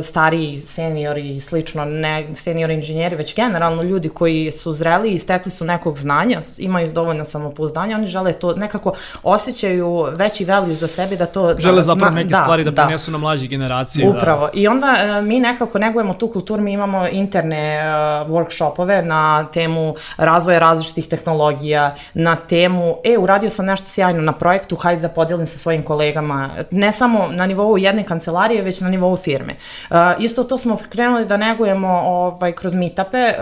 stariji 0.04 0.62
seniori 0.62 1.36
i 1.36 1.42
slično, 1.42 1.86
ne 1.86 2.36
seniori 2.36 2.74
inženjeri, 2.74 3.16
već 3.16 3.36
generalno 3.36 3.82
ljudi 3.82 4.10
koji 4.10 4.52
su 4.52 4.74
zreli 4.74 5.14
i 5.14 5.20
stekli 5.20 5.52
su 5.52 5.66
nekog 5.66 5.98
znanja, 5.98 6.40
imaju 6.58 6.92
dovoljno 6.94 7.26
samopouzdanja, 7.26 7.96
oni 7.96 8.08
žele 8.08 8.34
to, 8.34 8.56
nekako 8.56 8.94
osjećaju 9.24 10.08
veći 10.12 10.46
value 10.46 10.74
za 10.74 10.88
sebe 10.88 11.16
da 11.16 11.26
to... 11.26 11.56
Žele 11.58 11.76
da, 11.76 11.84
zapravo 11.84 12.16
neke 12.16 12.30
da, 12.30 12.42
stvari 12.42 12.64
da, 12.64 12.72
da 12.72 12.86
prinesu 12.86 13.12
na 13.12 13.18
mlađe 13.18 13.48
generacije. 13.48 14.06
Da. 14.06 14.18
Upravo. 14.18 14.46
Da. 14.46 14.52
I 14.54 14.68
onda 14.68 14.96
e, 15.00 15.22
mi 15.22 15.40
nekako 15.40 15.80
negujemo 15.80 16.14
tu 16.14 16.28
kulturu, 16.28 16.62
mi 16.62 16.74
imamo 16.74 17.08
interne 17.08 17.80
uh, 17.80 18.30
workshopove 18.30 19.02
na 19.02 19.46
temu 19.54 19.96
razvoja 20.18 20.60
različitih 20.60 21.08
tehnologija, 21.08 21.96
na 22.14 22.36
temu, 22.36 22.98
e, 23.04 23.18
uradio 23.18 23.50
sam 23.50 23.66
nešto 23.66 23.90
sjajno 23.90 24.22
na 24.22 24.34
projektu, 24.34 24.75
tu 24.76 24.82
hajde 24.82 25.02
da 25.02 25.10
podelim 25.10 25.48
sa 25.48 25.58
svojim 25.58 25.84
kolegama, 25.84 26.50
ne 26.72 26.92
samo 26.92 27.28
na 27.32 27.46
nivou 27.46 27.78
jedne 27.78 28.04
kancelarije, 28.04 28.62
već 28.62 28.82
na 28.82 28.90
nivou 28.90 29.16
firme. 29.16 29.56
Uh, 29.90 29.98
isto 30.20 30.44
to 30.44 30.58
smo 30.58 30.78
krenuli 30.90 31.26
da 31.26 31.38
negujemo 31.38 31.88
ovaj, 31.88 32.52
kroz 32.52 32.74
meetupe 32.74 33.18
uh, 33.18 33.36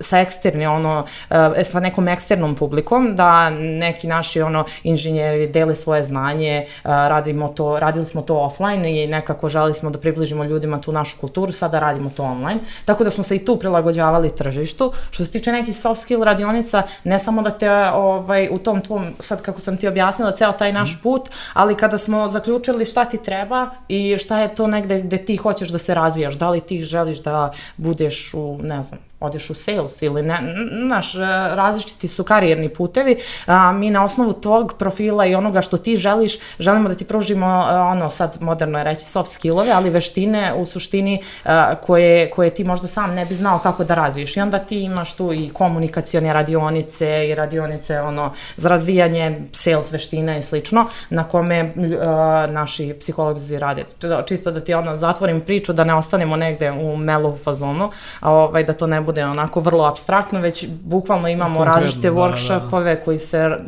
sa 0.00 0.20
eksterni, 0.20 0.66
ono, 0.66 1.04
uh, 1.30 1.36
sa 1.62 1.80
nekom 1.80 2.08
eksternom 2.08 2.54
publikom, 2.54 3.16
da 3.16 3.50
neki 3.50 4.06
naši 4.06 4.42
ono, 4.42 4.64
inženjeri 4.82 5.48
dele 5.48 5.76
svoje 5.76 6.02
znanje, 6.02 6.66
uh, 6.66 6.90
radimo 6.90 7.48
to, 7.48 7.78
radili 7.78 8.04
smo 8.04 8.22
to 8.22 8.36
offline 8.36 9.04
i 9.04 9.06
nekako 9.06 9.48
želi 9.48 9.74
smo 9.74 9.90
da 9.90 9.98
približimo 9.98 10.44
ljudima 10.44 10.80
tu 10.80 10.92
našu 10.92 11.18
kulturu, 11.20 11.52
sada 11.52 11.80
radimo 11.80 12.10
to 12.16 12.22
online. 12.22 12.60
Tako 12.84 13.04
da 13.04 13.10
smo 13.10 13.24
se 13.24 13.36
i 13.36 13.44
tu 13.44 13.56
prilagođavali 13.56 14.36
tržištu. 14.36 14.92
Što 15.10 15.24
se 15.24 15.30
tiče 15.30 15.52
nekih 15.52 15.76
soft 15.76 16.02
skill 16.02 16.24
radionica, 16.24 16.82
ne 17.04 17.18
samo 17.18 17.42
da 17.42 17.50
te 17.50 17.70
ovaj, 17.94 18.48
u 18.50 18.58
tom 18.58 18.80
tvom, 18.80 19.06
sad 19.20 19.42
kako 19.42 19.60
sam 19.60 19.76
ti 19.76 19.88
objasnila, 19.88 20.32
ceo 20.44 20.52
taj 20.52 20.72
naš 20.72 20.92
mhm. 20.92 21.02
put, 21.02 21.28
ali 21.52 21.76
kada 21.76 21.98
smo 21.98 22.30
zaključili 22.30 22.86
šta 22.86 23.04
ti 23.04 23.22
treba 23.22 23.70
i 23.88 24.18
šta 24.18 24.40
je 24.40 24.54
to 24.54 24.66
negde 24.66 25.00
gde 25.00 25.18
ti 25.18 25.36
hoćeš 25.36 25.68
da 25.68 25.78
se 25.78 25.94
razvijaš, 25.94 26.34
da 26.34 26.50
li 26.50 26.60
ti 26.60 26.82
želiš 26.82 27.18
da 27.18 27.52
budeš 27.76 28.34
u, 28.34 28.58
ne 28.62 28.82
znam, 28.82 29.00
odeš 29.24 29.50
u 29.50 29.54
sales 29.54 30.02
ili 30.02 30.22
ne, 30.22 30.38
naš, 30.70 31.14
e, 31.14 31.18
različiti 31.54 32.08
su 32.08 32.24
karijerni 32.24 32.68
putevi, 32.68 33.16
a, 33.46 33.72
mi 33.72 33.90
na 33.90 34.04
osnovu 34.04 34.32
tog 34.32 34.74
profila 34.78 35.26
i 35.26 35.34
onoga 35.34 35.62
što 35.62 35.76
ti 35.76 35.96
želiš, 35.96 36.38
želimo 36.58 36.88
da 36.88 36.94
ti 36.94 37.04
pružimo 37.04 37.46
a, 37.46 37.82
ono, 37.82 38.10
sad 38.10 38.36
moderno 38.40 38.78
je 38.78 38.84
reći 38.84 39.04
soft 39.04 39.32
skillove, 39.32 39.72
ali 39.72 39.90
veštine 39.90 40.54
u 40.56 40.64
suštini 40.64 41.22
a, 41.44 41.74
koje, 41.74 42.30
koje 42.30 42.50
ti 42.50 42.64
možda 42.64 42.86
sam 42.86 43.14
ne 43.14 43.24
bi 43.24 43.34
znao 43.34 43.58
kako 43.58 43.84
da 43.84 43.94
razviješ 43.94 44.36
i 44.36 44.40
onda 44.40 44.58
ti 44.58 44.82
imaš 44.82 45.14
tu 45.14 45.32
i 45.32 45.50
komunikacione 45.52 46.32
radionice 46.32 47.28
i 47.28 47.34
radionice 47.34 48.00
ono, 48.00 48.32
za 48.56 48.68
razvijanje 48.68 49.40
sales 49.52 49.92
veština 49.92 50.38
i 50.38 50.42
slično, 50.42 50.86
na 51.10 51.24
kome 51.24 51.72
a, 52.02 52.46
naši 52.50 52.94
psiholozi 53.00 53.58
rade. 53.58 53.84
Čisto 54.26 54.50
da 54.50 54.60
ti 54.60 54.74
ono, 54.74 54.96
zatvorim 54.96 55.40
priču, 55.40 55.72
da 55.72 55.84
ne 55.84 55.94
ostanemo 55.94 56.36
negde 56.36 56.70
u 56.70 56.96
melu 56.96 57.36
fazonu, 57.36 57.90
a 58.20 58.32
ovaj, 58.32 58.64
da 58.64 58.72
to 58.72 58.86
ne 58.86 59.00
bude 59.00 59.13
bude 59.14 59.26
onako 59.26 59.60
vrlo 59.60 59.84
abstraktno, 59.84 60.40
već 60.40 60.66
bukvalno 60.68 61.28
imamo 61.28 61.58
Konkretno, 61.58 61.80
različite 61.80 62.10
da, 62.10 62.16
workshopove 62.16 62.84
da, 62.84 62.94
da. 62.94 63.00
koji 63.00 63.18
se 63.18 63.58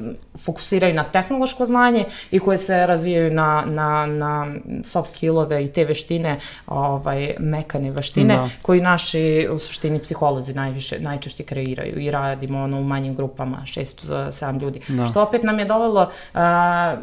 fokusiraju 0.45 0.95
na 0.95 1.05
tehnološko 1.05 1.67
znanje 1.67 2.05
i 2.31 2.39
koje 2.39 2.59
se 2.59 2.87
razvijaju 2.87 3.35
na, 3.35 3.65
na, 3.67 4.07
na 4.07 4.47
soft 4.85 5.13
skillove 5.13 5.65
i 5.65 5.69
te 5.73 5.85
veštine, 5.85 6.39
ovaj, 6.67 7.35
mekane 7.39 7.91
veštine, 7.91 8.37
da. 8.37 8.49
koji 8.63 8.81
naši 8.81 9.49
u 9.53 9.59
suštini 9.59 9.99
psiholozi 9.99 10.55
najviše, 10.55 10.99
najčešće 11.01 11.43
kreiraju 11.43 11.99
i 11.99 12.11
radimo 12.11 12.63
ono, 12.63 12.81
u 12.81 12.85
manjim 12.85 13.15
grupama, 13.15 13.59
6-7 13.65 14.61
ljudi. 14.61 14.81
Da. 14.89 15.05
Što 15.05 15.23
opet 15.23 15.43
nam 15.43 15.59
je 15.59 15.65
dovelo 15.65 16.03
uh, 16.03 16.41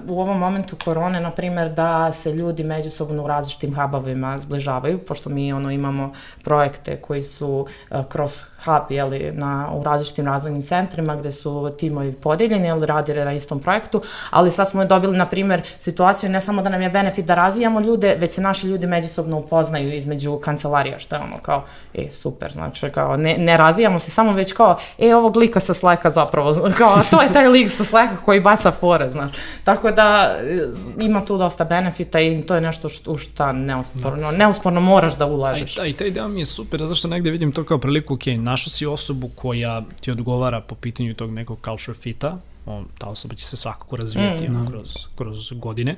u 0.07 0.21
ovom 0.21 0.39
momentu 0.39 0.75
korone, 0.83 1.19
na 1.19 1.31
primer, 1.31 1.73
da 1.73 2.11
se 2.11 2.33
ljudi 2.33 2.63
međusobno 2.63 3.23
u 3.23 3.27
različitim 3.27 3.75
hubovima 3.75 4.37
zbližavaju, 4.37 4.99
pošto 4.99 5.29
mi 5.29 5.53
ono 5.53 5.71
imamo 5.71 6.13
projekte 6.43 6.95
koji 7.01 7.23
su 7.23 7.67
uh, 7.91 8.05
cross 8.33 8.53
hub 8.65 8.91
jeli, 8.91 9.31
na, 9.31 9.69
u 9.73 9.83
različitim 9.83 10.25
razvojnim 10.25 10.61
centrima 10.61 11.15
gde 11.15 11.31
su 11.31 11.71
timovi 11.79 12.11
podeljeni 12.11 12.67
ili 12.67 12.85
radi 12.85 13.13
na 13.13 13.33
istom 13.33 13.59
projektu, 13.59 14.01
ali 14.29 14.51
sad 14.51 14.69
smo 14.69 14.85
dobili, 14.85 15.17
na 15.17 15.25
primer, 15.25 15.61
situaciju 15.77 16.29
ne 16.29 16.41
samo 16.41 16.61
da 16.61 16.69
nam 16.69 16.81
je 16.81 16.89
benefit 16.89 17.25
da 17.25 17.35
razvijamo 17.35 17.79
ljude, 17.79 18.15
već 18.19 18.31
se 18.31 18.41
naši 18.41 18.67
ljudi 18.67 18.87
međusobno 18.87 19.37
upoznaju 19.37 19.95
između 19.95 20.37
kancelarija, 20.37 20.99
što 20.99 21.15
je 21.15 21.21
ono 21.21 21.37
kao, 21.37 21.63
e, 21.93 22.11
super, 22.11 22.53
znači, 22.53 22.89
kao, 22.89 23.17
ne, 23.17 23.35
ne 23.37 23.57
razvijamo 23.57 23.99
se 23.99 24.11
samo 24.11 24.31
već 24.31 24.53
kao, 24.53 24.77
e, 24.99 25.15
ovog 25.15 25.37
lika 25.37 25.59
sa 25.59 25.73
Slacka 25.73 26.09
zapravo, 26.09 26.53
kao, 26.77 27.01
to 27.11 27.21
je 27.21 27.33
taj 27.33 27.47
lik 27.47 27.69
sa 27.71 27.83
Slacka 27.83 28.17
koji 28.25 28.39
baca 28.39 28.71
fore, 28.71 29.09
znaš. 29.09 29.31
Tako 29.63 29.91
da, 29.91 30.37
e, 30.41 31.03
ima 31.03 31.25
tu 31.25 31.37
dosta 31.37 31.63
benefita 31.63 32.19
i 32.19 32.41
to 32.41 32.55
je 32.55 32.61
nešto 32.61 32.89
što, 32.89 33.11
u 33.11 33.17
šta 33.17 33.51
neusporno, 33.51 34.31
neusporno 34.31 34.81
moraš 34.81 35.17
da 35.17 35.25
ulažeš. 35.25 35.77
A 35.77 35.85
i, 35.85 35.93
taj 35.93 36.11
deo 36.11 36.27
mi 36.27 36.39
je 36.39 36.45
super, 36.45 36.85
zašto 36.85 37.07
negde 37.07 37.31
vidim 37.31 37.51
to 37.51 37.63
kao 37.63 37.77
priliku, 37.77 38.12
ok, 38.13 38.25
našao 38.37 38.69
si 38.69 38.85
osobu 38.85 39.29
koja 39.35 39.83
ti 40.01 40.11
odgovara 40.11 40.61
po 40.61 40.75
pitanju 40.75 41.13
tog 41.13 41.31
nekog 41.31 41.57
culture 41.65 41.97
fita, 41.97 42.39
on, 42.65 42.85
ta 42.97 43.07
osoba 43.07 43.35
će 43.35 43.45
se 43.45 43.57
svakako 43.57 43.95
razvijati 43.95 44.49
mm. 44.49 44.55
ono, 44.55 44.67
kroz, 44.67 44.93
kroz 45.15 45.51
godine. 45.51 45.95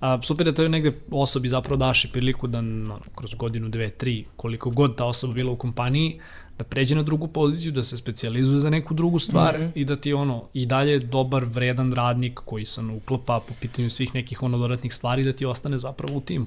A, 0.00 0.18
super 0.22 0.46
da 0.46 0.54
to 0.54 0.62
je 0.62 0.68
negde 0.68 0.92
osobi 1.10 1.48
zapravo 1.48 1.76
daš 1.76 2.04
i 2.04 2.12
priliku 2.12 2.46
da 2.46 2.60
no, 2.60 2.98
kroz 3.14 3.34
godinu, 3.34 3.68
dve, 3.68 3.90
tri, 3.90 4.24
koliko 4.36 4.70
god 4.70 4.96
ta 4.96 5.04
osoba 5.04 5.34
bila 5.34 5.52
u 5.52 5.56
kompaniji, 5.56 6.20
da 6.58 6.64
pređe 6.64 6.94
na 6.94 7.02
drugu 7.02 7.28
poziciju, 7.28 7.72
da 7.72 7.82
se 7.82 7.96
specijalizuje 7.96 8.60
za 8.60 8.70
neku 8.70 8.94
drugu 8.94 9.18
stvar 9.18 9.58
mm 9.58 9.62
-hmm. 9.62 9.70
i 9.74 9.84
da 9.84 9.96
ti 9.96 10.12
ono 10.12 10.42
i 10.54 10.66
dalje 10.66 10.98
dobar, 10.98 11.44
vredan 11.44 11.92
radnik 11.92 12.40
koji 12.44 12.64
se 12.64 12.80
ono 12.80 12.96
uklapa 12.96 13.40
po 13.48 13.54
pitanju 13.60 13.90
svih 13.90 14.14
nekih 14.14 14.42
ono 14.42 14.58
dodatnih 14.58 14.94
stvari 14.94 15.24
da 15.24 15.32
ti 15.32 15.46
ostane 15.46 15.78
zapravo 15.78 16.18
u 16.18 16.20
timu. 16.20 16.46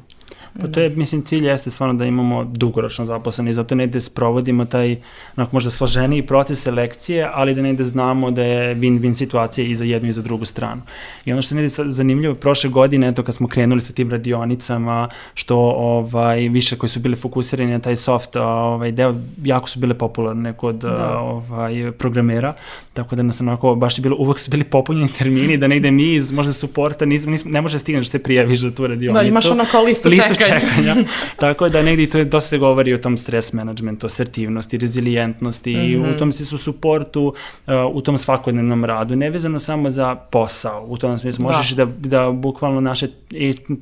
Pa 0.62 0.68
to 0.68 0.80
je, 0.80 0.90
mislim, 0.90 1.24
cilj 1.24 1.46
jeste 1.48 1.72
stvarno 1.72 1.94
da 1.94 2.06
imamo 2.06 2.44
dugoročno 2.44 3.06
zaposleni, 3.06 3.54
zato 3.54 3.76
ne 3.76 3.88
da 3.88 4.02
sprovodimo 4.02 4.66
taj 4.66 4.98
onako 5.38 5.56
možda 5.56 5.72
složeniji 5.72 6.22
proces 6.22 6.62
selekcije, 6.62 7.30
ali 7.34 7.56
da 7.56 7.62
ne 7.62 7.74
da 7.74 7.84
znamo 7.84 8.32
da 8.32 8.44
je 8.44 8.76
win-win 8.76 9.16
situacija 9.16 9.68
i 9.68 9.76
za 9.76 9.86
jednu 9.86 10.10
i 10.10 10.14
za 10.14 10.22
drugu 10.22 10.46
stranu. 10.46 10.82
I 11.26 11.32
ono 11.32 11.42
što 11.42 11.56
ne 11.56 11.62
da 11.62 11.92
zanimljivo, 11.92 12.36
prošle 12.36 12.70
godine, 12.70 13.08
eto 13.08 13.24
kad 13.24 13.36
smo 13.36 13.48
krenuli 13.48 13.82
sa 13.82 13.94
tim 13.94 14.12
radionicama, 14.12 15.10
što 15.34 15.58
ovaj, 15.78 16.50
više 16.50 16.78
koji 16.78 16.90
su 16.90 17.00
bili 17.00 17.16
fokusirani 17.16 17.72
na 17.72 17.80
taj 17.80 17.96
soft 17.96 18.36
ovaj, 18.36 18.92
deo, 18.92 19.16
jako 19.44 19.70
su 19.70 19.80
bile 19.80 19.95
popularne 19.98 20.54
kod 20.54 20.76
da. 20.76 21.20
ovaj, 21.20 21.92
programera, 21.92 22.54
tako 22.96 23.16
da 23.16 23.24
nas 23.24 23.42
onako 23.42 23.76
baš 23.76 23.98
je 23.98 24.02
bilo, 24.02 24.16
uvek 24.20 24.40
su 24.40 24.52
bili 24.52 24.64
popunjeni 24.64 25.10
termini, 25.18 25.58
da 25.58 25.68
ne 25.68 25.78
ide 25.78 25.92
mi 25.92 26.14
iz 26.14 26.32
možda 26.32 26.54
suporta, 26.54 27.06
nismo, 27.06 27.32
nismo, 27.32 27.52
ne 27.52 27.62
može 27.62 27.76
da 27.76 27.80
stigneš 27.80 28.06
da 28.06 28.12
se 28.12 28.24
prijaviš 28.24 28.60
za 28.60 28.72
tu 28.72 28.88
radionicu. 28.88 29.20
Da, 29.20 29.28
imaš 29.28 29.46
ono 29.46 29.66
kao 29.72 29.84
listu, 29.84 30.10
listu 30.10 30.36
čekanja. 30.36 30.60
čekanja. 30.60 30.96
tako 31.40 31.70
da 31.70 31.82
negdje 31.82 32.10
to 32.10 32.18
je, 32.18 32.26
dosta 32.26 32.50
se 32.50 32.58
govori 32.58 32.94
o 32.94 32.98
tom 32.98 33.18
stres 33.18 33.54
managementu, 33.54 34.06
asertivnosti, 34.06 34.78
rezilijentnosti 34.78 35.76
mm 35.76 35.80
-hmm. 35.80 35.92
i 35.92 35.98
u 35.98 36.02
mhm. 36.02 36.18
tom 36.20 36.32
se 36.32 36.46
su 36.46 36.58
suportu, 36.58 37.34
uh, 37.68 37.74
u 37.92 38.02
tom 38.02 38.18
svakodnevnom 38.18 38.86
radu, 38.86 39.16
nevezano 39.16 39.60
samo 39.60 39.92
za 39.92 40.16
posao, 40.16 40.86
u 40.88 40.98
tom 40.98 41.20
smislu 41.20 41.44
možeš 41.44 41.72
da, 41.72 41.86
da, 41.86 41.92
da 42.10 42.32
bukvalno 42.32 42.82
naše, 42.82 43.08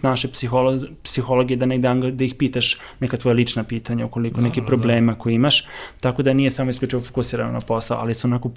naše 0.02 0.28
psiholo, 0.28 0.80
psihologe 1.04 1.56
da 1.56 1.66
negde 1.66 2.12
da 2.12 2.24
ih 2.24 2.36
pitaš 2.36 2.80
neka 3.00 3.18
tvoja 3.18 3.34
lična 3.34 3.64
pitanja 3.64 4.06
ukoliko 4.06 4.38
da, 4.38 4.44
neki 4.44 4.62
da, 4.62 4.68
problema 4.68 5.12
da. 5.12 5.20
koje 5.20 5.34
imaš, 5.34 5.68
tako 6.02 6.24
da 6.24 6.34
nije 6.34 6.52
samo 6.52 6.70
isključivo 6.70 7.02
fokusirano 7.02 7.52
na 7.52 7.60
posao, 7.60 7.98
ali 7.98 8.14
su 8.14 8.28
onako 8.28 8.50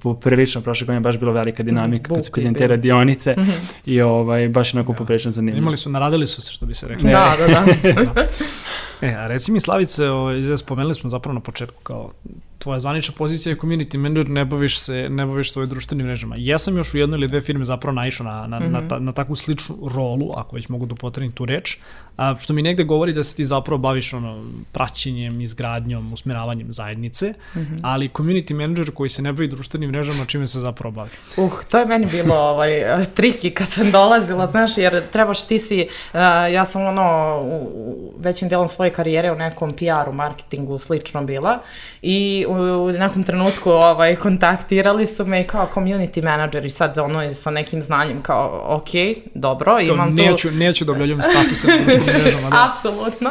poprilično 0.47 0.61
prošle 0.61 0.85
godine 0.87 1.01
baš 1.01 1.19
bila 1.19 1.33
velika 1.33 1.63
dinamika 1.63 2.13
mm, 2.13 2.15
kad 2.15 2.25
su 2.25 2.33
te 2.59 2.67
radionice 2.67 3.35
mm 3.39 3.41
-hmm. 3.41 3.59
i 3.87 4.01
ovaj, 4.01 4.49
baš 4.49 4.75
onako 4.75 4.93
da. 4.93 4.99
poprilično 4.99 5.31
zanimljivo. 5.31 5.63
Imali 5.63 5.77
su, 5.77 5.91
naradili 5.91 6.27
su 6.27 6.43
se 6.43 6.53
što 6.53 6.67
bi 6.67 6.75
se 6.75 6.89
rekli. 6.89 7.11
Da, 7.11 7.37
da, 7.39 7.47
da. 7.47 8.27
E, 9.01 9.15
a 9.15 9.27
reci 9.27 9.53
mi 9.53 9.61
Slavice, 9.61 10.11
ovaj, 10.11 10.57
spomenuli 10.57 10.95
smo 10.95 11.11
zapravo 11.11 11.35
na 11.35 11.41
početku 11.41 11.83
kao 11.83 12.13
tvoja 12.67 12.81
zvanična 12.81 13.15
pozicija 13.19 13.51
je 13.51 13.59
community 13.59 13.97
manager, 13.97 14.29
ne 14.29 14.45
baviš 14.45 14.79
se, 14.79 15.09
ne 15.11 15.27
baviš 15.27 15.53
svoje 15.53 15.67
društvenim 15.67 16.07
mrežama. 16.07 16.35
Ja 16.39 16.59
sam 16.59 16.77
još 16.77 16.95
u 16.95 16.99
jednoj 16.99 17.19
ili 17.19 17.29
dve 17.29 17.41
firme 17.41 17.65
zapravo 17.65 17.95
naišao 17.95 18.27
na, 18.27 18.47
na, 18.47 18.59
mm 18.59 18.63
-hmm. 18.63 18.71
na, 18.71 18.79
mhm. 18.79 18.89
ta, 18.89 18.99
na 18.99 19.13
takvu 19.13 19.37
sličnu 19.37 19.77
rolu, 19.95 20.33
ako 20.37 20.57
već 20.57 20.69
mogu 20.69 20.87
da 20.87 20.95
potrebim 20.95 21.33
tu 21.33 21.45
reč, 21.45 21.77
a, 22.17 22.35
što 22.41 22.53
mi 22.53 22.63
negde 22.63 22.85
govori 22.85 23.13
da 23.13 23.25
se 23.25 23.37
ti 23.37 23.45
zapravo 23.45 23.79
baviš 23.79 24.13
ono, 24.13 24.45
praćenjem, 24.73 25.41
izgradnjom, 25.41 26.13
usmeravanjem 26.13 26.73
zajednice, 26.73 27.35
mm 27.55 27.59
-hmm. 27.59 27.79
ali 27.83 28.09
community 28.09 28.55
manager 28.55 28.91
koji 28.95 29.11
se 29.11 29.23
ne 29.23 29.33
bavi 29.33 29.49
društvenim 29.49 29.91
mrežama, 29.91 30.25
čime 30.25 30.47
se 30.47 30.61
zapravo 30.61 30.93
bavi? 30.93 31.11
Uh, 31.37 31.53
to 31.71 31.79
je 31.79 31.87
meni 31.87 32.07
bilo 32.07 32.35
ovaj, 32.35 32.71
triki 33.15 33.51
kad 33.51 33.69
sam 33.69 33.91
dolazila, 33.91 34.47
znaš, 34.47 34.79
jer 34.79 35.03
trebaš 35.11 35.47
ti 35.47 35.59
si, 35.59 35.83
uh, 36.13 36.21
ja 36.53 36.65
sam 36.65 36.87
ono, 36.87 37.39
u, 37.43 38.15
većim 38.19 38.49
delom 38.49 38.69
svoje 38.69 38.86
karijere 38.91 39.33
u 39.33 39.35
nekom 39.35 39.73
PR-u, 39.73 40.13
marketingu, 40.13 40.79
slično 40.79 41.23
bila 41.23 41.59
i 42.03 42.47
u, 42.49 42.53
u 42.53 42.93
nekom 42.93 43.25
trenutku 43.25 43.71
ovaj, 43.71 44.17
kontaktirali 44.17 45.07
su 45.07 45.27
me 45.27 45.45
kao 45.45 45.69
community 45.75 46.25
manager 46.25 46.65
i 46.65 46.71
sad 46.71 46.99
ono 46.99 47.35
sa 47.35 47.51
nekim 47.51 47.83
znanjem 47.83 48.23
kao, 48.23 48.63
ok, 48.65 48.89
dobro, 49.35 49.81
imam 49.81 50.17
to... 50.17 50.23
Neću, 50.23 50.51
neću 50.51 50.85
da 50.85 50.93
objavljam 50.93 51.23
statuse 51.23 51.69
mrežama, 51.89 52.51
da. 52.51 52.71
Apsolutno. 52.71 53.31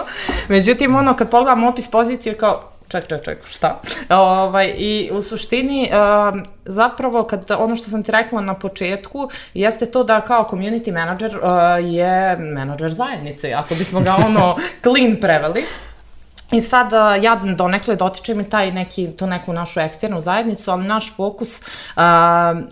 Međutim, 0.49 0.95
ono, 0.95 1.15
kad 1.15 1.29
pogledam 1.29 1.63
opis 1.63 1.91
pozicije, 1.91 2.37
kao, 2.37 2.74
ček, 2.87 3.07
ček, 3.07 3.23
ček, 3.23 3.37
šta? 3.47 3.81
Ovaj, 4.09 4.73
I 4.77 5.09
u 5.13 5.21
suštini, 5.21 5.89
uh, 5.91 6.41
zapravo, 6.65 7.23
kad 7.23 7.51
ono 7.57 7.75
što 7.75 7.89
sam 7.89 8.03
ti 8.03 8.11
rekla 8.11 8.41
na 8.41 8.53
početku, 8.53 9.29
jeste 9.53 9.85
to 9.85 10.03
da 10.03 10.21
kao 10.21 10.47
community 10.51 10.93
manager 10.93 11.37
uh, 11.37 11.93
je 11.93 12.37
manager 12.37 12.93
zajednice, 12.93 13.53
ako 13.53 13.75
bismo 13.75 13.99
ga 13.99 14.15
ono 14.25 14.55
clean 14.83 15.15
preveli. 15.21 15.63
I 16.51 16.61
sad 16.61 16.91
ja 17.23 17.41
donekle 17.55 17.95
dotičem 17.95 18.41
i 18.41 18.49
taj 18.49 18.71
neki, 18.71 19.07
to 19.17 19.25
neku 19.27 19.53
našu 19.53 19.79
eksternu 19.79 20.21
zajednicu, 20.21 20.71
ali 20.71 20.83
naš 20.83 21.15
fokus 21.15 21.61
uh, 21.61 22.03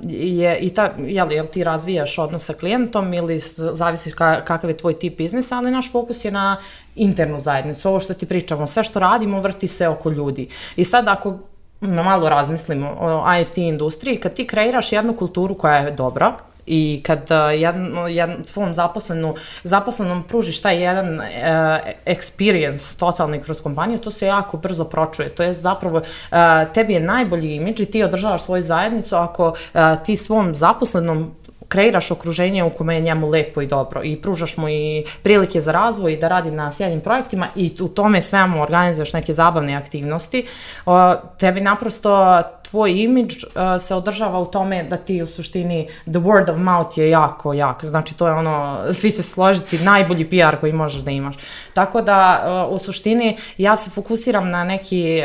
je 0.07 0.57
i 0.57 0.69
ta, 0.69 0.91
jel, 0.97 1.31
jel 1.31 1.45
ti 1.45 1.63
razvijaš 1.63 2.17
odnos 2.17 2.45
sa 2.45 2.53
klijentom 2.53 3.13
ili 3.13 3.39
zavisi 3.73 4.11
ka, 4.11 4.41
kakav 4.45 4.69
je 4.69 4.77
tvoj 4.77 4.99
tip 4.99 5.17
biznisa, 5.17 5.57
ali 5.57 5.71
naš 5.71 5.91
fokus 5.91 6.25
je 6.25 6.31
na 6.31 6.57
internu 6.95 7.39
zajednicu, 7.39 7.89
ovo 7.89 7.99
što 7.99 8.13
ti 8.13 8.25
pričamo, 8.25 8.67
sve 8.67 8.83
što 8.83 8.99
radimo 8.99 9.41
vrti 9.41 9.67
se 9.67 9.87
oko 9.87 10.09
ljudi. 10.09 10.47
I 10.75 10.85
sad 10.85 11.07
ako 11.07 11.37
malo 11.81 12.29
razmislimo 12.29 12.97
o 12.99 13.35
IT 13.41 13.57
industriji, 13.57 14.19
kad 14.19 14.33
ti 14.33 14.47
kreiraš 14.47 14.91
jednu 14.91 15.13
kulturu 15.13 15.55
koja 15.55 15.77
je 15.77 15.91
dobra, 15.91 16.33
I 16.65 17.01
kad 17.05 17.27
jedan, 17.59 17.91
jedan 18.09 18.43
svom 18.43 18.73
zaposlenu, 18.73 19.35
zaposlenom 19.63 20.23
pružiš 20.23 20.61
taj 20.61 20.83
jedan 20.83 21.19
uh, 21.19 21.25
experience 22.05 22.99
totalni 22.99 23.41
kroz 23.43 23.61
kompaniju, 23.61 23.97
to 23.97 24.11
se 24.11 24.27
jako 24.27 24.57
brzo 24.57 24.85
pročuje. 24.85 25.29
To 25.29 25.43
je 25.43 25.53
zapravo, 25.53 25.97
uh, 25.97 26.37
tebi 26.73 26.93
je 26.93 26.99
najbolji 26.99 27.55
imidž 27.55 27.81
i 27.81 27.85
ti 27.85 28.03
održavaš 28.03 28.43
svoju 28.43 28.63
zajednicu 28.63 29.15
ako 29.15 29.49
uh, 29.49 29.81
ti 30.05 30.15
svom 30.15 30.55
zaposlenom 30.55 31.35
kreiraš 31.73 32.11
okruženje 32.11 32.63
u 32.63 32.69
kome 32.69 32.95
je 32.95 33.01
njemu 33.01 33.29
lepo 33.29 33.61
i 33.61 33.67
dobro 33.67 34.03
i 34.03 34.15
pružaš 34.21 34.57
mu 34.57 34.69
i 34.69 35.05
prilike 35.23 35.61
za 35.61 35.71
razvoj 35.71 36.13
i 36.13 36.17
da 36.17 36.27
radi 36.27 36.51
na 36.51 36.71
sjajnim 36.71 37.01
projektima 37.01 37.47
i 37.55 37.71
u 37.81 37.87
tome 37.87 38.21
svemu 38.21 38.61
organizuješ 38.61 39.13
neke 39.13 39.33
zabavne 39.33 39.75
aktivnosti, 39.75 40.45
tebi 41.39 41.61
naprosto 41.61 42.41
tvoj 42.73 42.91
imidž 42.91 43.43
se 43.79 43.95
održava 43.95 44.39
u 44.39 44.45
tome 44.45 44.83
da 44.83 44.97
ti 44.97 45.21
u 45.21 45.27
suštini 45.27 45.87
the 46.03 46.19
word 46.19 46.51
of 46.51 46.57
mouth 46.57 46.97
je 46.97 47.09
jako 47.09 47.53
jak. 47.53 47.85
Znači 47.85 48.17
to 48.17 48.27
je 48.27 48.33
ono, 48.33 48.79
svi 48.91 49.11
se 49.11 49.23
složiti, 49.23 49.79
najbolji 49.79 50.29
PR 50.29 50.57
koji 50.59 50.73
možeš 50.73 51.01
da 51.01 51.11
imaš. 51.11 51.35
Tako 51.73 52.01
da 52.01 52.43
u 52.71 52.77
suštini 52.77 53.37
ja 53.57 53.75
se 53.75 53.89
fokusiram 53.89 54.49
na 54.49 54.63
neki 54.63 55.21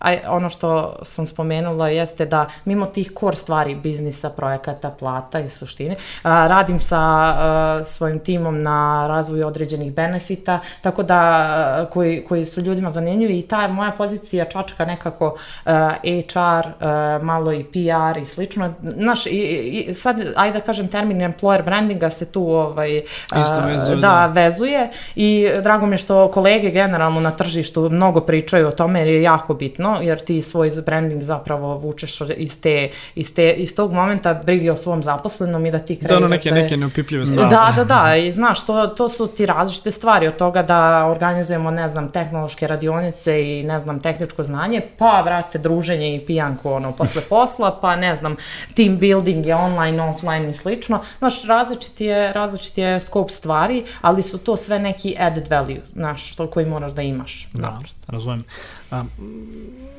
a 0.00 0.14
ono 0.28 0.48
što 0.48 0.96
sam 1.02 1.26
spomenula 1.26 1.88
jeste 1.88 2.26
da 2.26 2.46
mimo 2.64 2.86
tih 2.86 3.12
core 3.20 3.36
stvari 3.36 3.74
biznisa, 3.74 4.30
projekata, 4.30 4.90
plata 4.90 5.40
i 5.40 5.48
suštine, 5.48 5.96
a, 6.22 6.46
radim 6.46 6.80
sa 6.80 6.98
a, 7.00 7.80
svojim 7.84 8.18
timom 8.18 8.62
na 8.62 9.06
razvoju 9.08 9.46
određenih 9.46 9.92
benefita, 9.92 10.60
tako 10.80 11.02
da 11.02 11.18
a, 11.18 11.86
koji, 11.90 12.24
koji 12.24 12.44
su 12.44 12.60
ljudima 12.60 12.90
zanimljivi 12.90 13.38
i 13.38 13.42
ta 13.42 13.68
moja 13.68 13.90
pozicija 13.90 14.44
čačka 14.44 14.84
nekako 14.84 15.36
a, 15.64 15.92
HR, 16.04 16.45
a, 16.46 17.18
malo 17.22 17.52
i 17.52 17.64
PR 17.64 18.18
i 18.22 18.24
slično. 18.24 18.72
Znaš, 18.82 19.26
i, 19.26 19.30
i 19.30 19.94
sad, 19.94 20.16
ajde 20.36 20.58
da 20.58 20.64
kažem 20.64 20.88
termin 20.88 21.18
employer 21.18 21.64
brandinga 21.64 22.10
se 22.10 22.32
tu 22.32 22.50
ovaj, 22.50 23.02
a, 23.30 23.66
vezuje, 23.66 23.96
da, 23.96 24.00
da, 24.00 24.26
vezuje 24.26 24.90
i 25.14 25.48
drago 25.62 25.86
mi 25.86 25.92
je 25.92 25.98
što 25.98 26.30
kolege 26.30 26.70
generalno 26.70 27.20
na 27.20 27.30
tržištu 27.30 27.90
mnogo 27.90 28.20
pričaju 28.20 28.68
o 28.68 28.72
tome 28.72 29.00
jer 29.00 29.08
je 29.08 29.22
jako 29.22 29.54
bitno 29.54 29.98
jer 30.02 30.18
ti 30.18 30.42
svoj 30.42 30.70
branding 30.86 31.22
zapravo 31.22 31.76
vučeš 31.76 32.20
iz, 32.36 32.60
te, 32.60 32.88
iz, 33.14 33.34
te, 33.34 33.52
iz 33.52 33.74
tog 33.74 33.92
momenta 33.92 34.34
brigi 34.34 34.70
o 34.70 34.76
svom 34.76 35.02
zaposlenom 35.02 35.66
i 35.66 35.70
da 35.70 35.78
ti 35.78 35.96
kreiraš. 35.96 36.10
Da, 36.10 36.16
ono 36.16 36.28
neke, 36.28 36.50
da 36.50 36.56
je... 36.56 36.62
neke 36.62 36.76
neopipljive 36.76 37.26
stvari. 37.26 37.50
Da, 37.50 37.72
da, 37.76 37.84
da, 37.84 38.16
i 38.16 38.32
znaš, 38.32 38.66
to, 38.66 38.86
to 38.86 39.08
su 39.08 39.26
ti 39.26 39.46
različite 39.46 39.90
stvari 39.90 40.28
od 40.28 40.36
toga 40.36 40.62
da 40.62 41.06
organizujemo, 41.06 41.70
ne 41.70 41.88
znam, 41.88 42.08
tehnološke 42.08 42.66
radionice 42.66 43.42
i, 43.42 43.62
ne 43.62 43.78
znam, 43.78 44.00
tehničko 44.00 44.42
znanje, 44.42 44.80
pa, 44.98 45.22
vrate, 45.24 45.58
druženje 45.58 46.16
i 46.16 46.26
pijanko, 46.36 46.74
ono, 46.74 46.92
posle 46.92 47.22
posla, 47.28 47.78
pa, 47.80 47.96
ne 47.96 48.14
znam, 48.14 48.36
team 48.74 48.98
building 48.98 49.46
je 49.46 49.56
online, 49.56 50.02
offline 50.02 50.50
i 50.50 50.54
slično. 50.54 51.00
Znaš, 51.18 51.44
različiti 51.44 52.04
je, 52.04 52.32
različiti 52.32 52.80
je 52.80 53.00
scope 53.00 53.32
stvari, 53.32 53.84
ali 54.00 54.22
su 54.22 54.38
to 54.38 54.56
sve 54.56 54.78
neki 54.78 55.16
added 55.18 55.48
value, 55.50 55.82
znaš, 55.92 56.36
to 56.36 56.46
koji 56.46 56.66
moraš 56.66 56.92
da 56.92 57.02
imaš. 57.02 57.48
Da, 57.52 57.70
naprosto. 57.70 58.00
razumem. 58.08 58.44
A, 58.90 59.04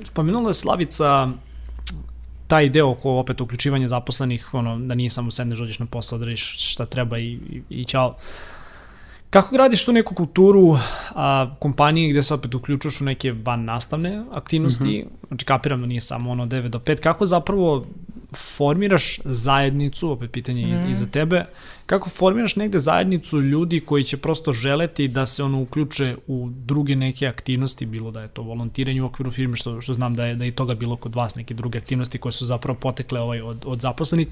spomenula 0.04 0.50
je 0.50 0.54
Slavica 0.54 1.28
taj 2.48 2.70
deo 2.70 2.92
oko 2.92 3.20
opet 3.20 3.42
uključivanja 3.42 3.88
zaposlenih, 3.88 4.54
ono, 4.54 4.78
da 4.80 4.96
nije 4.96 5.10
samo 5.10 5.32
sedneš, 5.32 5.60
dođeš 5.60 5.80
na 5.80 5.86
posao, 5.86 6.16
odradiš 6.16 6.72
šta 6.72 6.86
treba 6.86 7.18
i, 7.18 7.40
i, 7.50 7.62
i 7.70 7.86
čao. 7.86 8.16
Kako 9.30 9.56
gradiš 9.56 9.86
tu 9.86 9.94
neku 9.94 10.16
kulturu 10.16 10.78
a, 11.16 11.52
kompanije 11.60 12.10
gde 12.10 12.24
se 12.24 12.34
opet 12.34 12.56
uključuješ 12.56 13.02
u 13.02 13.04
neke 13.04 13.32
van 13.32 13.66
nastavne 13.66 14.24
aktivnosti, 14.32 14.84
mm 14.84 14.88
-hmm. 14.88 15.28
znači 15.28 15.46
kapiram 15.46 15.82
da 15.82 15.88
nije 15.88 16.02
samo 16.02 16.32
ono 16.32 16.46
9 16.46 16.68
do 16.68 16.80
5, 16.80 17.02
kako 17.02 17.26
zapravo 17.26 17.86
formiraš 18.36 19.20
zajednicu, 19.26 20.12
opet 20.12 20.32
pitanje 20.32 20.66
mm 20.66 20.70
-hmm. 20.70 20.90
i 20.90 20.94
za 20.94 21.06
tebe, 21.06 21.46
kako 21.86 22.10
formiraš 22.10 22.56
negde 22.56 22.80
zajednicu 22.80 23.42
ljudi 23.42 23.80
koji 23.80 24.04
će 24.04 24.18
prosto 24.18 24.52
želeti 24.52 25.08
da 25.08 25.26
se 25.26 25.44
ono 25.44 25.62
uključe 25.62 26.16
u 26.28 26.50
druge 26.50 26.96
neke 26.96 27.28
aktivnosti, 27.28 27.86
bilo 27.86 28.12
da 28.12 28.22
je 28.22 28.28
to 28.28 28.42
volontiranje 28.42 29.02
u 29.02 29.06
okviru 29.06 29.32
firme, 29.32 29.56
što, 29.56 29.82
što 29.82 29.94
znam 29.94 30.16
da 30.16 30.26
je, 30.26 30.36
da 30.36 30.44
je 30.44 30.48
i 30.48 30.52
toga 30.52 30.76
bilo 30.76 30.96
kod 30.96 31.16
vas 31.16 31.36
neke 31.36 31.54
druge 31.54 31.78
aktivnosti 31.78 32.18
koje 32.18 32.32
su 32.32 32.46
zapravo 32.46 32.80
potekle 32.80 33.20
ovaj 33.20 33.42
od, 33.42 33.64
od 33.66 33.82
zaposlenih, 33.82 34.28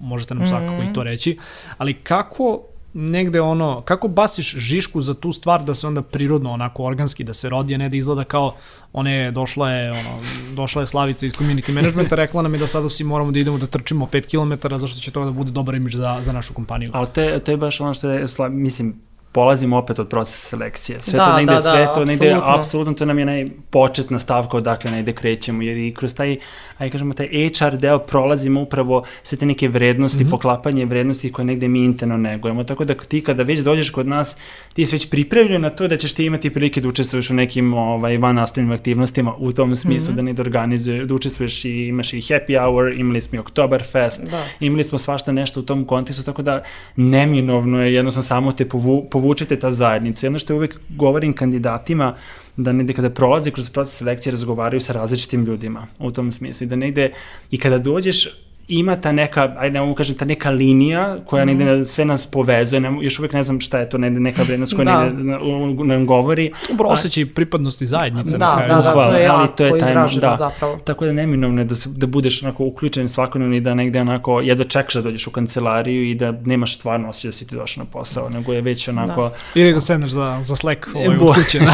možete 0.00 0.34
nam 0.34 0.46
svakako 0.46 0.74
mm 0.74 0.80
-hmm. 0.80 0.90
i 0.90 0.94
to 0.94 1.02
reći, 1.02 1.38
ali 1.78 1.94
kako 1.94 2.62
negde 2.94 3.40
ono, 3.40 3.80
kako 3.80 4.08
baciš 4.08 4.54
žišku 4.56 5.00
za 5.00 5.14
tu 5.14 5.32
stvar 5.32 5.64
da 5.64 5.74
se 5.74 5.86
onda 5.86 6.02
prirodno 6.02 6.52
onako 6.52 6.84
organski 6.84 7.24
da 7.24 7.34
se 7.34 7.48
rodi, 7.48 7.74
a 7.74 7.78
ne 7.78 7.88
da 7.88 7.96
izgleda 7.96 8.24
kao 8.24 8.54
one 8.92 9.30
došla 9.30 9.70
je, 9.70 9.90
ono, 9.90 10.18
došla 10.52 10.82
je 10.82 10.86
Slavica 10.86 11.26
iz 11.26 11.32
community 11.32 11.72
managementa, 11.72 12.16
rekla 12.16 12.42
nam 12.42 12.54
je 12.54 12.60
da 12.60 12.66
sada 12.66 12.88
svi 12.88 13.04
moramo 13.04 13.32
da 13.32 13.38
idemo 13.38 13.58
da 13.58 13.66
trčimo 13.66 14.08
5 14.12 14.60
km 14.60 14.76
zašto 14.78 15.00
će 15.00 15.10
to 15.10 15.24
da 15.24 15.30
bude 15.30 15.50
dobar 15.50 15.74
imidž 15.74 15.96
za, 15.96 16.18
za 16.22 16.32
našu 16.32 16.54
kompaniju. 16.54 16.90
Ali 16.94 17.06
to 17.06 17.20
je, 17.20 17.40
to 17.40 17.50
je 17.50 17.56
baš 17.56 17.80
ono 17.80 17.94
što 17.94 18.10
je, 18.10 18.26
mislim, 18.50 18.94
polazimo 19.32 19.78
opet 19.78 19.98
od 19.98 20.08
procesa 20.08 20.48
selekcije. 20.48 20.98
Sve 21.02 21.16
Da, 21.16 21.24
to 21.24 21.36
negde, 21.36 21.52
da, 21.52 21.60
da, 21.60 21.70
sve 21.70 21.88
to 21.94 22.04
negde, 22.04 22.30
apsolutno. 22.30 22.54
apsolutno, 22.60 22.94
to 22.94 23.04
nam 23.04 23.18
je 23.18 23.24
najpočetna 23.24 24.18
stavka 24.18 24.56
odakle 24.56 24.90
negde 24.90 25.12
krećemo, 25.12 25.62
jer 25.62 25.76
i 25.76 25.94
kroz 25.94 26.14
taj, 26.14 26.36
aj 26.78 26.90
kažemo, 26.90 27.14
taj 27.14 27.26
HR 27.26 27.76
deo 27.76 27.98
prolazimo 27.98 28.60
upravo 28.60 29.04
sve 29.22 29.38
te 29.38 29.46
neke 29.46 29.68
vrednosti, 29.68 30.24
mm 30.24 30.26
-hmm. 30.26 30.30
poklapanje 30.30 30.84
vrednosti 30.84 31.32
koje 31.32 31.44
negde 31.44 31.68
mi 31.68 31.84
interno 31.84 32.16
negujemo. 32.16 32.64
Tako 32.64 32.84
da 32.84 32.94
ti 32.94 33.20
kada 33.20 33.42
već 33.42 33.60
dođeš 33.60 33.90
kod 33.90 34.06
nas, 34.06 34.36
ti 34.72 34.86
si 34.86 34.94
već 34.94 35.10
pripremljen 35.10 35.62
na 35.62 35.70
to 35.70 35.88
da 35.88 35.96
ćeš 35.96 36.14
ti 36.14 36.24
imati 36.24 36.50
prilike 36.50 36.80
da 36.80 36.88
učestvuješ 36.88 37.30
u 37.30 37.34
nekim 37.34 37.74
ovaj, 37.74 38.18
van 38.18 38.34
nastavnim 38.34 38.72
aktivnostima 38.72 39.34
u 39.38 39.52
tom 39.52 39.76
smislu 39.76 40.10
mm 40.10 40.12
-hmm. 40.12 40.16
da 40.16 40.22
negde 40.22 40.42
organizuje, 40.42 41.04
da 41.06 41.14
učestvuješ 41.14 41.64
i 41.64 41.86
imaš 41.86 42.12
i 42.12 42.20
happy 42.20 42.60
hour, 42.64 42.92
imali 42.92 43.20
smo 43.20 43.36
i 43.36 43.38
Oktoberfest, 43.38 44.22
Da. 44.30 44.44
imali 44.60 44.84
smo 44.84 44.98
svašta 44.98 45.32
nešto 45.32 45.60
u 45.60 45.62
tom 45.62 45.84
kontekstu, 45.84 46.24
tako 46.24 46.42
da 46.42 46.62
neminovno 46.96 47.82
je 47.82 47.94
jednostavno 47.94 48.26
samo 48.26 48.52
te 48.52 48.68
povu, 48.68 49.08
povučete 49.20 49.58
ta 49.60 49.70
zajednica. 49.70 50.26
Jedno 50.26 50.38
što 50.38 50.54
uvek 50.54 50.78
govorim 50.88 51.32
kandidatima, 51.32 52.14
da 52.56 52.72
negde 52.72 52.92
kada 52.92 53.10
prolaze 53.10 53.50
kroz 53.50 53.70
proces 53.70 53.94
selekcije 53.94 54.32
razgovaraju 54.32 54.80
sa 54.80 54.92
različitim 54.92 55.44
ljudima 55.44 55.86
u 55.98 56.10
tom 56.10 56.32
smislu 56.32 56.64
i 56.64 56.68
da 56.68 56.76
negde 56.76 57.12
i 57.50 57.58
kada 57.58 57.78
dođeš 57.78 58.28
ima 58.70 58.96
ta 58.96 59.12
neka, 59.12 59.54
ajde 59.58 59.72
ne 59.72 59.80
mogu 59.80 59.94
kažem, 59.94 60.16
ta 60.16 60.24
neka 60.24 60.50
linija 60.50 60.90
koja 61.26 61.44
negde 61.44 61.64
Mhm. 61.66 61.82
sve 61.82 62.04
nas 62.04 62.26
povezuje, 62.26 62.80
ne, 62.80 62.98
još 63.00 63.18
uvek 63.18 63.32
ne 63.32 63.42
znam 63.42 63.60
šta 63.60 63.78
je 63.78 63.88
to, 63.88 63.98
negde 63.98 64.20
neka 64.20 64.42
vrednost 64.42 64.74
koja 64.74 64.84
Da. 64.84 65.00
negde 65.00 65.22
na- 65.24 65.40
u- 65.40 65.84
nam 65.84 66.06
govori. 66.06 66.52
Dobro, 66.68 66.88
osjećaj 66.88 67.26
pripadnosti 67.26 67.86
zajednice 67.86 68.38
na 68.38 68.56
Da, 68.58 68.66
da, 68.68 68.74
da, 68.74 68.92
to 68.92 69.00
je 69.02 69.06
ali 69.08 69.22
jako 69.22 69.46
to 69.48 69.64
je 69.64 69.70
taj- 69.72 69.90
izraženo 69.90 70.20
da. 70.22 70.36
zapravo. 70.36 70.76
Tako 70.76 71.06
da 71.06 71.12
neminovno 71.12 71.60
je 71.60 71.64
da, 71.64 71.74
se, 71.74 71.88
da 71.88 72.06
budeš 72.08 72.42
onako 72.42 72.64
uključen 72.64 73.08
svakodnevno 73.08 73.56
i 73.56 73.60
da 73.60 73.74
negde 73.74 74.00
onako 74.00 74.40
jedva 74.40 74.64
čekaš 74.64 74.94
da 74.94 75.02
dođeš 75.02 75.26
u 75.26 75.30
kancelariju 75.30 75.70
i 76.04 76.14
da 76.14 76.32
nemaš 76.34 76.76
stvarno 76.76 77.08
osjećaj 77.08 77.28
da 77.28 77.32
si 77.32 77.46
ti 77.46 77.54
došao 77.54 77.84
na 77.84 77.90
posao, 77.90 78.28
nego 78.30 78.52
je 78.52 78.60
već 78.60 78.88
onako... 78.88 79.22
Da. 79.22 79.34
Ili 79.54 79.74
da 79.74 79.80
sedneš 79.80 80.10
za, 80.10 80.38
za 80.42 80.56
Slack 80.56 80.86
ovaj, 80.94 81.08
od 81.08 81.18
kuće. 81.18 81.58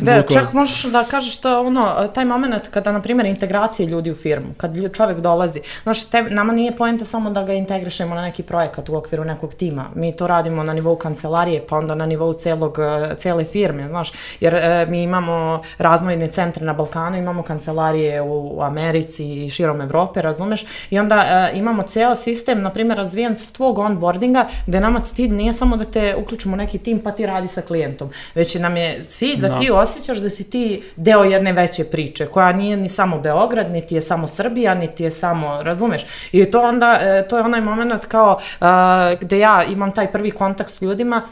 Da. 0.00 0.12
Da, 0.12 0.22
čak 0.24 0.52
možeš 0.52 0.82
da 0.84 1.04
kažeš 1.04 1.38
to 1.38 1.60
ono, 1.62 1.84
taj 2.08 2.24
moment 2.24 2.68
kada, 2.68 2.92
na 2.92 3.00
primjer, 3.00 3.26
integracije 3.26 3.86
ljudi 3.86 4.10
u 4.10 4.14
firmu, 4.14 4.46
kad 4.56 4.74
čovjek 4.92 5.18
dolazi, 5.20 5.60
znaš, 5.82 6.04
te, 6.04 6.22
nama 6.36 6.52
nije 6.52 6.72
poenta 6.72 7.04
samo 7.04 7.30
da 7.30 7.42
ga 7.42 7.52
integrišemo 7.52 8.14
na 8.14 8.22
neki 8.22 8.42
projekat 8.42 8.88
u 8.88 8.96
okviru 8.96 9.24
nekog 9.24 9.54
tima, 9.54 9.90
mi 9.94 10.12
to 10.16 10.26
radimo 10.26 10.62
na 10.62 10.72
nivou 10.72 10.96
kancelarije, 10.96 11.64
pa 11.68 11.76
onda 11.76 11.94
na 11.94 12.06
nivou 12.06 12.34
celog, 12.34 12.78
eh, 12.78 13.14
cele 13.18 13.44
firme, 13.44 13.88
znaš, 13.88 14.12
jer 14.40 14.54
e, 14.54 14.86
mi 14.88 15.02
imamo 15.02 15.62
razvojne 15.78 16.28
centre 16.28 16.64
na 16.66 16.72
Balkanu, 16.72 17.16
imamo 17.18 17.42
kancelarije 17.42 18.22
u, 18.22 18.58
u 18.58 18.62
Americi 18.62 19.44
i 19.44 19.50
širom 19.50 19.80
Evrope, 19.80 20.22
razumeš, 20.22 20.66
i 20.90 20.98
onda 20.98 21.16
e, 21.16 21.58
imamo 21.58 21.82
ceo 21.82 22.14
sistem, 22.14 22.62
na 22.62 22.70
primjer, 22.70 22.98
razvijen 22.98 23.36
s 23.36 23.52
tvog 23.52 23.78
onboardinga, 23.78 24.46
gde 24.66 24.80
nama 24.80 25.00
cilj 25.00 25.30
nije 25.30 25.52
samo 25.52 25.76
da 25.76 25.84
te 25.84 26.14
uključimo 26.16 26.54
u 26.54 26.56
neki 26.56 26.78
tim 26.78 26.98
pa 27.00 27.10
ti 27.10 27.26
radi 27.26 27.48
sa 27.48 27.62
klijentom, 27.62 28.10
već 28.34 28.54
nam 28.54 28.76
je 28.76 29.04
cilj 29.08 29.40
da 29.40 29.48
Da. 29.48 29.56
ti 29.56 29.70
osjećaš 29.70 30.18
da 30.18 30.30
si 30.30 30.50
ti 30.50 30.82
deo 30.96 31.24
jedne 31.24 31.52
veće 31.52 31.84
priče, 31.84 32.26
koja 32.26 32.52
nije 32.52 32.76
ni 32.76 32.88
samo 32.88 33.18
Beograd, 33.18 33.70
niti 33.70 33.94
je 33.94 34.00
samo 34.00 34.28
Srbija, 34.28 34.74
niti 34.74 35.04
je 35.04 35.10
samo, 35.10 35.62
razumeš? 35.62 36.06
I 36.32 36.50
to 36.50 36.62
onda, 36.62 36.98
e, 37.00 37.28
to 37.28 37.36
je 37.36 37.44
onaj 37.44 37.60
moment 37.60 38.06
kao 38.06 38.38
a, 38.60 39.14
gde 39.20 39.38
ja 39.38 39.64
imam 39.64 39.92
taj 39.92 40.12
prvi 40.12 40.30
kontakt 40.30 40.70
s 40.70 40.82
ljudima, 40.82 41.22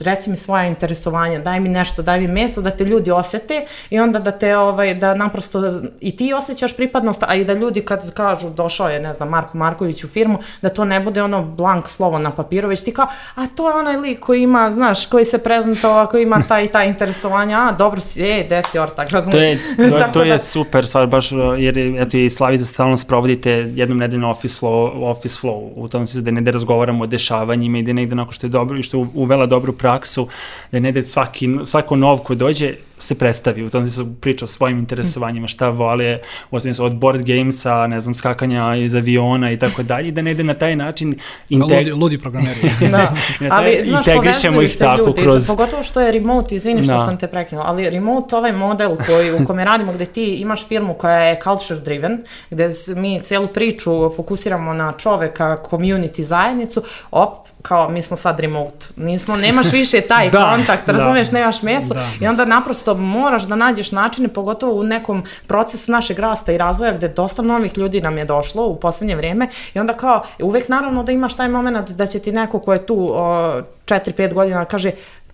reci 0.00 0.30
mi 0.30 0.36
svoja 0.36 0.66
interesovanja, 0.66 1.38
daj 1.38 1.60
mi 1.60 1.68
nešto, 1.68 2.02
daj 2.02 2.20
mi 2.20 2.26
mesto 2.28 2.60
da 2.62 2.70
te 2.70 2.84
ljudi 2.84 3.10
osete 3.10 3.66
i 3.90 4.00
onda 4.00 4.18
da 4.18 4.30
te 4.30 4.56
ovaj 4.56 4.94
da 4.94 5.14
naprosto 5.14 5.80
i 6.00 6.16
ti 6.16 6.32
osjećaš 6.34 6.76
pripadnost, 6.76 7.22
a 7.26 7.34
i 7.34 7.44
da 7.44 7.52
ljudi 7.52 7.80
kad 7.80 8.14
kažu 8.14 8.50
došao 8.50 8.88
je, 8.88 9.00
ne 9.00 9.14
znam, 9.14 9.28
Marko 9.28 9.58
Marković 9.58 10.04
u 10.04 10.08
firmu, 10.08 10.38
da 10.62 10.68
to 10.68 10.84
ne 10.84 11.00
bude 11.00 11.22
ono 11.22 11.42
blank 11.42 11.88
slovo 11.88 12.18
na 12.18 12.30
papiru, 12.30 12.68
već 12.68 12.84
ti 12.84 12.94
kao, 12.94 13.06
a 13.34 13.46
to 13.46 13.68
je 13.68 13.74
onaj 13.74 13.96
lik 13.96 14.20
koji 14.20 14.42
ima, 14.42 14.70
znaš, 14.70 15.06
koji 15.06 15.24
se 15.24 15.38
prezentovao, 15.38 16.06
koji 16.06 16.22
ima 16.22 16.42
taj 16.48 16.64
i 16.64 16.68
taj 16.68 16.88
interesovanja, 16.88 17.58
a 17.58 17.72
dobro 17.72 18.00
si, 18.00 18.22
e, 18.22 18.44
gde 18.46 18.62
si 18.62 18.78
ortak, 18.78 19.08
To 19.08 19.14
razumiješ? 19.14 19.60
je, 19.78 19.90
to, 19.90 19.98
Tako 19.98 20.12
to 20.12 20.22
je 20.22 20.32
da- 20.32 20.38
super 20.38 20.86
stvar, 20.86 21.06
baš 21.06 21.32
jer 21.58 21.78
eto 21.78 22.16
i 22.16 22.30
Slavi 22.30 22.58
za 22.58 22.64
stalno 22.64 22.96
sprovodite 22.96 23.50
jednom 23.50 23.98
nedeljno 23.98 24.30
office 24.30 24.58
flow, 24.60 25.10
office 25.10 25.38
flow 25.42 25.70
u 25.76 25.88
tom 25.88 26.06
smislu 26.06 26.22
da 26.22 26.30
negde 26.30 26.50
razgovaramo 26.50 27.04
o 27.04 27.06
dešavanjima 27.06 27.78
i 27.78 27.82
da 27.82 27.92
negde 27.92 28.12
onako 28.14 28.32
što 28.32 28.46
je 28.46 28.50
dobro 28.50 28.78
i 28.78 28.82
što 28.82 28.98
je 28.98 29.06
uvela 29.14 29.46
dobru 29.46 29.72
praksu, 29.82 30.28
da 30.72 30.80
negde 30.80 31.02
svaki, 31.06 31.50
svako 31.66 31.96
nov 31.96 32.22
ko 32.28 32.34
dođe 32.34 32.74
se 33.02 33.14
predstavi, 33.14 33.64
u 33.64 33.70
tom 33.70 33.86
smislu 33.86 34.06
priča 34.14 34.44
o 34.44 34.48
svojim 34.48 34.78
interesovanjima, 34.78 35.46
šta 35.46 35.68
vole, 35.68 36.18
u 36.50 36.60
smislu 36.60 36.86
od 36.86 36.94
board 36.94 37.22
gamesa, 37.24 37.86
ne 37.86 38.00
znam, 38.00 38.14
skakanja 38.14 38.42
iz 38.76 38.94
aviona 38.94 39.52
i 39.52 39.58
tako 39.58 39.82
dalje, 39.82 40.10
da 40.10 40.22
negde 40.22 40.44
na 40.44 40.54
taj 40.54 40.76
način 40.76 41.08
Ludi, 41.50 41.74
integ... 41.74 41.94
ludi 41.94 42.18
programeri. 42.18 42.60
Da, 42.90 43.12
taj- 43.40 43.48
ali 43.50 43.84
znaš, 43.84 44.06
integrišemo 44.06 44.62
ih 44.62 44.76
tako 44.78 44.98
ljudi, 44.98 45.22
kroz- 45.22 45.46
pogotovo 45.46 45.82
što 45.82 46.00
je 46.00 46.12
remote, 46.12 46.54
izvini 46.54 46.82
što 46.82 46.92
Da. 46.92 47.00
sam 47.00 47.18
te 47.18 47.26
prekinula, 47.26 47.66
ali 47.66 47.90
remote 47.90 48.36
ovaj 48.36 48.52
model 48.52 48.96
koji, 48.98 49.32
u 49.34 49.46
kome 49.46 49.64
radimo 49.64 49.92
gde 49.92 50.04
ti 50.06 50.24
imaš 50.26 50.68
firmu 50.68 50.94
koja 50.94 51.16
je 51.16 51.40
culture 51.40 51.80
driven, 51.80 52.18
gde 52.50 52.68
mi 52.88 53.20
celu 53.20 53.46
priču 53.48 53.82
fokusiramo 54.10 54.72
na 54.74 54.92
čoveka, 54.92 55.58
community 55.62 56.22
zajednicu, 56.22 56.82
op, 57.10 57.32
kao 57.62 57.88
mi 57.88 58.02
smo 58.02 58.16
sad 58.16 58.40
remote, 58.40 58.86
nismo, 58.96 59.36
nemaš 59.36 59.72
više 59.72 60.00
taj 60.00 60.30
Da, 60.30 60.50
kontakt, 60.50 60.86
da. 60.86 60.92
razumeš, 60.92 61.30
nemaš 61.30 61.62
meso 61.62 61.94
Da. 61.94 62.08
i 62.20 62.26
onda 62.26 62.44
naprosto 62.44 62.91
moraš 62.94 63.42
da 63.42 63.56
nađeš 63.56 63.92
načine, 63.92 64.28
pogotovo 64.28 64.80
u 64.80 64.82
nekom 64.82 65.22
procesu 65.46 65.92
našeg 65.92 66.18
rasta 66.18 66.52
i 66.52 66.58
razvoja 66.58 66.92
gde 66.92 67.08
dosta 67.08 67.42
novih 67.42 67.78
ljudi 67.78 68.00
nam 68.00 68.18
je 68.18 68.24
došlo 68.24 68.66
u 68.66 68.76
poslednje 68.76 69.16
vrijeme 69.16 69.48
i 69.74 69.78
onda 69.78 69.92
kao 69.92 70.22
uvek 70.40 70.68
naravno 70.68 71.02
da 71.02 71.12
imaš 71.12 71.36
taj 71.36 71.48
moment 71.48 71.90
da 71.90 72.06
će 72.06 72.18
ti 72.18 72.32
neko 72.32 72.58
ko 72.58 72.72
je 72.72 72.86
tu 72.86 73.08
o, 73.12 73.60
4-5 73.86 74.34
godina 74.34 74.64
kaže 74.64 74.90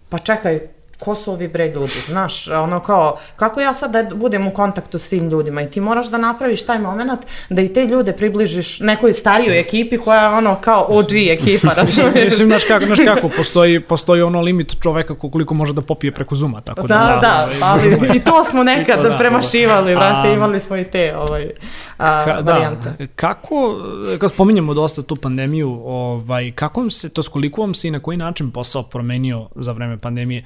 pa 0.09 0.18
čekaj, 0.18 0.68
ko 0.99 1.14
su 1.14 1.32
ovi 1.32 1.49
bre 1.49 1.68
ljudi, 1.68 1.92
znaš, 2.07 2.49
ono 2.49 2.80
kao, 2.80 3.16
kako 3.36 3.61
ja 3.61 3.72
sad 3.72 3.92
da 3.92 4.03
budem 4.14 4.46
u 4.46 4.51
kontaktu 4.51 4.99
s 4.99 5.09
tim 5.09 5.28
ljudima 5.28 5.62
i 5.62 5.70
ti 5.70 5.80
moraš 5.80 6.07
da 6.07 6.18
napraviš 6.18 6.66
taj 6.66 6.78
moment 6.78 7.20
da 7.49 7.62
i 7.62 7.72
te 7.72 7.86
ljude 7.86 8.12
približiš 8.12 8.80
nekoj 8.80 9.12
starijoj 9.12 9.61
ekipi 9.61 9.99
koja 9.99 10.22
je 10.22 10.28
ono 10.28 10.55
kao 10.61 10.86
OG 10.88 11.12
ekipa, 11.30 11.72
razumiješ? 11.76 12.24
Mislim, 12.24 12.49
znaš 12.49 12.64
kako, 12.64 12.86
znaš 12.86 12.99
kako, 13.05 13.28
postoji, 13.28 13.80
postoji 13.80 14.22
ono 14.22 14.40
limit 14.40 14.82
čoveka 14.82 15.14
koliko 15.14 15.55
može 15.55 15.72
da 15.72 15.80
popije 15.80 16.11
preko 16.11 16.34
Zuma, 16.34 16.61
tako 16.61 16.82
da... 16.82 16.94
Da, 16.94 17.18
da, 17.20 17.44
ovaj, 17.44 17.57
ali 17.62 17.99
i 18.16 18.24
to 18.24 18.44
smo 18.44 18.62
nekad 18.62 19.03
to 19.03 19.09
da. 19.09 19.16
premašivali, 19.16 19.94
brate, 19.94 20.28
A- 20.28 20.32
imali 20.32 20.61
smo 20.61 20.76
i 20.76 20.84
te 20.84 21.16
ovaj, 21.16 21.51
a, 21.99 22.24
Ka, 22.24 22.38
varijante. 22.53 22.90
da, 22.99 23.07
kako, 23.16 23.76
kad 24.18 24.30
spominjemo 24.30 24.74
dosta 24.74 25.03
tu 25.03 25.16
pandemiju, 25.16 25.82
ovaj, 25.84 26.53
kako 26.55 26.80
vam 26.80 26.90
se, 26.90 27.09
to 27.09 27.22
koliko 27.22 27.61
vam 27.61 27.74
se 27.74 27.88
i 27.88 27.90
na 27.90 28.01
koji 28.01 28.16
način 28.16 28.51
posao 28.51 28.82
promenio 28.82 29.49
za 29.55 29.72
vreme 29.72 29.99
pandemije? 29.99 30.44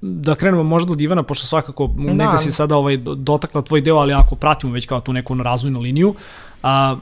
Da 0.00 0.34
krenemo 0.34 0.62
možda 0.62 0.92
od 0.92 1.00
Ivana, 1.00 1.22
pošto 1.22 1.46
svakako 1.46 1.86
da. 1.86 2.12
negde 2.12 2.38
si 2.38 2.52
sada 2.52 2.76
ovaj, 2.76 2.96
do- 2.96 3.14
dotakla 3.14 3.62
tvoj 3.62 3.80
deo, 3.80 3.96
ali 3.96 4.12
ako 4.12 4.36
pratimo 4.36 4.72
već 4.72 4.86
kao 4.86 5.00
tu 5.00 5.12
neku 5.12 5.34
razvojnu 5.34 5.80
liniju, 5.80 6.14
a, 6.62 6.96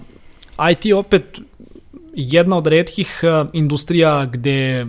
IT 0.70 0.92
opet 0.92 1.40
jedna 2.14 2.56
od 2.56 2.66
redkih 2.66 3.20
industrija 3.52 4.26
gde 4.26 4.86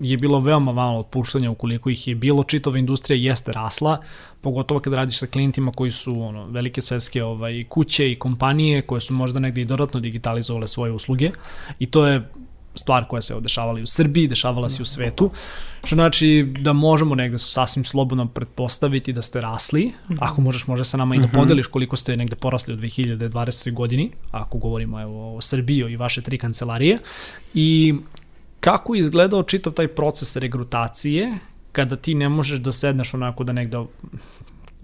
je 0.00 0.16
bilo 0.16 0.40
veoma 0.40 0.72
malo 0.72 0.98
otpuštanja 0.98 1.50
ukoliko 1.50 1.90
ih 1.90 2.08
je 2.08 2.14
bilo, 2.14 2.42
čitava 2.44 2.78
industrija 2.78 3.30
jeste 3.30 3.52
rasla, 3.52 3.98
pogotovo 4.40 4.80
kad 4.80 4.92
radiš 4.92 5.18
sa 5.18 5.26
klijentima 5.26 5.72
koji 5.72 5.90
su 5.90 6.22
ono, 6.22 6.46
velike 6.46 6.82
svetske 6.82 7.24
ovaj, 7.24 7.64
kuće 7.68 8.12
i 8.12 8.18
kompanije 8.18 8.82
koje 8.82 9.00
su 9.00 9.14
možda 9.14 9.40
negde 9.40 9.60
i 9.60 9.64
dodatno 9.64 10.00
digitalizovale 10.00 10.66
svoje 10.66 10.92
usluge 10.92 11.30
i 11.78 11.86
to 11.86 12.06
je 12.06 12.28
stvar 12.74 13.04
koja 13.04 13.22
se 13.22 13.40
dešavala 13.40 13.78
i 13.78 13.82
u 13.82 13.86
Srbiji, 13.86 14.28
dešavala 14.28 14.68
se 14.70 14.76
i 14.80 14.82
u 14.82 14.86
svetu, 14.86 15.30
što 15.84 15.94
znači 15.94 16.54
da 16.60 16.72
možemo 16.72 17.14
negde 17.14 17.38
sasvim 17.38 17.84
slobodno 17.84 18.26
pretpostaviti 18.26 19.12
da 19.12 19.22
ste 19.22 19.40
rasli, 19.40 19.92
ako 20.18 20.40
možeš 20.40 20.66
možda 20.66 20.84
sa 20.84 20.96
nama 20.96 21.14
i 21.14 21.18
da 21.18 21.28
podeliš 21.28 21.66
koliko 21.66 21.96
ste 21.96 22.16
negde 22.16 22.36
porasli 22.36 22.74
u 22.74 22.76
2020. 22.76 23.72
godini, 23.72 24.10
ako 24.30 24.58
govorimo 24.58 25.00
evo, 25.00 25.36
o 25.36 25.40
Srbiji 25.40 25.92
i 25.92 25.96
vaše 25.96 26.22
tri 26.22 26.38
kancelarije, 26.38 26.98
i 27.54 27.94
kako 28.60 28.94
je 28.94 29.00
izgledao 29.00 29.42
čitav 29.42 29.72
taj 29.72 29.88
proces 29.88 30.36
regrutacije 30.36 31.38
kada 31.72 31.96
ti 31.96 32.14
ne 32.14 32.28
možeš 32.28 32.58
da 32.58 32.72
sedneš 32.72 33.14
onako 33.14 33.44
da 33.44 33.52
negde 33.52 33.78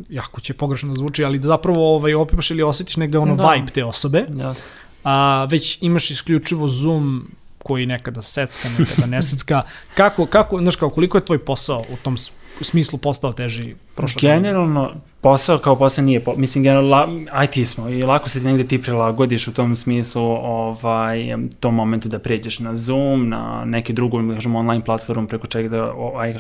jako 0.09 0.41
će 0.41 0.55
pogrešno 0.55 0.89
da 0.89 0.95
zvuči, 0.95 1.25
ali 1.25 1.39
da 1.39 1.47
zapravo 1.47 1.95
ovaj, 1.95 2.15
opimaš 2.15 2.51
ili 2.51 2.63
osjetiš 2.63 2.97
negde 2.97 3.19
ono 3.19 3.37
Da. 3.37 3.43
da. 3.43 3.53
vibe 3.53 3.73
te 3.73 3.85
osobe, 3.85 4.27
Jasno. 4.39 4.65
a 5.05 5.47
već 5.51 5.79
imaš 5.81 6.11
isključivo 6.11 6.69
Zoom 6.69 7.31
koji 7.67 7.87
nekada 7.87 8.23
secka, 8.23 8.69
nekada 8.79 9.07
ne 9.07 9.23
secka. 9.23 9.63
Kako, 9.95 10.27
kako, 10.27 10.61
znaš 10.61 10.77
kao, 10.77 10.91
koliko 10.91 11.19
je 11.19 11.25
tvoj 11.25 11.45
posao 11.45 11.85
u 11.91 11.97
tom 11.97 12.17
smislu 12.61 12.99
postao 12.99 13.33
teži 13.33 13.75
prošle 13.97 14.21
Generalno, 14.21 14.91
posao 15.21 15.59
kao 15.59 15.77
posao 15.77 16.05
nije, 16.05 16.21
po, 16.21 16.35
mislim, 16.37 16.65
generalno, 16.65 16.91
la, 16.91 17.09
IT 17.45 17.69
smo 17.69 17.89
i 17.89 18.03
lako 18.03 18.29
se 18.29 18.41
negde 18.41 18.65
ti 18.65 18.83
prilagodiš 18.83 19.49
u 19.49 19.53
tom 19.53 19.77
smislu 19.77 20.23
ovaj, 20.23 21.19
tom 21.61 21.75
momentu 21.75 22.09
da 22.09 22.19
pređeš 22.19 22.59
na 22.59 22.77
Zoom, 22.77 23.29
na 23.29 23.65
neki 23.65 23.93
drugu, 23.93 24.23
da 24.23 24.35
kažem, 24.35 24.57
online 24.57 24.85
platformu 24.85 25.27
preko 25.29 25.47
čega 25.47 25.69
da 25.69 25.93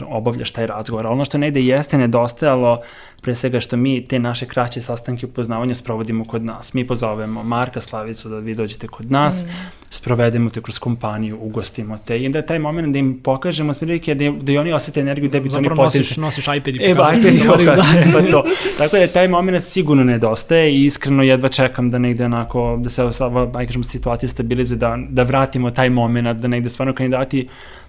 obavljaš 0.06 0.50
taj 0.50 0.66
razgovor. 0.66 1.06
Ono 1.06 1.24
što 1.24 1.38
negde 1.38 1.60
jeste 1.60 1.98
nedostajalo, 1.98 2.80
pre 3.20 3.34
svega 3.34 3.60
što 3.60 3.76
mi 3.76 4.08
te 4.08 4.18
naše 4.18 4.46
kraće 4.46 4.82
sastanke 4.82 5.26
upoznavanja 5.26 5.74
sprovodimo 5.74 6.24
kod 6.24 6.44
nas. 6.44 6.74
Mi 6.74 6.86
pozovemo 6.86 7.42
Marka 7.42 7.80
Slavicu 7.80 8.28
da 8.28 8.38
vi 8.38 8.54
dođete 8.54 8.88
kod 8.88 9.10
nas, 9.10 9.44
mm. 9.44 9.48
sprovedemo 9.90 10.50
te 10.50 10.60
kroz 10.60 10.78
kompaniju, 10.78 11.38
ugostimo 11.40 11.98
te 11.98 12.22
i 12.22 12.28
da 12.28 12.42
taj 12.42 12.58
moment 12.58 12.92
da 12.92 12.98
im 12.98 13.20
pokažemo 13.22 13.72
otprilike 13.72 14.14
da, 14.14 14.30
da 14.30 14.52
i 14.52 14.58
oni 14.58 14.72
osete 14.72 15.00
energiju 15.00 15.30
da 15.30 15.40
bi 15.40 15.48
to 15.48 15.56
oni 15.56 15.68
potencijalno. 15.68 15.90
Zapravo 15.90 16.04
nosiš, 16.04 16.16
nosiš 16.16 16.44
iPad 16.56 16.74
i 16.74 16.94
pokazuješ. 16.96 17.24
E, 17.24 17.34
iPad 17.34 17.45
i 17.62 17.66
pa 18.12 18.30
to. 18.30 18.44
Tako 18.78 18.96
da 18.96 19.06
taj 19.06 19.28
moment 19.28 19.64
sigurno 19.64 20.04
nedostaje 20.04 20.72
i 20.72 20.84
iskreno 20.84 21.22
jedva 21.22 21.48
čekam 21.48 21.90
da 21.90 21.98
negde 21.98 22.24
onako, 22.24 22.78
da 22.82 22.88
se 22.88 23.04
ova, 23.20 23.50
aj 23.54 23.66
kažem, 23.66 23.84
situacija 23.84 24.28
stabilizuje, 24.28 24.78
da, 24.78 24.98
da 25.08 25.22
vratimo 25.22 25.70
taj 25.70 25.90
moment, 25.90 26.40
da 26.40 26.48
negde 26.48 26.70
stvarno 26.70 26.94
kandidati 26.94 27.48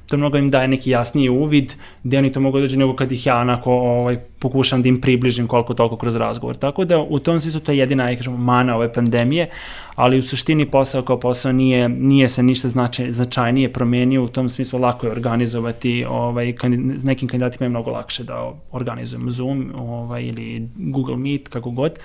to 0.09 0.17
mnogo 0.17 0.37
im 0.37 0.49
daje 0.49 0.67
neki 0.67 0.89
jasniji 0.89 1.29
uvid, 1.29 1.73
gde 2.03 2.17
oni 2.17 2.31
to 2.31 2.39
mogu 2.39 2.59
dođe 2.59 2.77
nego 2.77 2.95
kad 2.95 3.11
ih 3.11 3.25
ja 3.25 3.37
onako 3.37 3.71
ovaj, 3.73 4.17
pokušam 4.39 4.81
da 4.81 4.89
im 4.89 5.01
približim 5.01 5.47
koliko 5.47 5.73
toliko 5.73 5.97
kroz 5.97 6.15
razgovor. 6.15 6.55
Tako 6.55 6.85
da 6.85 6.99
u 6.99 7.19
tom 7.19 7.41
smislu 7.41 7.61
to 7.61 7.71
je 7.71 7.77
jedina, 7.77 8.03
aj 8.03 8.15
kažem, 8.15 8.33
mana 8.33 8.75
ove 8.75 8.93
pandemije, 8.93 9.49
ali 9.97 10.19
u 10.19 10.23
suštini 10.23 10.65
posao 10.65 11.01
kao 11.01 11.19
posao 11.19 11.51
nije, 11.51 11.89
nije 11.89 12.29
se 12.29 12.43
ništa 12.43 12.67
značaj, 12.67 13.11
značajnije 13.11 13.73
promenio, 13.73 14.23
u 14.23 14.27
tom 14.27 14.49
smislu 14.49 14.79
lako 14.79 15.05
je 15.05 15.11
organizovati, 15.11 16.05
ovaj, 16.09 16.53
nekim 17.03 17.29
kandidatima 17.29 17.65
je 17.65 17.69
mnogo 17.69 17.91
lakše 17.91 18.23
da 18.23 18.53
organizujemo 18.71 19.31
Zoom 19.31 19.71
ovaj, 19.75 20.23
ili 20.23 20.69
Google 20.75 21.17
Meet, 21.17 21.47
kako 21.47 21.71
god. 21.71 21.99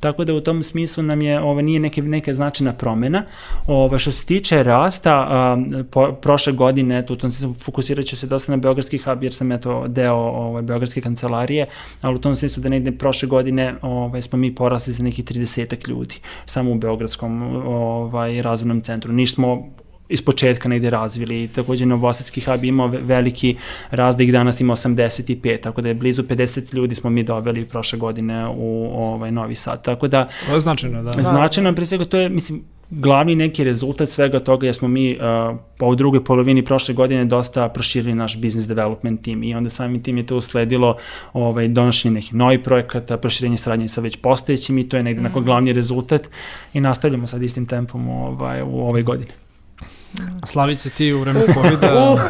Tako 0.00 0.24
da 0.24 0.34
u 0.34 0.40
tom 0.40 0.62
smislu 0.62 1.02
nam 1.02 1.22
je, 1.22 1.40
ovaj, 1.40 1.62
nije 1.62 1.80
neke, 1.80 2.02
neke 2.02 2.34
značajna 2.34 2.72
promena. 2.72 3.22
Ovaj, 3.66 3.98
što 3.98 4.12
se 4.12 4.26
tiče 4.26 4.62
rasta, 4.62 5.26
a, 5.30 5.56
po, 5.90 6.12
prošle 6.12 6.52
godine, 6.52 6.98
eto, 6.98 7.12
u 7.12 7.16
tom 7.16 7.30
smislu 7.30 7.54
fokusirat 7.54 8.06
ću 8.06 8.16
se 8.16 8.26
dosta 8.26 8.52
na 8.52 8.56
Beogradski 8.56 8.98
hub, 8.98 9.22
jer 9.22 9.34
sam 9.34 9.52
eto 9.52 9.88
deo 9.88 10.16
ovaj, 10.16 10.62
Beogradske 10.62 11.00
kancelarije, 11.00 11.66
ali 12.00 12.14
u 12.14 12.18
tom 12.18 12.36
smislu 12.36 12.62
da 12.62 12.68
negde 12.68 12.92
prošle 12.92 13.28
godine 13.28 13.74
ovaj, 13.82 14.22
smo 14.22 14.38
mi 14.38 14.54
porasli 14.54 14.92
za 14.92 15.02
nekih 15.02 15.24
30 15.24 15.88
ljudi, 15.88 16.14
samo 16.46 16.70
u 16.70 16.74
Beogradskom 16.74 17.33
ovaj, 17.66 18.42
razvojnom 18.42 18.80
centru. 18.80 19.12
Niš 19.12 19.34
smo 19.34 19.74
iz 20.08 20.22
početka 20.22 20.68
negde 20.68 20.90
razvili. 20.90 21.48
Takođe 21.48 21.86
Novosadski 21.86 22.40
hub 22.40 22.64
imao 22.64 22.86
veliki 22.86 23.56
rast, 23.90 24.18
da 24.18 24.24
ih 24.24 24.32
danas 24.32 24.60
ima 24.60 24.76
85, 24.76 25.60
tako 25.60 25.82
da 25.82 25.88
je 25.88 25.94
blizu 25.94 26.22
50 26.22 26.74
ljudi 26.74 26.94
smo 26.94 27.10
mi 27.10 27.22
doveli 27.22 27.64
prošle 27.64 27.98
godine 27.98 28.48
u 28.48 28.90
ovaj 28.94 29.30
Novi 29.30 29.54
Sad. 29.54 29.84
Tako 29.84 30.08
da... 30.08 30.28
To 30.46 30.54
je 30.54 30.60
značajno, 30.60 31.02
da. 31.02 31.22
Značajno, 31.22 31.74
pre 31.74 31.86
svega 31.86 32.04
to 32.04 32.18
je, 32.18 32.28
mislim, 32.28 32.62
glavni 32.90 33.34
neki 33.34 33.64
rezultat 33.64 34.08
svega 34.08 34.40
toga 34.40 34.66
je 34.66 34.74
smo 34.74 34.88
mi 34.88 35.18
uh, 35.80 35.88
u 35.88 35.94
drugoj 35.94 36.24
polovini 36.24 36.64
prošle 36.64 36.94
godine 36.94 37.24
dosta 37.24 37.68
proširili 37.68 38.14
naš 38.14 38.40
business 38.40 38.68
development 38.68 39.24
team 39.24 39.42
i 39.42 39.54
onda 39.54 39.70
samim 39.70 40.02
tim 40.02 40.16
je 40.16 40.26
to 40.26 40.36
usledilo 40.36 40.96
ovaj, 41.32 41.68
donošenje 41.68 42.14
nekih 42.14 42.34
novih 42.34 42.60
projekata, 42.60 43.16
proširenje 43.16 43.56
saradnje 43.56 43.88
sa 43.88 44.00
već 44.00 44.16
postojećim 44.16 44.78
i 44.78 44.88
to 44.88 44.96
je 44.96 45.02
negde 45.02 45.22
mm. 45.22 45.32
-hmm. 45.32 45.44
glavni 45.44 45.72
rezultat 45.72 46.28
i 46.72 46.80
nastavljamo 46.80 47.26
sad 47.26 47.42
istim 47.42 47.66
tempom 47.66 48.08
ovaj, 48.08 48.62
u 48.62 48.80
ovoj 48.80 49.02
godini. 49.02 49.43
Slavice, 50.46 50.90
ti 50.90 51.12
u 51.12 51.20
vreme 51.20 51.40
COVID-a... 51.54 51.94
Uh, 51.94 52.20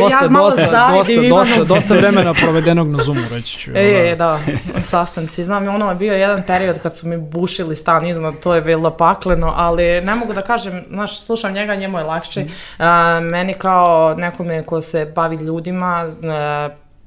dosta, 0.00 0.24
ja 0.24 0.28
dosta, 0.28 0.90
dosta, 0.92 1.28
dosta, 1.28 1.64
dosta 1.64 1.94
vremena 1.94 2.34
provedenog 2.34 2.88
na 2.88 2.98
Zoomu, 3.04 3.20
reći 3.30 3.58
ću. 3.58 3.70
E, 3.74 4.14
da, 4.18 4.40
sastanci. 4.82 5.44
Znam, 5.44 5.68
ono 5.68 5.88
je 5.88 5.94
bio 5.94 6.14
jedan 6.14 6.42
period 6.42 6.78
kad 6.78 6.96
su 6.96 7.08
mi 7.08 7.16
bušili 7.16 7.76
stan 7.76 8.06
iznad, 8.06 8.34
to 8.42 8.54
je 8.54 8.62
bilo 8.62 8.90
pakleno, 8.90 9.52
ali 9.56 10.00
ne 10.00 10.14
mogu 10.14 10.32
da 10.32 10.42
kažem, 10.42 10.84
znaš, 10.90 11.20
slušam 11.20 11.52
njega, 11.52 11.74
njemu 11.74 11.98
je 11.98 12.04
lakše. 12.04 12.40
Mm. 12.40 12.46
Uh, 12.78 13.30
meni 13.30 13.52
kao 13.52 14.14
nekome 14.14 14.62
ko 14.62 14.80
se 14.80 15.12
bavi 15.14 15.36
ljudima, 15.36 16.06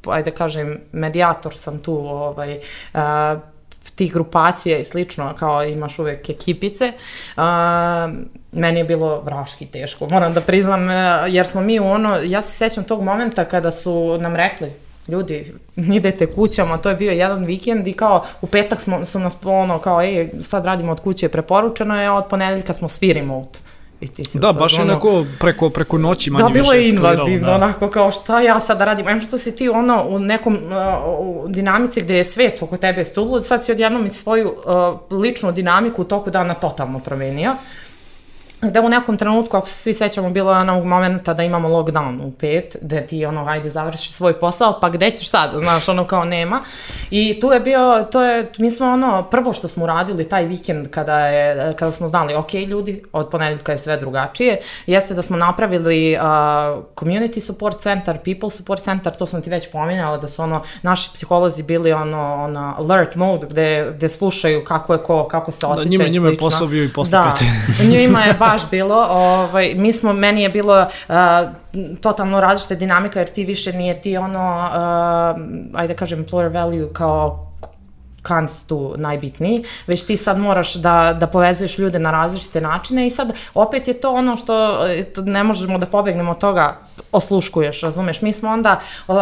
uh, 0.05 0.13
ajde 0.13 0.31
kažem, 0.31 0.77
medijator 0.91 1.57
sam 1.57 1.79
tu, 1.79 1.93
ovaj, 1.97 2.59
uh, 2.93 3.01
tih 3.95 4.13
grupacija 4.13 4.77
i 4.77 4.83
slično, 4.83 5.35
kao 5.39 5.63
imaš 5.63 5.99
uvek 5.99 6.29
ekipice. 6.29 6.91
Uh, 7.37 7.43
meni 8.51 8.79
je 8.79 8.83
bilo 8.83 9.21
vraški 9.21 9.65
teško, 9.65 10.07
moram 10.09 10.33
da 10.33 10.41
priznam, 10.41 10.85
uh, 10.85 10.93
jer 11.27 11.47
smo 11.47 11.61
mi 11.61 11.79
u 11.79 11.85
ono, 11.85 12.17
ja 12.23 12.41
se 12.41 12.51
sećam 12.51 12.83
tog 12.83 13.03
momenta 13.03 13.45
kada 13.45 13.71
su 13.71 14.17
nam 14.21 14.35
rekli, 14.35 14.71
ljudi, 15.07 15.53
idete 15.75 16.33
kućama, 16.33 16.77
to 16.77 16.89
je 16.89 16.95
bio 16.95 17.11
jedan 17.11 17.45
vikend 17.45 17.87
i 17.87 17.93
kao 17.93 18.25
u 18.41 18.47
petak 18.47 18.81
smo, 18.81 19.05
su 19.05 19.19
nas 19.19 19.35
ono 19.43 19.79
kao, 19.79 20.01
ej, 20.01 20.29
sad 20.49 20.65
radimo 20.65 20.91
od 20.91 20.99
kuće, 20.99 21.29
preporučeno 21.29 22.01
je, 22.01 22.11
od 22.11 22.25
ponedeljka 22.25 22.73
smo 22.73 22.89
svi 22.89 23.13
remote. 23.13 23.59
I 24.01 24.07
ti 24.07 24.25
si 24.25 24.39
da, 24.39 24.51
baš 24.51 24.77
je 24.77 24.81
onako 24.81 25.25
preko, 25.39 25.69
preko 25.69 25.97
noći 25.97 26.31
manje 26.31 26.43
da, 26.43 26.47
više 26.47 26.59
Da, 26.59 26.63
bilo 26.63 26.73
je 26.73 26.89
invazivno, 26.89 27.47
da. 27.47 27.53
onako 27.53 27.89
kao 27.89 28.11
šta 28.11 28.41
ja 28.41 28.59
sad 28.59 28.77
da 28.77 28.85
radim. 28.85 29.07
Em 29.07 29.21
što 29.21 29.37
si 29.37 29.55
ti 29.55 29.69
ono 29.69 30.03
u 30.07 30.19
nekom 30.19 30.53
uh, 30.53 30.61
u 31.19 31.47
dinamici 31.47 32.01
gde 32.01 32.17
je 32.17 32.23
svet 32.23 32.61
oko 32.61 32.77
tebe 32.77 33.05
sulud, 33.05 33.45
sad 33.45 33.65
si 33.65 33.71
odjednom 33.71 34.05
i 34.05 34.09
svoju 34.09 34.53
uh, 35.11 35.19
ličnu 35.19 35.51
dinamiku 35.51 36.01
u 36.01 36.05
toku 36.05 36.29
dana 36.29 36.53
totalno 36.53 36.99
promenio. 36.99 37.51
Uh, 37.51 37.57
da 38.61 38.81
u 38.81 38.89
nekom 38.89 39.17
trenutku, 39.17 39.57
ako 39.57 39.67
se 39.67 39.73
svi 39.73 39.93
sećamo, 39.93 40.29
bilo 40.29 40.51
je 40.51 40.57
onog 40.57 40.85
momenta 40.85 41.33
da 41.33 41.43
imamo 41.43 41.69
lockdown 41.69 42.21
u 42.27 42.31
pet, 42.31 42.75
da 42.81 43.01
ti 43.01 43.25
ono, 43.25 43.45
ajde, 43.47 43.69
završi 43.69 44.13
svoj 44.13 44.39
posao, 44.39 44.79
pa 44.81 44.89
gde 44.89 45.11
ćeš 45.11 45.29
sad, 45.29 45.51
znaš, 45.59 45.89
ono 45.89 46.07
kao 46.07 46.25
nema. 46.25 46.61
I 47.11 47.39
tu 47.39 47.51
je 47.51 47.59
bio, 47.59 48.07
to 48.11 48.21
je, 48.21 48.51
mi 48.57 48.71
smo 48.71 48.87
ono, 48.87 49.23
prvo 49.23 49.53
što 49.53 49.67
smo 49.67 49.83
uradili 49.83 50.29
taj 50.29 50.45
vikend 50.45 50.87
kada, 50.87 51.19
je, 51.27 51.73
kada 51.73 51.91
smo 51.91 52.07
znali, 52.07 52.35
ok, 52.35 52.53
ljudi, 52.53 53.03
od 53.11 53.29
ponedeljka 53.29 53.71
je 53.71 53.77
sve 53.77 53.97
drugačije, 53.97 54.59
jeste 54.85 55.13
da 55.13 55.21
smo 55.21 55.37
napravili 55.37 56.15
uh, 56.15 56.21
community 56.95 57.39
support 57.39 57.81
center, 57.81 58.17
people 58.17 58.49
support 58.49 58.81
center, 58.81 59.13
to 59.13 59.25
sam 59.25 59.41
ti 59.41 59.49
već 59.49 59.71
pominjala, 59.71 60.17
da 60.17 60.27
su 60.27 60.41
ono, 60.43 60.61
naši 60.81 61.09
psiholozi 61.13 61.63
bili 61.63 61.93
ono, 61.93 62.43
ono 62.43 62.75
alert 62.77 63.15
mode, 63.15 63.47
gde, 63.49 63.91
gde 63.95 64.09
slušaju 64.09 64.63
kako 64.65 64.93
je 64.93 65.03
ko, 65.03 65.27
kako 65.27 65.51
se 65.51 65.65
osjeća 65.65 65.83
da, 65.83 65.89
njima, 65.89 66.07
njima 66.07 66.29
je 66.29 66.37
posao 66.37 66.67
bio 66.67 66.83
i 66.83 66.93
posle 66.93 67.11
da, 67.11 67.33
njima 67.83 68.23
je 68.23 68.33
baš 68.51 68.69
bilo. 68.69 69.07
Ovaj, 69.09 69.73
mi 69.75 69.93
smo, 69.93 70.13
meni 70.13 70.43
je 70.43 70.49
bilo 70.49 70.81
uh, 70.81 71.15
totalno 72.01 72.39
različita 72.39 72.75
dinamika 72.75 73.19
jer 73.19 73.29
ti 73.29 73.45
više 73.45 73.73
nije 73.73 74.01
ti 74.01 74.17
ono, 74.17 74.69
uh, 74.69 75.79
ajde 75.79 75.93
da 75.93 75.97
kažem, 75.97 76.25
employer 76.25 76.53
value 76.53 76.93
kao 76.93 77.50
kanc 78.21 78.63
tu 78.63 78.93
najbitniji, 78.97 79.63
već 79.87 80.05
ti 80.05 80.17
sad 80.17 80.37
moraš 80.37 80.73
da, 80.73 81.17
da 81.19 81.27
povezuješ 81.27 81.77
ljude 81.77 81.99
na 81.99 82.11
različite 82.11 82.61
načine 82.61 83.07
i 83.07 83.11
sad 83.11 83.33
opet 83.53 83.87
je 83.87 83.93
to 83.93 84.13
ono 84.13 84.37
što 84.37 84.85
ne 85.25 85.43
možemo 85.43 85.77
da 85.77 85.85
pobegnemo 85.85 86.31
od 86.31 86.37
toga, 86.37 86.77
osluškuješ, 87.11 87.81
razumeš? 87.81 88.21
Mi 88.21 88.33
smo 88.33 88.49
onda 88.49 88.79
uh, 89.07 89.15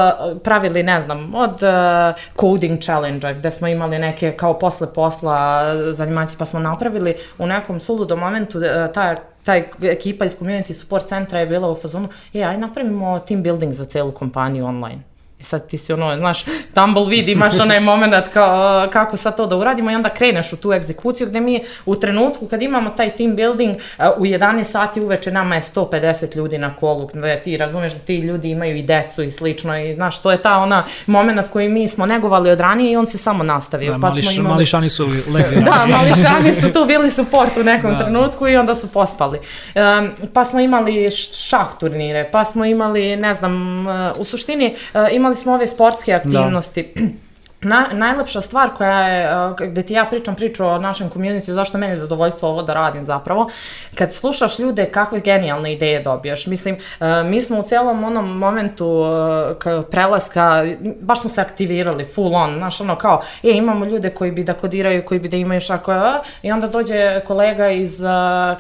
pravili, 0.44 0.84
ne 0.84 1.02
znam, 1.02 1.36
od 1.36 1.64
uh, 1.64 2.22
coding 2.40 2.80
challenge 2.80 3.34
gde 3.34 3.52
smo 3.52 3.68
imali 3.68 4.00
neke 4.00 4.32
kao 4.32 4.60
posle 4.60 4.94
posla 4.94 5.64
zanimacije, 5.94 6.38
pa 6.38 6.46
smo 6.46 6.60
napravili 6.60 7.16
u 7.38 7.46
nekom 7.46 7.80
suludom 7.80 8.20
momentu 8.20 8.58
uh, 8.58 8.64
ta 8.94 9.16
taj 9.44 9.64
ekipa 9.82 10.26
iz 10.26 10.38
community 10.40 10.74
support 10.74 11.06
centra 11.06 11.40
je 11.40 11.46
bila 11.46 11.72
u 11.72 11.76
fazonu, 11.76 12.10
e, 12.34 12.44
aj 12.44 12.58
napravimo 12.58 13.20
team 13.20 13.44
building 13.44 13.74
za 13.74 13.86
celu 13.86 14.12
kompaniju 14.12 14.66
online. 14.66 15.09
I 15.40 15.44
sad 15.44 15.68
ti 15.68 15.78
si 15.78 15.94
ono, 15.94 16.16
znaš, 16.16 16.46
tumbleweed, 16.74 17.30
imaš 17.30 17.60
onaj 17.60 17.80
moment 17.80 18.28
kao, 18.34 18.88
kako 18.94 19.18
sad 19.18 19.38
to 19.38 19.46
da 19.46 19.58
uradimo 19.58 19.92
i 19.92 19.96
onda 19.96 20.10
kreneš 20.10 20.54
u 20.54 20.58
tu 20.58 20.74
egzekuciju 20.74 21.28
gde 21.28 21.42
mi 21.42 21.64
u 21.86 21.96
trenutku 21.96 22.48
kad 22.48 22.62
imamo 22.62 22.90
taj 22.90 23.16
team 23.16 23.36
building 23.36 23.76
u 24.18 24.26
11 24.26 24.64
sati 24.64 25.02
uveče 25.02 25.32
nama 25.32 25.56
je 25.56 25.62
150 25.62 26.36
ljudi 26.36 26.58
na 26.58 26.76
kolu, 26.76 27.10
da 27.14 27.36
ti 27.36 27.58
razumeš 27.58 27.94
da 27.94 28.00
ti 28.00 28.18
ljudi 28.18 28.50
imaju 28.50 28.78
i 28.78 28.84
decu 28.84 29.24
i 29.24 29.32
slično 29.32 29.80
i 29.80 29.96
znaš, 29.96 30.22
to 30.22 30.32
je 30.32 30.42
ta 30.42 30.58
ona 30.58 30.84
moment 31.06 31.50
koji 31.50 31.70
mi 31.70 31.88
smo 31.88 32.06
negovali 32.06 32.52
od 32.52 32.60
ranije 32.60 32.92
i 32.92 32.98
on 32.98 33.08
se 33.08 33.18
samo 33.18 33.44
nastavio. 33.44 33.92
Da, 33.92 34.00
pa 34.00 34.10
mališ, 34.10 34.26
smo 34.26 34.32
imali... 34.32 34.54
mališani 34.54 34.90
su 34.90 35.06
legli. 35.06 35.64
da, 35.72 35.86
mališani 35.86 36.54
su 36.54 36.74
tu 36.74 36.86
bili 36.86 37.12
support 37.12 37.58
u 37.58 37.64
nekom 37.64 37.92
da. 37.92 37.98
trenutku 37.98 38.48
i 38.48 38.58
onda 38.58 38.76
su 38.76 38.88
pospali. 38.88 39.40
Um, 39.76 40.10
pa 40.34 40.46
smo 40.46 40.60
imali 40.60 41.12
šah 41.34 41.68
turnire, 41.80 42.30
pa 42.32 42.46
smo 42.46 42.66
imali, 42.66 43.16
ne 43.16 43.34
znam, 43.34 43.88
uh, 43.88 43.94
u 44.18 44.24
suštini 44.24 44.76
uh, 44.94 45.02
imali 45.12 45.29
imali 45.30 45.36
smo 45.36 45.54
ove 45.54 45.68
sportske 45.68 46.14
aktivnosti. 46.14 46.88
Da. 46.96 47.29
Na, 47.62 47.86
najlepša 47.94 48.42
stvar 48.42 48.70
koja 48.78 49.00
je, 49.00 49.48
uh, 49.50 49.56
gde 49.58 49.84
ti 49.84 49.94
ja 49.94 50.06
pričam 50.06 50.36
priču 50.36 50.66
o 50.66 50.78
našem 50.78 51.10
community, 51.10 51.52
zašto 51.52 51.78
meni 51.78 51.92
je 51.92 51.96
zadovoljstvo 51.96 52.50
ovo 52.50 52.62
da 52.62 52.74
radim 52.74 53.06
zapravo, 53.06 53.50
kad 53.96 54.14
slušaš 54.14 54.60
ljude 54.60 54.86
kakve 54.86 55.20
genijalne 55.20 55.74
ideje 55.74 56.04
dobijaš. 56.04 56.48
Mislim, 56.48 56.76
uh, 56.76 57.08
mi 57.26 57.42
smo 57.42 57.60
u 57.60 57.64
celom 57.64 58.04
onom 58.04 58.38
momentu 58.38 58.88
uh, 58.88 59.84
prelaska, 59.92 60.66
baš 61.02 61.22
smo 61.22 61.30
se 61.30 61.42
aktivirali 61.42 62.06
full 62.06 62.36
on, 62.36 62.56
znaš 62.58 62.82
ono 62.82 62.96
kao, 62.96 63.22
e, 63.44 63.52
imamo 63.52 63.86
ljude 63.86 64.10
koji 64.10 64.32
bi 64.32 64.44
da 64.44 64.54
kodiraju, 64.54 65.06
koji 65.06 65.20
bi 65.20 65.28
da 65.30 65.38
imaju 65.38 65.60
šako, 65.60 65.94
i 66.42 66.52
onda 66.52 66.68
dođe 66.68 67.22
kolega 67.28 67.70
iz 67.70 68.02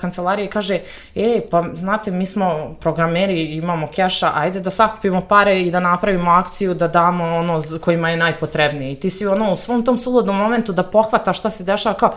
kancelarije 0.01 0.45
i 0.45 0.49
kaže, 0.49 0.79
e, 1.15 1.41
pa 1.51 1.63
znate, 1.73 2.11
mi 2.11 2.25
smo 2.25 2.75
programeri, 2.79 3.43
imamo 3.43 3.87
keša, 3.87 4.31
ajde 4.35 4.59
da 4.59 4.71
sakupimo 4.71 5.21
pare 5.21 5.61
i 5.61 5.71
da 5.71 5.79
napravimo 5.79 6.31
akciju, 6.31 6.73
da 6.73 6.87
damo 6.87 7.23
ono 7.23 7.61
kojima 7.81 8.09
je 8.09 8.17
najpotrebnije 8.17 8.88
i 8.91 8.95
ti 8.95 9.09
si 9.09 9.27
ono 9.27 9.53
u 9.53 9.55
svom 9.55 9.85
tom 9.85 9.97
suludnom 9.97 10.35
momentu 10.35 10.71
da 10.71 10.83
pohvataš 10.83 11.39
šta 11.39 11.49
se 11.49 11.63
dešava 11.63 11.95
kao 11.95 12.11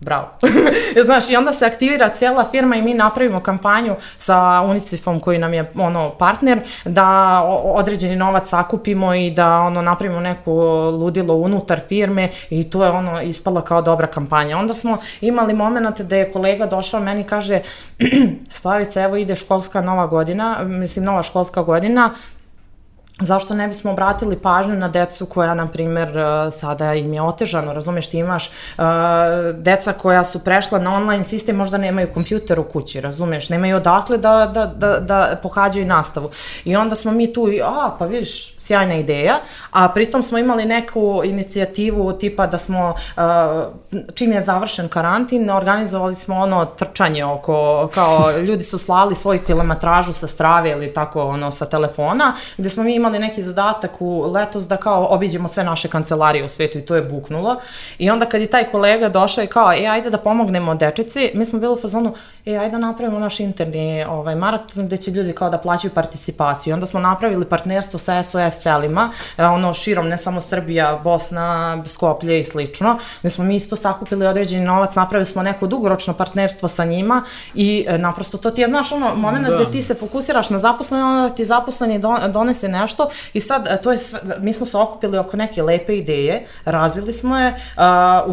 bravo. 0.00 0.28
Znaš, 1.06 1.30
i 1.30 1.36
onda 1.36 1.52
se 1.52 1.66
aktivira 1.66 2.08
cijela 2.08 2.44
firma 2.50 2.76
i 2.76 2.82
mi 2.82 2.94
napravimo 2.94 3.40
kampanju 3.40 3.94
sa 4.16 4.62
UNICEF-om 4.64 5.20
koji 5.20 5.38
nam 5.38 5.54
je 5.54 5.72
ono 5.78 6.10
partner 6.10 6.60
da 6.84 7.40
određeni 7.64 8.16
novac 8.16 8.48
sakupimo 8.48 9.14
i 9.14 9.30
da 9.30 9.60
ono 9.60 9.82
napravimo 9.82 10.20
neku 10.20 10.52
ludilo 10.90 11.34
unutar 11.34 11.80
firme 11.88 12.28
i 12.50 12.70
to 12.70 12.84
je 12.84 12.90
ono 12.90 13.22
ispala 13.22 13.62
kao 13.62 13.82
dobra 13.82 14.06
kampanja. 14.06 14.58
Onda 14.58 14.74
smo 14.74 14.98
imali 15.20 15.54
moment 15.54 16.00
da 16.00 16.16
je 16.16 16.32
kolega 16.32 16.66
došao 16.66 17.00
meni 17.00 17.24
kaže 17.24 17.60
Slavica, 18.52 19.02
evo 19.02 19.16
ide 19.16 19.36
školska 19.36 19.80
nova 19.80 20.06
godina, 20.06 20.62
mislim 20.62 21.04
nova 21.04 21.22
školska 21.22 21.62
godina, 21.62 22.10
zašto 23.20 23.54
ne 23.54 23.68
bismo 23.68 23.90
obratili 23.90 24.36
pažnju 24.36 24.74
na 24.74 24.88
decu 24.88 25.26
koja, 25.26 25.54
na 25.54 25.66
primer, 25.66 26.18
e, 26.18 26.50
sada 26.50 26.94
im 26.94 27.12
je 27.14 27.22
otežano, 27.22 27.72
razumeš, 27.72 28.10
ti 28.10 28.18
imaš 28.18 28.50
uh, 28.78 28.84
deca 29.54 29.92
koja 29.92 30.24
su 30.24 30.38
prešla 30.38 30.78
na 30.78 30.94
online 30.94 31.24
sistem, 31.24 31.56
možda 31.56 31.78
nemaju 31.78 32.08
kompjuter 32.14 32.60
u 32.60 32.64
kući, 32.64 33.00
razumeš, 33.00 33.48
nemaju 33.48 33.76
odakle 33.76 34.18
da, 34.18 34.50
da, 34.54 34.66
da, 34.66 35.00
da 35.00 35.38
pohađaju 35.42 35.86
nastavu. 35.86 36.30
I 36.64 36.76
onda 36.76 36.94
smo 36.94 37.12
mi 37.12 37.32
tu, 37.32 37.46
a, 37.64 37.96
pa 37.98 38.06
vidiš, 38.06 38.56
sjajna 38.58 38.94
ideja, 38.94 39.36
a 39.70 39.88
pritom 39.88 40.22
smo 40.22 40.38
imali 40.38 40.64
neku 40.64 41.22
inicijativu 41.24 42.12
tipa 42.12 42.46
da 42.46 42.58
smo, 42.58 42.94
uh, 43.16 43.22
čim 44.14 44.32
je 44.32 44.42
završen 44.42 44.88
karantin, 44.88 45.50
organizovali 45.50 46.14
smo 46.14 46.36
ono 46.36 46.64
trčanje 46.64 47.24
oko, 47.24 47.88
kao 47.94 48.38
ljudi 48.38 48.64
su 48.64 48.78
slali 48.78 49.14
svoju 49.14 49.40
kilometražu 49.46 50.12
sa 50.12 50.26
strave 50.26 50.70
ili 50.70 50.94
tako 50.94 51.22
ono 51.22 51.50
sa 51.50 51.66
telefona, 51.66 52.32
gde 52.56 52.68
smo 52.68 52.82
mi 52.82 52.94
imali 52.94 53.05
neki 53.10 53.42
zadatak 53.42 53.90
u 54.00 54.30
letos 54.32 54.68
da 54.68 54.76
kao 54.76 55.06
obiđemo 55.10 55.48
sve 55.48 55.64
naše 55.64 55.88
kancelarije 55.88 56.44
u 56.44 56.48
svetu 56.48 56.78
i 56.78 56.82
to 56.82 56.96
je 56.96 57.02
buknulo. 57.02 57.56
I 57.98 58.10
onda 58.10 58.26
kad 58.26 58.40
je 58.40 58.46
taj 58.46 58.64
kolega 58.64 59.08
došao 59.08 59.44
i 59.44 59.46
kao, 59.46 59.72
e, 59.72 59.86
ajde 59.86 60.10
da 60.10 60.18
pomognemo 60.18 60.74
dečici, 60.74 61.30
mi 61.34 61.44
smo 61.44 61.58
bili 61.58 61.72
u 61.72 61.76
fazonu, 61.76 62.14
e, 62.46 62.56
ajde 62.56 62.70
da 62.70 62.78
napravimo 62.78 63.18
naš 63.18 63.40
interni 63.40 64.04
ovaj, 64.04 64.34
maraton 64.34 64.86
gde 64.86 64.96
će 64.96 65.10
ljudi 65.10 65.32
kao 65.32 65.50
da 65.50 65.58
plaćaju 65.58 65.94
participaciju. 65.94 66.70
I 66.70 66.74
onda 66.74 66.86
smo 66.86 67.00
napravili 67.00 67.44
partnerstvo 67.44 67.98
sa 67.98 68.22
SOS 68.22 68.62
selima, 68.62 69.12
e, 69.38 69.44
ono 69.44 69.74
širom, 69.74 70.08
ne 70.08 70.18
samo 70.18 70.40
Srbija, 70.40 71.00
Bosna, 71.04 71.82
Skoplje 71.86 72.40
i 72.40 72.44
slično, 72.44 72.98
gde 73.20 73.30
smo 73.30 73.44
mi 73.44 73.56
isto 73.56 73.76
sakupili 73.76 74.26
određeni 74.26 74.64
novac, 74.64 74.94
napravili 74.94 75.24
smo 75.24 75.42
neko 75.42 75.66
dugoročno 75.66 76.14
partnerstvo 76.14 76.68
sa 76.68 76.84
njima 76.84 77.22
i 77.54 77.84
e, 77.88 77.98
naprosto 77.98 78.38
to 78.38 78.50
ti 78.50 78.60
je, 78.60 78.68
znaš, 78.68 78.92
ono, 78.92 79.14
moment 79.14 79.46
da. 79.46 79.56
gde 79.56 79.70
ti 79.70 79.82
se 79.82 79.94
fokusiraš 79.94 80.50
na 80.50 80.58
zaposlene, 80.58 81.04
onda 81.04 81.34
ti 81.34 81.44
zaposleni 81.44 82.00
donese 82.28 82.68
nešto 82.68 82.95
i 83.32 83.40
sad, 83.40 83.66
e, 83.70 83.76
to 83.82 83.92
je 83.92 83.98
sve, 83.98 84.20
mi 84.40 84.52
smo 84.52 84.66
se 84.66 84.78
okupili 84.78 85.18
oko 85.18 85.36
neke 85.36 85.62
lepe 85.62 85.96
ideje, 85.96 86.46
razvili 86.64 87.12
smo 87.12 87.38
je, 87.38 87.48
uh, 87.76 87.82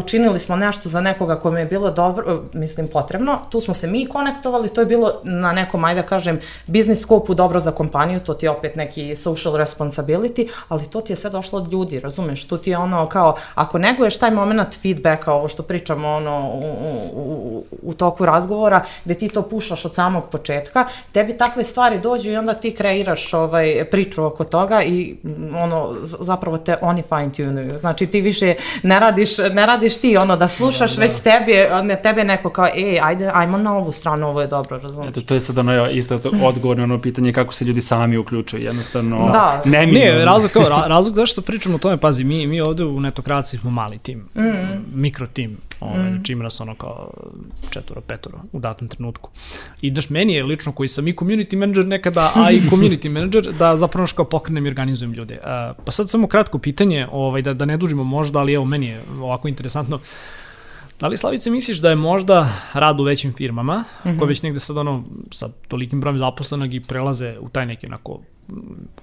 učinili 0.04 0.38
smo 0.38 0.56
nešto 0.56 0.88
za 0.88 1.00
nekoga 1.00 1.40
kome 1.40 1.60
je 1.60 1.66
bilo 1.66 1.90
dobro, 1.90 2.42
mislim, 2.52 2.88
potrebno, 2.88 3.38
tu 3.50 3.60
smo 3.60 3.74
se 3.74 3.86
mi 3.86 4.06
konektovali, 4.06 4.68
to 4.68 4.80
je 4.80 4.86
bilo 4.86 5.12
na 5.22 5.52
nekom, 5.52 5.84
ajde 5.84 6.02
da 6.02 6.06
kažem, 6.06 6.40
biznis 6.66 7.00
skopu 7.00 7.34
dobro 7.34 7.60
za 7.60 7.70
kompaniju, 7.70 8.20
to 8.20 8.34
ti 8.34 8.46
je 8.46 8.50
opet 8.50 8.76
neki 8.76 9.16
social 9.16 9.54
responsibility 9.54 10.48
ali 10.68 10.86
to 10.86 11.00
ti 11.00 11.12
je 11.12 11.16
sve 11.16 11.30
došlo 11.30 11.58
od 11.58 11.72
ljudi, 11.72 12.00
razumeš? 12.00 12.48
Tu 12.48 12.58
ti 12.58 12.70
je 12.70 12.78
ono 12.78 13.06
kao, 13.06 13.36
ako 13.54 13.78
neguješ 13.78 14.18
taj 14.18 14.30
moment 14.30 14.74
feedbacka, 14.82 15.32
ovo 15.32 15.48
što 15.48 15.62
pričamo 15.62 16.08
ono, 16.08 16.50
u, 16.54 16.64
u, 17.14 17.64
u 17.82 17.94
toku 17.94 18.26
razgovora, 18.26 18.84
gde 19.04 19.14
ti 19.14 19.28
to 19.28 19.42
pušaš 19.42 19.84
od 19.84 19.94
samog 19.94 20.28
početka, 20.30 20.86
tebi 21.12 21.38
takve 21.38 21.64
stvari 21.64 22.00
dođu 22.00 22.30
i 22.30 22.36
onda 22.36 22.54
ti 22.54 22.74
kreiraš 22.74 23.34
ovaj, 23.34 23.84
priču 23.90 24.24
oko 24.24 24.44
toga 24.54 24.82
i 24.82 25.16
ono, 25.56 25.96
zapravo 26.02 26.58
te 26.58 26.76
oni 26.82 27.02
fine 27.02 27.32
tuneuju. 27.32 27.78
Znači 27.78 28.06
ti 28.06 28.20
više 28.20 28.54
ne 28.82 29.00
radiš, 29.00 29.38
ne 29.38 29.66
radiš 29.66 29.98
ti 29.98 30.16
ono 30.16 30.36
da 30.36 30.48
slušaš, 30.48 30.94
da, 30.94 31.00
da. 31.00 31.06
već 31.06 31.20
tebi, 31.20 31.52
ne, 31.82 32.02
tebe 32.02 32.24
neko 32.24 32.50
kao, 32.50 32.66
ej, 32.76 33.00
ajde, 33.02 33.30
ajmo 33.34 33.58
na 33.58 33.76
ovu 33.76 33.92
stranu, 33.92 34.28
ovo 34.28 34.40
je 34.40 34.46
dobro, 34.46 34.78
razumiješ? 34.78 35.10
Eto, 35.10 35.20
to 35.20 35.34
je 35.34 35.40
sad 35.40 35.58
ono 35.58 35.90
isto 35.90 36.20
odgovor 36.42 36.78
na 36.78 36.84
ono 36.84 37.00
pitanje 37.00 37.32
kako 37.32 37.52
se 37.52 37.64
ljudi 37.64 37.80
sami 37.80 38.16
uključuju, 38.16 38.62
jednostavno, 38.62 39.30
da. 39.32 39.62
ne 39.64 39.86
mi 39.86 39.92
nije, 39.92 40.24
razlog, 40.24 40.50
kao, 40.50 40.68
razlog 40.86 41.14
zašto 41.14 41.42
pričamo 41.42 41.74
o 41.74 41.78
tome, 41.78 41.96
pazi, 41.96 42.24
mi, 42.24 42.46
mi 42.46 42.60
ovde 42.60 42.84
u 42.84 43.00
netokraciji 43.00 43.60
smo 43.60 43.70
mali 43.70 43.98
tim, 43.98 44.18
mm. 44.34 45.00
mikro 45.00 45.26
tim, 45.26 45.56
ovaj, 45.84 46.10
mm. 46.10 46.22
čim 46.24 46.38
nas 46.38 46.60
ono 46.60 46.74
kao 46.74 47.10
četvoro, 47.70 48.00
petoro 48.00 48.38
u 48.52 48.60
datom 48.60 48.88
trenutku. 48.88 49.30
I 49.80 49.90
daš, 49.90 50.10
meni 50.10 50.34
je 50.34 50.44
lično 50.44 50.72
koji 50.72 50.88
sam 50.88 51.08
i 51.08 51.14
community 51.14 51.56
manager 51.56 51.86
nekada, 51.86 52.32
a 52.34 52.50
i 52.50 52.60
community 52.70 53.08
manager, 53.08 53.52
da 53.58 53.76
zapravo 53.76 54.08
kao 54.16 54.24
pokrenem 54.24 54.66
i 54.66 54.68
organizujem 54.68 55.12
ljude. 55.12 55.34
Uh, 55.34 55.84
pa 55.84 55.92
sad 55.92 56.10
samo 56.10 56.26
kratko 56.26 56.58
pitanje, 56.58 57.06
ovaj, 57.12 57.42
da, 57.42 57.54
da 57.54 57.64
ne 57.64 57.76
dužimo 57.76 58.04
možda, 58.04 58.38
ali 58.38 58.52
evo, 58.52 58.64
meni 58.64 58.86
je 58.86 59.02
ovako 59.20 59.48
interesantno. 59.48 60.00
Da 61.00 61.08
li 61.08 61.16
Slavice 61.16 61.50
misliš 61.50 61.78
da 61.78 61.90
je 61.90 61.96
možda 61.96 62.48
rad 62.72 63.00
u 63.00 63.04
većim 63.04 63.32
firmama, 63.32 63.78
mm 63.78 64.08
-hmm. 64.08 64.18
koje 64.18 64.28
već 64.28 64.42
negde 64.42 64.60
sad 64.60 64.76
ono, 64.76 65.04
sa 65.30 65.48
tolikim 65.68 66.00
brojem 66.00 66.18
zaposlenog 66.18 66.74
i 66.74 66.80
prelaze 66.80 67.36
u 67.40 67.48
taj 67.48 67.66
neki 67.66 67.86
onako 67.86 68.20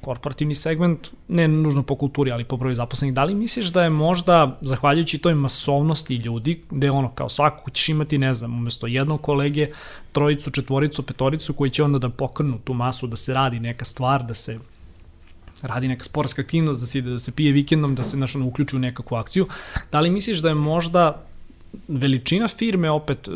korporativni 0.01 0.55
segment, 0.55 1.09
ne 1.27 1.47
nužno 1.47 1.83
po 1.83 1.95
kulturi, 1.95 2.31
ali 2.31 2.43
po 2.43 2.57
broju 2.57 2.75
zaposlenih, 2.75 3.13
da 3.13 3.23
li 3.23 3.35
misliš 3.35 3.67
da 3.67 3.83
je 3.83 3.89
možda, 3.89 4.57
zahvaljujući 4.61 5.17
toj 5.17 5.35
masovnosti 5.35 6.15
ljudi, 6.15 6.61
gde 6.71 6.91
ono, 6.91 7.11
kao 7.15 7.29
svako 7.29 7.71
ćeš 7.71 7.89
imati, 7.89 8.17
ne 8.17 8.33
znam, 8.33 8.53
umesto 8.53 8.87
jednog 8.87 9.21
kolege, 9.21 9.67
trojicu, 10.11 10.51
četvoricu, 10.51 11.03
petoricu, 11.03 11.53
koji 11.53 11.71
će 11.71 11.83
onda 11.83 11.99
da 11.99 12.09
pokrnu 12.09 12.59
tu 12.63 12.73
masu, 12.73 13.07
da 13.07 13.15
se 13.15 13.33
radi 13.33 13.59
neka 13.59 13.85
stvar, 13.85 14.23
da 14.23 14.33
se 14.33 14.59
radi 15.61 15.87
neka 15.87 16.03
sportska 16.03 16.41
aktivnost, 16.41 16.81
da 16.81 16.87
se 16.87 16.99
ide, 16.99 17.09
da 17.09 17.19
se 17.19 17.31
pije 17.31 17.51
vikendom, 17.51 17.95
da 17.95 18.03
se 18.03 18.17
znaš, 18.17 18.35
ono, 18.35 18.47
uključi 18.47 18.75
u 18.75 18.79
nekakvu 18.79 19.15
akciju. 19.15 19.47
Da 19.91 19.99
li 19.99 20.09
misliš 20.09 20.37
da 20.37 20.49
je 20.49 20.55
možda 20.55 21.23
veličina 21.87 22.47
firme 22.47 22.91
opet 22.91 23.27
e, 23.27 23.31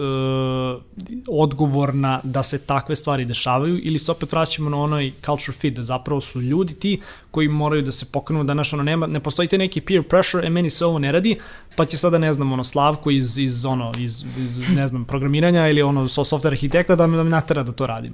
odgovorna 1.28 2.20
da 2.24 2.44
se 2.44 2.58
takve 2.58 2.96
stvari 2.96 3.26
dešavaju 3.26 3.80
ili 3.84 4.00
se 4.00 4.12
opet 4.12 4.32
vraćamo 4.32 4.70
na 4.70 4.78
onoj 4.78 5.12
culture 5.26 5.58
fit, 5.58 5.74
da 5.74 5.84
zapravo 5.84 6.22
su 6.22 6.42
ljudi 6.42 6.74
ti 6.74 7.02
koji 7.32 7.48
moraju 7.48 7.82
da 7.82 7.92
se 7.92 8.06
pokrenu, 8.06 8.44
da 8.44 8.54
naš 8.54 8.74
ono 8.74 8.84
nema, 8.84 9.08
ne 9.08 9.20
postoji 9.20 9.48
te 9.48 9.58
neki 9.58 9.82
peer 9.82 10.04
pressure, 10.04 10.48
e 10.48 10.50
meni 10.50 10.70
se 10.70 10.86
ovo 10.86 11.00
ne 11.00 11.12
radi, 11.12 11.38
pa 11.76 11.86
će 11.86 11.98
sada 11.98 12.18
ne 12.18 12.34
znam 12.34 12.52
ono 12.52 12.64
Slavko 12.64 13.12
iz, 13.12 13.38
iz 13.38 13.66
ono 13.66 13.92
iz, 13.98 14.24
iz 14.38 14.70
ne 14.76 14.88
znam 14.88 15.06
programiranja 15.06 15.68
ili 15.70 15.82
ono 15.82 16.08
software 16.08 16.48
arhitekta 16.48 16.96
da 16.96 17.08
me, 17.08 17.18
da 17.18 17.24
me 17.24 17.30
natera 17.30 17.64
da 17.64 17.72
to 17.72 17.88
radim. 17.88 18.14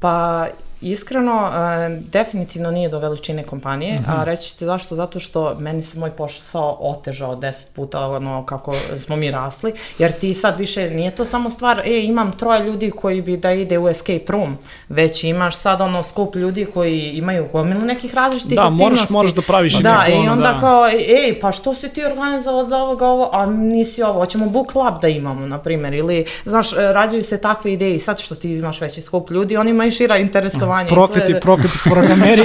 Pa 0.00 0.46
Iskreno, 0.80 1.36
uh, 1.48 2.04
definitivno 2.10 2.70
nije 2.70 2.88
do 2.88 2.98
veličine 2.98 3.44
kompanije, 3.44 4.00
mm 4.00 4.04
-hmm. 4.04 4.20
a 4.20 4.24
reći 4.24 4.58
ti 4.58 4.64
zašto? 4.64 4.94
Zato 4.94 5.20
što 5.20 5.54
meni 5.58 5.82
se 5.82 5.98
moj 5.98 6.10
posao 6.10 6.78
otežao 6.80 7.36
deset 7.36 7.74
puta 7.74 8.08
ono 8.08 8.46
kako 8.46 8.74
smo 8.98 9.16
mi 9.16 9.30
rasli, 9.30 9.72
jer 9.98 10.12
ti 10.12 10.34
sad 10.34 10.58
više 10.58 10.90
nije 10.90 11.10
to 11.10 11.24
samo 11.24 11.50
stvar, 11.50 11.80
e, 11.84 12.04
imam 12.04 12.32
troje 12.32 12.64
ljudi 12.64 12.90
koji 12.90 13.22
bi 13.22 13.36
da 13.36 13.52
ide 13.52 13.78
u 13.78 13.88
escape 13.88 14.24
room, 14.28 14.58
već 14.88 15.24
imaš 15.24 15.56
sad 15.56 15.80
ono 15.80 16.02
skup 16.02 16.36
ljudi 16.36 16.66
koji 16.74 17.00
imaju 17.00 17.46
gomilu 17.52 17.80
nekih 17.80 18.14
različitih 18.14 18.56
da, 18.56 18.62
aktivnosti. 18.62 18.84
Da, 18.84 18.96
moraš, 18.96 19.10
moraš 19.10 19.32
da 19.32 19.42
praviš 19.42 19.74
da, 19.74 20.04
neko, 20.04 20.18
ono, 20.18 20.24
i 20.24 20.28
onda 20.28 20.52
da. 20.52 20.60
kao, 20.60 20.88
ej, 20.88 21.40
pa 21.40 21.52
što 21.52 21.74
si 21.74 21.88
ti 21.88 22.04
organizovao 22.04 22.64
za 22.64 22.76
ovoga 22.76 23.06
ovo, 23.06 23.30
a 23.32 23.46
nisi 23.46 24.02
ovo, 24.02 24.12
hoćemo 24.12 24.46
book 24.46 24.72
club 24.72 25.00
da 25.02 25.08
imamo, 25.08 25.46
na 25.46 25.58
primjer, 25.58 25.94
ili, 25.94 26.24
znaš, 26.44 26.72
rađaju 26.76 27.22
se 27.22 27.40
takve 27.40 27.72
ideje 27.72 27.94
i 27.94 27.98
sad 27.98 28.20
što 28.20 28.34
ti 28.34 28.50
imaš 28.52 28.80
veći 28.80 29.00
skup 29.00 29.30
ljudi, 29.30 29.56
oni 29.56 29.70
imaju 29.70 29.90
šira 29.90 30.16
interesovanja 30.16 30.67
obrazovanje. 30.68 30.88
Prokleti, 30.88 31.32
je... 31.32 31.40
prokleti 31.40 31.78
programeri 31.84 32.42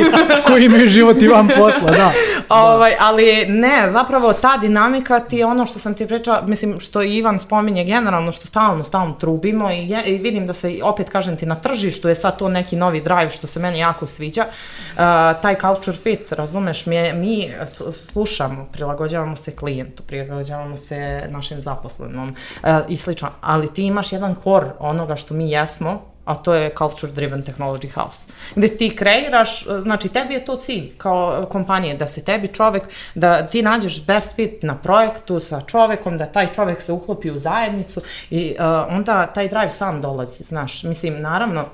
koji 0.48 0.66
imaju 0.66 0.90
život 0.90 1.22
i 1.22 1.28
van 1.28 1.48
posla, 1.48 1.92
da. 1.92 2.12
Ovaj, 2.50 2.94
ali 3.00 3.46
ne, 3.46 3.90
zapravo 3.90 4.34
ta 4.34 4.58
dinamika 4.58 5.20
ti 5.20 5.38
je 5.38 5.46
ono 5.46 5.66
što 5.66 5.80
sam 5.80 5.94
ti 5.94 6.08
pričala, 6.08 6.42
mislim 6.42 6.80
što 6.80 7.02
Ivan 7.02 7.40
spominje 7.40 7.84
generalno, 7.84 8.32
što 8.32 8.48
stalno, 8.48 8.84
stalno 8.84 9.14
trubimo 9.14 9.72
i, 9.72 9.90
je, 9.90 10.04
i 10.06 10.18
vidim 10.18 10.48
da 10.48 10.54
se, 10.54 10.80
opet 10.84 11.10
kažem 11.10 11.38
ti, 11.38 11.46
na 11.46 11.56
tržištu 11.56 12.10
je 12.10 12.16
sad 12.16 12.38
to 12.38 12.50
neki 12.50 12.76
novi 12.76 13.02
drive 13.02 13.30
što 13.30 13.48
se 13.48 13.60
meni 13.60 13.80
jako 13.80 14.06
sviđa. 14.06 14.46
Uh, 14.46 14.98
taj 15.42 15.56
culture 15.62 15.98
fit, 15.98 16.32
razumeš, 16.32 16.86
mi, 16.86 17.14
mi 17.14 17.52
slušamo, 17.92 18.68
prilagođavamo 18.72 19.36
se 19.36 19.56
klijentu, 19.56 20.04
prilagođavamo 20.04 20.78
se 20.78 21.28
našim 21.30 21.62
zaposlenom 21.62 22.30
uh, 22.64 22.70
i 22.88 22.98
slično, 22.98 23.30
ali 23.42 23.74
ti 23.74 23.84
imaš 23.84 24.12
jedan 24.12 24.36
kor 24.36 24.66
onoga 24.80 25.16
što 25.16 25.34
mi 25.34 25.52
jesmo, 25.52 26.13
a 26.26 26.36
to 26.36 26.54
je 26.54 26.74
Culture 26.78 27.12
Driven 27.12 27.44
Technology 27.44 27.92
House. 27.94 28.28
Gde 28.56 28.68
ti 28.68 28.96
kreiraš, 28.96 29.66
znači 29.80 30.10
tebi 30.10 30.34
je 30.34 30.46
to 30.46 30.56
cilj 30.56 30.98
kao 30.98 31.48
kompanije, 31.52 31.98
da 31.98 32.08
se 32.08 32.24
tebi 32.24 32.48
čovek, 32.48 32.84
da 33.16 33.48
ti 33.48 33.62
nađeš 33.62 34.06
best 34.06 34.36
fit 34.36 34.64
na 34.64 34.78
projektu 34.78 35.40
sa 35.40 35.62
čovekom, 35.62 36.18
da 36.18 36.26
taj 36.26 36.54
čovek 36.54 36.82
se 36.82 36.92
uklopi 36.92 37.32
u 37.32 37.38
zajednicu 37.38 38.02
i 38.30 38.56
uh, 38.60 38.66
onda 38.98 39.28
taj 39.28 39.48
drive 39.48 39.70
sam 39.70 40.02
dolazi, 40.02 40.44
znaš. 40.44 40.84
Mislim, 40.84 41.22
naravno, 41.22 41.66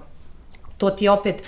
to 0.77 0.89
ti 0.89 1.07
opet, 1.07 1.43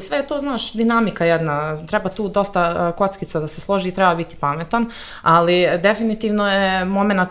sve 0.00 0.16
je 0.16 0.26
to, 0.26 0.40
znaš, 0.40 0.72
dinamika 0.72 1.24
jedna, 1.24 1.86
treba 1.86 2.08
tu 2.08 2.28
dosta 2.28 2.92
kockica 2.92 3.40
da 3.40 3.48
se 3.48 3.60
složi 3.60 3.88
i 3.88 3.94
treba 3.94 4.14
biti 4.14 4.36
pametan, 4.36 4.90
ali 5.22 5.78
definitivno 5.82 6.50
je 6.50 6.84
moment 6.84 7.30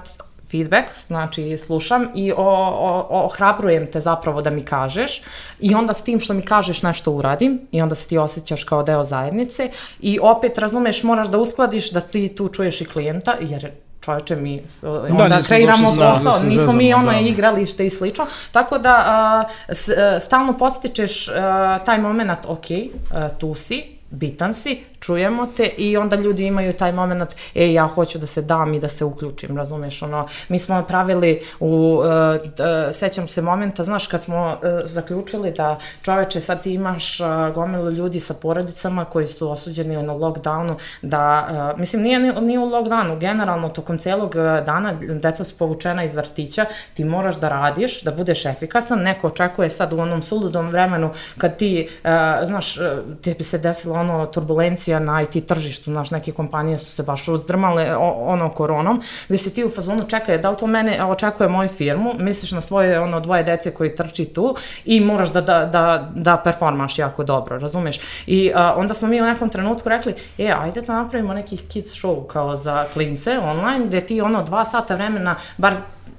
feedback, 0.52 0.88
znači 1.08 1.58
slušam 1.58 2.08
i 2.16 2.32
o, 2.32 2.36
o, 2.38 3.26
ohrabrujem 3.26 3.92
te 3.92 4.02
zapravo 4.02 4.42
da 4.42 4.50
mi 4.50 4.62
kažeš 4.62 5.22
i 5.60 5.76
onda 5.76 5.94
s 5.94 6.04
tim 6.04 6.20
što 6.20 6.34
mi 6.34 6.42
kažeš 6.42 6.82
nešto 6.82 7.12
uradim 7.12 7.62
i 7.72 7.82
onda 7.82 7.96
se 7.96 8.08
ti 8.08 8.18
osjećaš 8.18 8.64
kao 8.64 8.84
deo 8.84 9.04
zajednice 9.04 9.70
i 10.00 10.20
opet 10.22 10.58
razumeš 10.58 11.04
moraš 11.04 11.28
da 11.28 11.38
uskladiš 11.38 11.92
da 11.92 12.02
ti 12.02 12.36
tu 12.36 12.50
čuješ 12.50 12.82
i 12.82 12.86
klijenta 12.86 13.36
jer 13.42 13.72
čoveče, 14.06 14.36
mi 14.36 14.64
onda 15.12 15.28
da, 15.28 15.42
kreiramo 15.42 15.88
posao, 15.88 16.34
nismo 16.44 16.50
zezamo, 16.50 16.78
mi 16.78 16.94
ono 16.94 17.12
da. 17.12 17.20
igralište 17.20 17.86
i 17.86 17.90
slično, 17.90 18.26
tako 18.52 18.78
da 18.78 19.04
a, 19.06 19.44
s, 19.74 19.90
a, 19.90 20.20
stalno 20.20 20.58
podstičeš 20.58 21.28
a, 21.30 21.80
taj 21.86 22.00
moment, 22.00 22.40
ok, 22.48 22.66
a, 23.12 23.30
tu 23.30 23.56
si, 23.56 23.84
bitan 24.10 24.54
si, 24.54 24.84
čujemo 25.06 25.48
te 25.58 25.70
i 25.78 25.98
onda 25.98 26.16
ljudi 26.16 26.46
imaju 26.46 26.74
taj 26.74 26.92
moment, 26.92 27.36
e, 27.56 27.74
ja 27.74 27.88
hoću 27.88 28.20
da 28.20 28.28
se 28.28 28.42
dam 28.42 28.74
i 28.74 28.80
da 28.80 28.90
se 28.90 29.06
uključim, 29.06 29.58
razumeš, 29.58 30.02
ono, 30.02 30.28
mi 30.50 30.60
smo 30.60 30.84
pravili 30.84 31.42
u, 31.60 32.02
uh, 32.02 32.06
sećam 32.92 33.28
se 33.28 33.42
momenta, 33.42 33.84
znaš, 33.84 34.08
kad 34.08 34.22
smo 34.22 34.48
uh, 34.48 34.70
zaključili 34.86 35.52
da 35.52 35.80
čoveče, 36.02 36.42
sad 36.42 36.64
ti 36.64 36.74
imaš 36.74 37.20
uh, 37.20 37.28
gomilu 37.54 37.92
ljudi 37.92 38.20
sa 38.20 38.34
porodicama 38.34 39.06
koji 39.06 39.28
su 39.28 39.52
osuđeni 39.52 40.04
na 40.04 40.14
lockdownu, 40.14 40.76
da, 41.02 41.48
uh, 41.74 41.80
mislim, 41.80 42.02
nije, 42.02 42.20
nije 42.20 42.60
u 42.60 42.66
lockdownu, 42.66 43.20
generalno, 43.20 43.70
tokom 43.70 43.98
celog 43.98 44.36
dana 44.66 44.94
deca 45.02 45.44
su 45.44 45.58
povučena 45.58 46.04
iz 46.04 46.16
vrtića, 46.16 46.66
ti 46.94 47.04
moraš 47.04 47.36
da 47.36 47.50
radiš, 47.50 48.02
da 48.02 48.12
budeš 48.12 48.46
efikasan, 48.46 49.00
neko 49.00 49.28
očekuje 49.28 49.70
sad 49.70 49.94
u 49.94 50.00
onom 50.00 50.22
suludom 50.22 50.70
vremenu 50.70 51.10
kad 51.38 51.58
ti, 51.58 51.90
uh, 52.04 52.10
znaš, 52.48 52.76
ti 53.22 53.34
bi 53.38 53.44
se 53.44 53.58
desila 53.58 54.00
ono 54.00 54.26
turbulencija 54.26 54.95
pozicija 54.96 55.00
na 55.00 55.22
IT 55.22 55.48
tržištu, 55.48 55.92
znaš, 55.92 56.12
neke 56.12 56.32
kompanije 56.32 56.78
su 56.78 56.92
se 56.92 57.04
baš 57.04 57.28
uzdrmale 57.28 57.96
ono 57.98 58.50
koronom, 58.50 59.02
gde 59.28 59.38
si 59.38 59.54
ti 59.54 59.64
u 59.64 59.70
fazonu 59.70 60.04
čekaj, 60.08 60.38
da 60.38 60.50
li 60.50 60.58
to 60.58 60.68
mene 60.68 61.04
očekuje 61.04 61.50
moju 61.50 61.70
firmu, 61.70 62.14
misliš 62.20 62.52
na 62.52 62.62
svoje 62.62 63.00
ono 63.00 63.20
dvoje 63.20 63.44
dece 63.44 63.72
koji 63.72 63.96
trči 63.96 64.26
tu 64.26 64.56
i 64.86 65.00
moraš 65.02 65.32
da, 65.32 65.42
da, 65.42 65.66
da, 65.66 66.10
da 66.16 66.38
performaš 66.38 67.00
jako 67.00 67.24
dobro, 67.24 67.60
razumeš? 67.60 68.00
I 68.28 68.52
a, 68.56 68.74
onda 68.78 68.94
smo 68.94 69.08
mi 69.08 69.22
u 69.22 69.26
nekom 69.26 69.50
trenutku 69.50 69.90
rekli, 69.90 70.16
e, 70.38 70.52
ajde 70.52 70.82
da 70.82 70.94
napravimo 70.94 71.34
neki 71.34 71.58
kids 71.58 71.92
show 71.92 72.28
kao 72.28 72.56
za 72.56 72.86
klince 72.94 73.40
online, 73.40 73.86
gde 73.86 74.02
ti 74.02 74.22
ono 74.22 74.44
dva 74.44 74.66
sata 74.66 74.96
vremena, 74.96 75.36
bar 75.58 75.76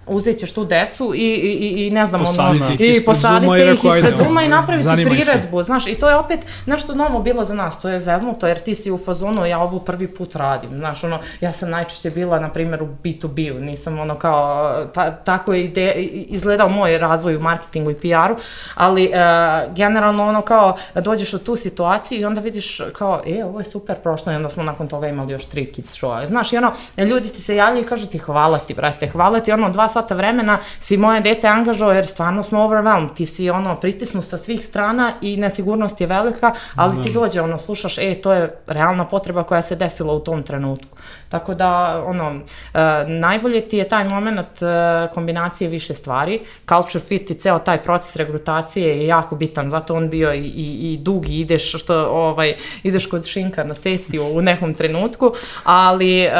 uzet 0.07 0.39
ćeš 0.39 0.53
tu 0.53 0.65
decu 0.65 1.13
i, 1.15 1.19
i, 1.19 1.87
i 1.87 1.91
ne 1.91 2.07
znam, 2.07 2.21
posaditi 2.21 2.65
ono, 2.65 2.77
i 2.79 3.05
posadite 3.05 3.73
ih 3.73 3.85
ispred 3.85 4.15
Zuma 4.15 4.43
i 4.43 4.49
napraviti 4.49 4.89
priredbu, 4.89 5.63
se. 5.63 5.67
znaš, 5.67 5.87
i 5.87 5.95
to 5.95 6.09
je 6.09 6.17
opet 6.17 6.41
nešto 6.67 6.95
novo 6.95 7.19
bilo 7.23 7.45
za 7.45 7.55
nas, 7.55 7.81
to 7.81 7.89
je 7.89 8.01
zeznuto, 8.01 8.47
jer 8.47 8.59
ti 8.59 8.75
si 8.75 8.91
u 8.91 8.99
fazonu, 8.99 9.47
ja 9.47 9.59
ovo 9.59 9.79
prvi 9.79 10.09
put 10.09 10.37
radim, 10.37 10.71
znaš, 10.79 11.05
ono, 11.05 11.19
ja 11.41 11.53
sam 11.53 11.71
najčešće 11.71 12.11
bila, 12.11 12.41
na 12.41 12.49
primjer, 12.49 12.83
u 12.83 12.89
B2B-u, 13.05 13.61
nisam 13.61 13.99
ono 13.99 14.15
kao, 14.15 14.85
ta, 14.95 15.11
tako 15.11 15.53
je 15.53 15.65
ide, 15.65 15.93
izgledao 16.29 16.69
moj 16.69 16.99
razvoj 16.99 17.37
u 17.37 17.41
marketingu 17.41 17.91
i 17.91 17.95
PR-u, 17.95 18.37
ali 18.75 19.07
uh, 19.09 19.75
generalno 19.75 20.29
ono 20.29 20.43
kao, 20.43 20.77
dođeš 20.95 21.35
u 21.35 21.39
tu 21.39 21.57
situaciju 21.57 22.21
i 22.21 22.25
onda 22.25 22.41
vidiš 22.41 22.81
kao, 22.93 23.23
e, 23.27 23.45
ovo 23.45 23.61
je 23.61 23.65
super 23.65 23.97
prošlo 24.03 24.33
i 24.33 24.37
onda 24.37 24.49
smo 24.49 24.63
nakon 24.63 24.89
toga 24.89 25.09
imali 25.09 25.33
još 25.33 25.45
tri 25.45 25.73
kids 25.73 26.03
show 26.03 26.27
znaš, 26.27 26.53
i 26.53 26.57
ono, 26.57 26.73
ljudi 26.99 27.29
ti 27.29 27.41
se 27.41 27.57
javljaju 27.57 27.85
i 27.85 27.89
kažu 27.89 28.07
ti 28.07 28.19
hvala 28.19 28.59
ti, 28.59 28.75
brate, 28.75 29.09
hvala 29.09 29.41
ti, 29.41 29.53
ono, 29.53 29.71
dva 29.71 29.89
sata 29.97 30.15
vremena 30.15 30.59
si 30.79 30.97
moje 30.97 31.21
dete 31.21 31.49
angažao 31.49 31.93
jer 31.93 32.07
stvarno 32.07 32.43
smo 32.43 32.61
overwhelmed, 32.61 33.15
ti 33.15 33.27
si 33.27 33.51
ono 33.51 33.77
pritisnu 33.81 34.23
sa 34.23 34.39
svih 34.39 34.65
strana 34.65 35.13
i 35.21 35.37
nesigurnost 35.37 36.01
je 36.01 36.07
velika, 36.07 36.53
ali 36.75 36.97
da. 36.97 37.03
ti 37.03 37.13
dođe 37.13 37.41
ono 37.41 37.59
slušaš, 37.59 37.99
e 37.99 38.15
to 38.23 38.33
je 38.33 38.51
realna 38.67 39.05
potreba 39.05 39.43
koja 39.43 39.63
se 39.63 39.77
desila 39.77 40.13
u 40.13 40.21
tom 40.21 40.43
trenutku. 40.43 40.99
Tako 41.29 41.55
da 41.55 42.03
ono 42.07 42.31
uh, 42.31 42.81
najbolje 43.09 43.61
ti 43.69 43.77
je 43.77 43.89
taj 43.89 44.05
moment 44.05 44.63
uh, 44.63 44.69
kombinacije 45.15 45.71
više 45.71 45.95
stvari, 45.95 46.41
culture 46.69 47.05
fit 47.05 47.31
i 47.31 47.35
ceo 47.35 47.59
taj 47.59 47.83
proces 47.83 48.17
regrutacije 48.17 48.99
je 48.99 49.07
jako 49.07 49.37
bitan, 49.37 49.71
zato 49.71 49.95
on 49.95 50.11
bio 50.11 50.35
i, 50.35 50.39
i, 50.39 50.93
i 50.93 50.97
dug 50.97 51.29
i 51.29 51.41
ideš 51.41 51.73
što 51.73 52.07
ovaj 52.07 52.55
ideš 52.83 53.07
kod 53.07 53.27
šinka 53.27 53.65
na 53.65 53.75
sesiju 53.75 54.25
u 54.37 54.43
nekom 54.43 54.75
trenutku, 54.75 55.33
ali 55.65 56.27
uh, 56.27 56.33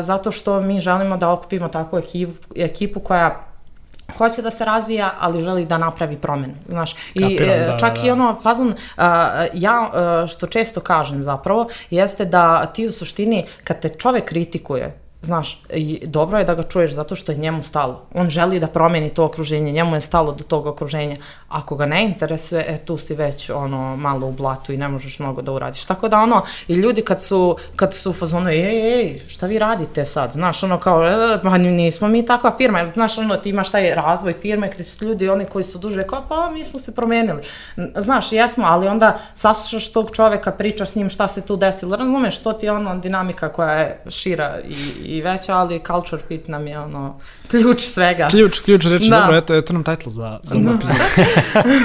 zato 0.00 0.32
što 0.32 0.60
mi 0.60 0.80
želimo 0.80 1.16
da 1.16 1.30
okupimo 1.30 1.68
takvu 1.68 1.98
ekipu, 1.98 2.32
ekipu 2.56 2.93
koja 3.00 3.44
hoće 4.18 4.42
da 4.42 4.50
se 4.50 4.64
razvija, 4.64 5.14
ali 5.20 5.42
želi 5.42 5.66
da 5.66 5.78
napravi 5.78 6.16
promenu, 6.16 6.54
znaš. 6.68 6.96
I 7.14 7.20
Kapiram, 7.20 7.50
e, 7.50 7.66
da, 7.66 7.76
čak 7.76 7.94
da, 7.94 8.06
i 8.06 8.10
ono 8.10 8.34
fazon, 8.42 8.68
uh, 8.68 9.04
ja 9.52 9.88
uh, 9.88 10.30
što 10.30 10.46
često 10.46 10.80
kažem 10.80 11.22
zapravo, 11.22 11.68
jeste 11.90 12.24
da 12.24 12.66
ti 12.66 12.86
u 12.86 12.92
suštini, 12.92 13.44
kad 13.64 13.80
te 13.80 13.88
čovek 13.88 14.24
kritikuje, 14.24 14.98
Znaš, 15.24 15.62
i 15.70 16.06
dobro 16.06 16.38
je 16.38 16.44
da 16.44 16.54
ga 16.54 16.62
čuješ 16.62 16.92
zato 16.92 17.14
što 17.16 17.32
je 17.32 17.38
njemu 17.38 17.62
stalo. 17.62 18.02
On 18.14 18.28
želi 18.28 18.60
da 18.60 18.66
promeni 18.66 19.10
to 19.10 19.24
okruženje, 19.24 19.72
njemu 19.72 19.94
je 19.94 20.00
stalo 20.00 20.32
do 20.32 20.44
tog 20.44 20.66
okruženja. 20.66 21.16
Ako 21.48 21.76
ga 21.76 21.86
ne 21.86 22.04
interesuje, 22.04 22.64
e, 22.68 22.78
tu 22.78 22.96
si 22.96 23.14
već 23.14 23.50
ono, 23.50 23.96
malo 23.96 24.26
u 24.26 24.32
blatu 24.32 24.72
i 24.72 24.76
ne 24.76 24.88
možeš 24.88 25.18
mnogo 25.18 25.42
da 25.42 25.52
uradiš. 25.52 25.84
Tako 25.84 26.08
da 26.08 26.18
ono, 26.18 26.42
i 26.68 26.74
ljudi 26.74 27.02
kad 27.02 27.22
su, 27.22 27.56
kad 27.76 27.94
su 27.94 28.10
u 28.10 28.12
fazonu, 28.12 28.50
ej, 28.50 29.00
ej, 29.00 29.18
šta 29.28 29.46
vi 29.46 29.58
radite 29.58 30.04
sad? 30.04 30.32
Znaš, 30.32 30.62
ono 30.62 30.78
kao, 30.78 31.06
e, 31.06 31.38
ma 31.42 31.58
nismo 31.58 32.08
mi 32.08 32.26
takva 32.26 32.56
firma. 32.56 32.88
Znaš, 32.88 33.18
ono, 33.18 33.36
ti 33.36 33.48
imaš 33.48 33.70
taj 33.70 33.94
razvoj 33.94 34.32
firme 34.32 34.70
gde 34.74 34.84
su 34.84 35.04
ljudi, 35.04 35.28
oni 35.28 35.44
koji 35.44 35.64
su 35.64 35.78
duže, 35.78 36.06
kao, 36.06 36.24
pa 36.28 36.50
mi 36.50 36.64
smo 36.64 36.78
se 36.78 36.94
promenili. 36.94 37.42
Znaš, 37.96 38.32
jesmo, 38.32 38.64
ali 38.66 38.88
onda 38.88 39.18
saslušaš 39.34 39.92
tog 39.92 40.10
čoveka, 40.10 40.52
pričaš 40.52 40.90
s 40.90 40.94
njim 40.94 41.10
šta 41.10 41.28
se 41.28 41.40
tu 41.40 41.56
desilo. 41.56 41.96
Razumeš, 41.96 42.42
to 42.42 42.52
ti 42.52 42.66
je 42.66 42.72
ono 42.72 42.98
dinamika 42.98 43.48
koja 43.48 43.72
je 43.72 44.00
šira 44.08 44.58
i, 44.68 45.13
i 45.13 45.13
veća, 45.20 45.54
ali 45.56 45.80
culture 45.86 46.22
fit 46.28 46.48
nam 46.48 46.66
je 46.66 46.78
ono 46.78 47.18
ključ 47.50 47.80
svega. 47.80 48.28
Ključ, 48.30 48.60
ključ 48.60 48.84
reči, 48.86 49.10
da. 49.10 49.20
dobro, 49.20 49.36
eto, 49.36 49.54
eto 49.54 49.72
nam 49.72 49.84
title 49.84 50.12
za, 50.12 50.40
za 50.42 50.58
da. 50.58 50.70
epizodu. 50.70 50.98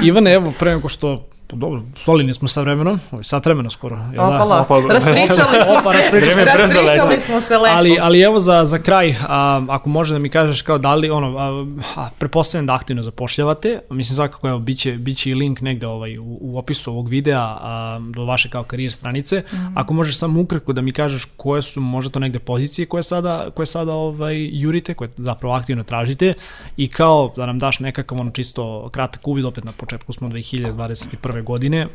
Ivane, 0.08 0.34
evo, 0.34 0.54
pre 0.60 0.72
nego 0.72 0.90
što 0.90 1.29
dobro, 1.56 1.82
solini 1.96 2.34
smo 2.34 2.48
sa 2.48 2.62
vremenom, 2.62 3.00
ovaj, 3.12 3.24
sat 3.24 3.46
vremena 3.46 3.70
skoro. 3.70 3.98
Jel 4.14 4.26
Opala, 4.26 4.56
da? 4.56 4.62
Opala, 4.62 4.88
raspričali 4.94 5.58
smo 5.68 5.92
se, 5.92 6.46
raspričali 6.46 7.20
smo 7.20 7.42
se 7.42 7.58
lepo. 7.58 7.76
Ali, 7.76 7.98
ali 8.02 8.22
evo 8.22 8.40
za, 8.40 8.66
za 8.66 8.80
kraj, 8.80 9.16
a, 9.28 9.66
ako 9.70 9.90
može 9.90 10.14
da 10.14 10.20
mi 10.20 10.30
kažeš 10.30 10.62
kao 10.62 10.78
da 10.78 10.96
li, 10.96 11.10
ono, 11.10 11.38
a, 11.38 11.66
a, 11.96 12.10
prepostavljam 12.18 12.66
da 12.66 12.74
aktivno 12.74 13.02
zapošljavate, 13.02 13.80
mislim 13.90 14.16
svakako 14.16 14.48
evo, 14.48 14.60
biće, 14.60 14.92
biće 14.92 15.30
i 15.30 15.36
link 15.36 15.62
negde 15.62 15.88
ovaj, 15.88 16.18
u, 16.18 16.38
u 16.42 16.58
opisu 16.58 16.92
ovog 16.92 17.08
videa 17.10 17.58
a, 17.62 18.00
do 18.10 18.26
vaše 18.26 18.50
kao 18.50 18.64
karijer 18.64 18.94
stranice. 18.94 19.40
Mm 19.40 19.56
-hmm. 19.56 19.74
Ako 19.76 19.94
možeš 19.94 20.18
samo 20.18 20.42
ukratko 20.42 20.74
da 20.74 20.82
mi 20.82 20.92
kažeš 20.92 21.26
koje 21.38 21.62
su 21.62 21.82
možda 21.82 22.12
to 22.12 22.20
negde 22.20 22.40
pozicije 22.40 22.86
koje 22.86 23.04
sada, 23.04 23.50
koje 23.56 23.66
sada 23.66 23.94
ovaj, 23.94 24.50
jurite, 24.52 24.94
koje 24.94 25.10
zapravo 25.18 25.56
aktivno 25.56 25.84
tražite 25.84 26.34
i 26.78 26.88
kao 26.88 27.34
da 27.36 27.46
nam 27.46 27.60
daš 27.60 27.80
nekakav 27.80 28.20
ono 28.20 28.32
čisto 28.32 28.90
kratak 28.92 29.28
uvid, 29.28 29.46
opet 29.46 29.64
na 29.64 29.72
početku 29.72 30.14
smo 30.14 30.30
2021 30.30 31.39
ove 31.40 31.46
godine, 31.46 31.88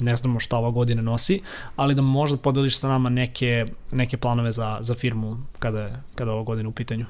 ne 0.00 0.16
znamo 0.16 0.40
šta 0.40 0.58
ova 0.58 0.70
godina 0.70 1.02
nosi, 1.02 1.40
ali 1.76 1.94
da 1.94 2.02
možda 2.02 2.36
podeliš 2.36 2.78
sa 2.78 2.88
nama 2.88 3.08
neke, 3.08 3.66
neke 3.92 4.16
planove 4.16 4.52
za, 4.52 4.78
za 4.80 4.94
firmu 4.94 5.36
kada 5.58 6.02
kada 6.14 6.32
ova 6.32 6.42
godina 6.42 6.68
u 6.68 6.72
pitanju. 6.72 7.06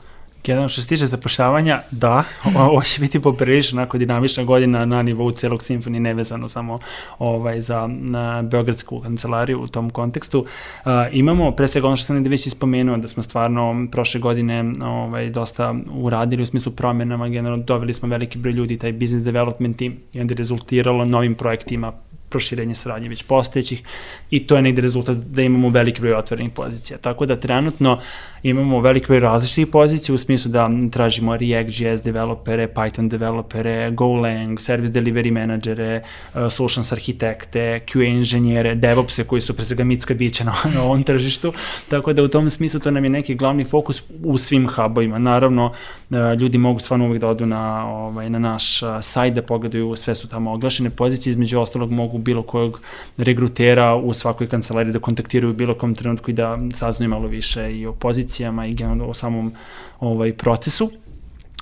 Jedan 0.46 0.68
što 0.68 0.80
se 0.80 0.88
tiče 0.88 1.06
zapošljavanja, 1.06 1.82
da, 1.90 2.24
ovo 2.70 2.82
će 2.82 3.00
biti 3.00 3.20
poprilično 3.20 3.80
onako 3.80 3.98
dinamična 3.98 4.44
godina 4.44 4.84
na 4.84 5.02
nivou 5.02 5.30
celog 5.30 5.62
simfonije, 5.62 6.00
nevezano 6.00 6.48
samo 6.48 6.78
ovaj, 7.18 7.60
za 7.60 7.86
na 7.86 8.42
Beogradsku 8.42 9.00
kancelariju 9.00 9.60
u 9.60 9.68
tom 9.68 9.90
kontekstu. 9.90 10.38
Uh, 10.84 10.90
imamo, 11.12 11.50
pre 11.50 11.68
svega 11.68 11.86
ono 11.86 11.96
što 11.96 12.06
sam 12.06 12.24
već 12.24 12.46
ispomenuo, 12.46 12.96
da 12.96 13.08
smo 13.08 13.22
stvarno 13.22 13.86
prošle 13.92 14.20
godine 14.20 14.72
ovaj, 14.82 15.30
dosta 15.30 15.74
uradili 15.92 16.42
u 16.42 16.46
smislu 16.46 16.72
promenama, 16.72 17.28
generalno 17.28 17.64
doveli 17.64 17.94
smo 17.94 18.08
veliki 18.08 18.38
broj 18.38 18.52
ljudi, 18.52 18.78
taj 18.78 18.92
business 18.92 19.24
development 19.24 19.76
team 19.76 19.96
i 20.12 20.20
onda 20.20 20.32
je 20.32 20.38
rezultiralo 20.38 21.04
novim 21.04 21.34
projektima 21.34 21.92
proširenje 22.28 22.74
saradnje 22.74 23.08
već 23.08 23.22
postojećih 23.22 23.82
i 24.30 24.46
to 24.46 24.56
je 24.56 24.62
negde 24.62 24.82
rezultat 24.82 25.16
da 25.16 25.42
imamo 25.42 25.68
veliki 25.68 26.00
broj 26.00 26.14
otvorenih 26.14 26.52
pozicija. 26.52 26.98
Tako 26.98 27.26
da 27.26 27.36
trenutno 27.36 28.00
imamo 28.42 28.80
veliki 28.80 29.06
broj 29.06 29.20
različitih 29.20 29.66
pozicija 29.66 30.14
u 30.14 30.18
smislu 30.18 30.50
da 30.50 30.70
tražimo 30.92 31.36
React.js 31.36 32.02
developere, 32.02 32.68
Python 32.74 33.08
developere, 33.08 33.90
Golang, 33.90 34.60
service 34.60 35.00
delivery 35.00 35.30
menadžere, 35.30 36.02
uh, 36.34 36.52
solutions 36.52 36.92
arhitekte, 36.92 37.80
QA 37.86 38.08
inženjere, 38.08 38.74
DevOpse 38.74 39.24
koji 39.24 39.40
su 39.40 39.56
pre 39.56 39.64
svega 39.64 39.84
mitska 39.84 40.14
bića 40.14 40.44
na, 40.44 40.54
na 40.74 40.82
ovom 40.82 41.02
tržištu. 41.02 41.52
Tako 41.88 42.12
da 42.12 42.22
u 42.22 42.28
tom 42.28 42.50
smislu 42.50 42.80
to 42.80 42.90
nam 42.90 43.04
je 43.04 43.10
neki 43.10 43.34
glavni 43.34 43.64
fokus 43.64 44.02
u 44.24 44.38
svim 44.38 44.68
hubovima. 44.68 45.18
Naravno, 45.18 45.72
uh, 46.10 46.16
ljudi 46.40 46.58
mogu 46.58 46.80
stvarno 46.80 47.06
uvijek 47.06 47.20
da 47.20 47.28
odu 47.28 47.46
na, 47.46 47.86
ovaj, 47.86 48.30
na 48.30 48.38
naš 48.38 48.80
sajt 49.02 49.34
da 49.34 49.42
pogledaju, 49.42 49.96
sve 49.96 50.14
su 50.14 50.28
tamo 50.28 50.52
oglašene 50.52 50.90
pozicije, 50.90 51.30
između 51.30 51.60
ostalog 51.60 51.90
mogu 51.90 52.17
bilo 52.18 52.42
kojeg 52.42 52.72
regrutera 53.16 53.96
u 53.96 54.14
svakoj 54.14 54.48
kancelariji 54.48 54.92
da 54.92 54.98
kontaktiraju 54.98 55.54
bilo 55.54 55.74
kom 55.74 55.94
trenutku 55.94 56.30
i 56.30 56.34
da 56.34 56.58
saznaju 56.74 57.10
malo 57.10 57.28
više 57.28 57.72
i 57.72 57.86
o 57.86 57.92
pozicijama 57.92 58.66
i 58.66 58.74
generalno 58.74 59.06
o 59.06 59.14
samom 59.14 59.52
ovaj, 60.00 60.32
procesu. 60.32 60.90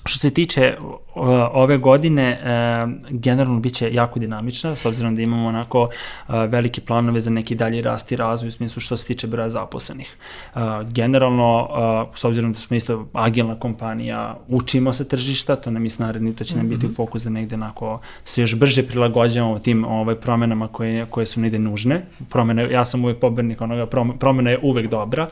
Što 0.07 0.19
se 0.19 0.31
tiče 0.31 0.77
uh, 0.81 1.29
ove 1.53 1.79
godine, 1.79 2.39
uh, 2.41 3.11
generalno 3.11 3.61
biće 3.61 3.95
jako 3.95 4.19
dinamična, 4.19 4.77
s 4.77 4.87
obzirom 4.87 5.15
da 5.17 5.23
imamo 5.23 5.49
onako 5.49 5.83
uh, 5.83 6.35
velike 6.49 6.81
planove 6.81 7.21
za 7.21 7.31
neki 7.31 7.55
dalji 7.55 7.83
rast 7.83 8.13
i 8.13 8.17
razvoj 8.17 8.49
u 8.49 8.53
smislu 8.53 8.81
što 8.81 8.97
se 8.97 9.07
tiče 9.07 9.27
broja 9.27 9.51
zaposlenih. 9.51 10.17
Uh, 10.55 10.61
generalno, 10.91 11.69
uh, 12.11 12.19
s 12.19 12.25
obzirom 12.25 12.53
da 12.53 12.59
smo 12.59 12.77
isto 12.77 13.07
agilna 13.13 13.59
kompanija, 13.59 14.37
učimo 14.49 14.93
se 14.93 15.09
tržišta, 15.09 15.57
to 15.57 15.71
nam 15.71 15.85
je 15.85 15.91
naredni, 15.99 16.37
to 16.37 16.45
će 16.45 16.57
nam 16.57 16.69
biti 16.69 16.87
u 16.87 16.95
fokus 16.95 17.23
da 17.23 17.31
negde 17.31 17.55
onako 17.55 18.01
se 18.25 18.41
još 18.41 18.55
brže 18.55 18.83
prilagođavamo 18.83 19.59
tim 19.59 19.85
ovaj, 19.85 20.15
promenama 20.15 20.69
koje, 20.69 21.07
koje 21.07 21.27
su 21.27 21.41
negde 21.41 21.59
nužne. 21.59 22.07
Promene, 22.31 22.71
ja 22.73 22.85
sam 22.85 23.05
uvek 23.05 23.21
pobernik 23.21 23.61
onoga, 23.61 23.87
promena 24.19 24.51
je 24.51 24.59
uvek 24.63 24.91
dobra. 24.91 25.29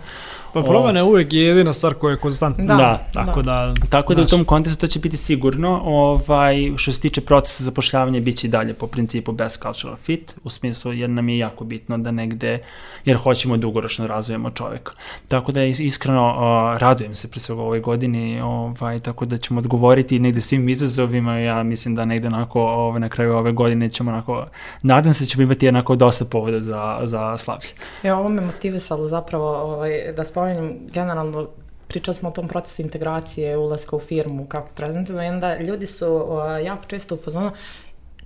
Pa 0.55 0.63
promena 0.63 0.99
je 0.99 1.03
uvek 1.03 1.33
jedina 1.33 1.73
stvar 1.73 1.95
koja 1.95 2.11
je 2.11 2.19
konstantna. 2.19 2.65
Da, 2.65 2.75
da, 2.77 3.25
tako 3.25 3.43
da. 3.43 3.73
da 3.81 3.87
tako 3.89 4.15
da 4.15 4.23
u 4.23 4.27
tom 4.27 4.45
kontekstu 4.45 4.81
to 4.81 4.87
će 4.87 4.99
biti 4.99 5.17
sigurno. 5.17 5.81
Ovaj, 5.85 6.73
što 6.77 6.93
se 6.93 7.01
tiče 7.01 7.21
procesa 7.21 7.65
zapošljavanja, 7.65 8.21
bit 8.21 8.37
će 8.37 8.47
i 8.47 8.51
dalje 8.51 8.75
po 8.75 8.87
principu 8.87 9.33
best 9.33 9.63
cultural 9.63 9.97
fit, 9.97 10.35
u 10.45 10.51
smislu 10.51 10.93
jer 10.93 11.11
nam 11.11 11.29
je 11.29 11.39
jako 11.39 11.65
bitno 11.65 11.99
da 11.99 12.11
negde, 12.11 12.59
jer 13.05 13.17
hoćemo 13.17 13.57
dugoročno 13.57 14.07
razvijemo 14.07 14.51
čoveka. 14.51 14.93
Tako 15.29 15.53
da 15.53 15.65
iskreno 15.65 16.31
uh, 16.31 16.81
radujem 16.81 17.15
se 17.15 17.31
pre 17.31 17.41
svega 17.41 17.63
ovoj 17.63 17.81
godini, 17.81 18.41
ovaj, 18.41 19.01
tako 19.01 19.25
da 19.25 19.37
ćemo 19.37 19.59
odgovoriti 19.59 20.19
negde 20.19 20.41
svim 20.41 20.69
izazovima, 20.69 21.39
ja 21.39 21.63
mislim 21.63 21.95
da 21.95 22.05
negde 22.05 22.29
onako 22.29 22.63
ovaj, 22.63 23.01
na 23.01 23.09
kraju 23.09 23.37
ove 23.37 23.53
godine 23.53 23.91
ćemo 23.91 24.11
onako, 24.11 24.47
nadam 24.83 25.15
se 25.15 25.25
da 25.25 25.29
ćemo 25.29 25.43
imati 25.43 25.67
jednako 25.67 25.97
dosta 25.97 26.25
povoda 26.25 26.61
za, 26.61 27.01
za 27.05 27.39
slavlje. 27.39 27.69
E, 28.03 28.13
ovo 28.13 28.29
me 28.29 28.41
motivisalo 28.41 29.09
zapravo 29.09 29.57
ovaj, 29.57 30.13
da 30.17 30.25
spomenem 30.25 30.44
generalno 30.93 31.49
pričali 31.89 32.15
smo 32.15 32.29
o 32.29 32.33
tom 32.33 32.49
procesu 32.49 32.83
integracije, 32.83 33.57
ulaska 33.57 33.97
u 33.97 34.01
firmu, 34.01 34.47
kako 34.47 34.69
prezentujemo, 34.75 35.23
i 35.23 35.29
onda 35.29 35.59
ljudi 35.59 35.87
su 35.87 36.15
uh, 36.15 36.67
jako 36.67 36.85
često 36.87 37.15
u 37.15 37.19
fazonu, 37.19 37.51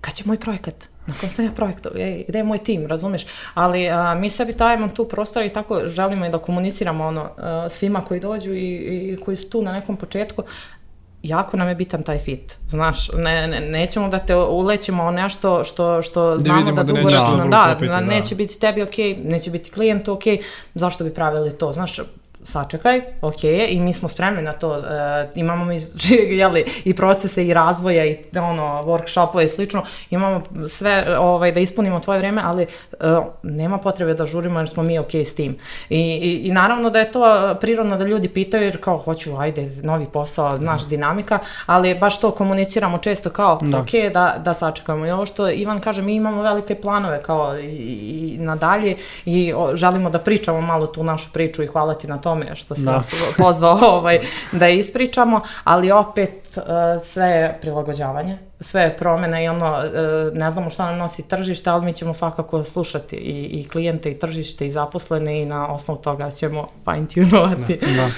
kad 0.01 0.15
će 0.15 0.25
moj 0.27 0.39
projekat? 0.39 0.89
Na 1.07 1.15
kom 1.21 1.31
sam 1.31 1.45
ja 1.45 1.53
projektu? 1.53 1.89
Ej, 1.97 2.25
gde 2.29 2.39
je 2.39 2.45
moj 2.45 2.59
tim, 2.59 2.87
razumeš? 2.87 3.27
Ali 3.55 3.89
a, 3.89 4.15
mi 4.15 4.31
sebi 4.31 4.53
dajemo 4.53 4.89
tu 4.89 5.09
prostor 5.09 5.43
i 5.43 5.53
tako 5.53 5.81
želimo 5.87 6.27
i 6.27 6.31
da 6.31 6.39
komuniciramo 6.39 7.07
ono, 7.07 7.31
a, 7.37 7.69
svima 7.71 8.01
koji 8.01 8.21
dođu 8.21 8.53
i, 8.53 8.77
i 8.77 9.17
koji 9.25 9.37
su 9.37 9.51
tu 9.51 9.63
na 9.63 9.73
nekom 9.73 9.97
početku, 9.97 10.43
jako 11.23 11.57
nam 11.57 11.69
je 11.69 11.75
bitan 11.75 12.03
taj 12.03 12.19
fit. 12.19 12.59
Znaš, 12.69 13.11
ne, 13.13 13.47
ne, 13.47 13.61
nećemo 13.61 14.09
da 14.09 14.19
te 14.19 14.37
ulećemo 14.37 15.03
o 15.03 15.11
nešto 15.11 15.65
što, 15.65 16.03
što 16.03 16.39
znamo 16.39 16.63
da, 16.63 16.73
da 16.73 16.83
dugoročno, 16.83 17.47
da, 17.51 17.77
da, 17.81 17.87
da, 17.87 18.01
neće 18.01 18.35
biti 18.35 18.61
tebi 18.61 18.83
ok, 18.83 18.99
neće 19.25 19.51
biti 19.51 19.71
klijentu 19.71 20.13
ok, 20.13 20.23
zašto 20.75 21.05
bi 21.05 21.15
pravili 21.15 21.59
to? 21.59 21.73
Znaš, 21.73 22.01
sačekaj, 22.49 23.01
ok, 23.23 23.45
i 23.69 23.81
mi 23.81 23.93
smo 23.93 24.09
spremni 24.09 24.43
na 24.43 24.53
to, 24.53 24.77
e, 24.77 24.81
imamo 25.35 25.65
mi 25.65 25.79
jeli, 26.41 26.65
i 26.85 26.95
procese 26.95 27.47
i 27.47 27.55
razvoja 27.55 28.05
i 28.05 28.19
ono, 28.37 28.83
workshopove 28.83 29.45
i 29.45 29.49
slično, 29.49 29.85
imamo 30.11 30.43
sve 30.67 31.19
ovaj, 31.19 31.53
da 31.53 31.61
ispunimo 31.61 32.01
tvoje 32.01 32.19
vreme, 32.19 32.43
ali 32.45 32.63
e, 32.63 32.67
nema 33.43 33.79
potrebe 33.79 34.15
da 34.15 34.27
žurimo 34.27 34.61
jer 34.61 34.69
smo 34.69 34.83
mi 34.83 34.99
ok 34.99 35.15
s 35.15 35.35
tim. 35.35 35.57
I, 35.91 36.01
i, 36.01 36.49
I 36.49 36.53
naravno 36.53 36.91
da 36.91 36.99
je 36.99 37.13
to 37.13 37.55
prirodno 37.61 37.97
da 37.97 38.05
ljudi 38.05 38.29
pitaju 38.29 38.65
jer 38.65 38.81
kao 38.81 38.99
hoću, 38.99 39.37
ajde, 39.39 39.71
novi 39.83 40.07
posao, 40.13 40.57
znaš, 40.57 40.87
dinamika, 40.87 41.39
ali 41.67 41.99
baš 41.99 42.21
to 42.21 42.31
komuniciramo 42.31 42.99
često 42.99 43.31
kao, 43.31 43.59
da. 43.63 43.79
ok, 43.79 44.13
da, 44.13 44.37
da 44.45 44.55
sačekamo. 44.55 45.07
I 45.07 45.11
ovo 45.11 45.27
što 45.27 45.51
Ivan 45.51 45.81
kaže, 45.81 46.03
mi 46.03 46.15
imamo 46.15 46.43
velike 46.43 46.75
planove 46.75 47.23
kao 47.23 47.59
i, 47.59 47.65
i 47.65 48.39
nadalje 48.39 48.97
i 49.25 49.53
o, 49.57 49.77
želimo 49.77 50.11
da 50.11 50.19
pričamo 50.19 50.61
malo 50.61 50.87
tu 50.87 51.05
našu 51.05 51.33
priču 51.33 51.63
i 51.63 51.67
hvala 51.67 51.95
ti 51.95 52.07
na 52.07 52.19
tome 52.19 52.38
tome 52.39 52.57
što 52.57 52.75
si 52.75 52.85
da. 52.85 53.01
pozvao 53.39 53.79
ovaj, 53.83 54.21
da 54.53 54.69
ispričamo, 54.69 55.41
ali 55.65 55.91
opet 55.91 56.57
uh, 56.57 56.63
sve 57.05 57.27
je 57.27 57.59
prilagođavanje 57.61 58.48
sve 58.61 58.97
promene 58.99 59.45
i 59.45 59.49
ono, 59.49 59.67
e, 59.67 60.31
ne 60.35 60.51
znamo 60.51 60.71
šta 60.71 60.87
nam 60.87 60.99
nosi 60.99 61.29
tržište, 61.29 61.71
ali 61.71 61.85
mi 61.85 61.93
ćemo 61.93 62.15
svakako 62.15 62.65
slušati 62.65 63.17
i, 63.17 63.61
i 63.61 63.69
klijente 63.69 64.11
i 64.11 64.19
tržište 64.19 64.67
i 64.67 64.71
zaposlene 64.71 65.43
i 65.43 65.45
na 65.45 65.67
osnovu 65.67 66.01
toga 66.01 66.31
ćemo 66.31 66.67
fine 66.85 67.07
tunovati. 67.29 67.79
Da, 67.81 68.11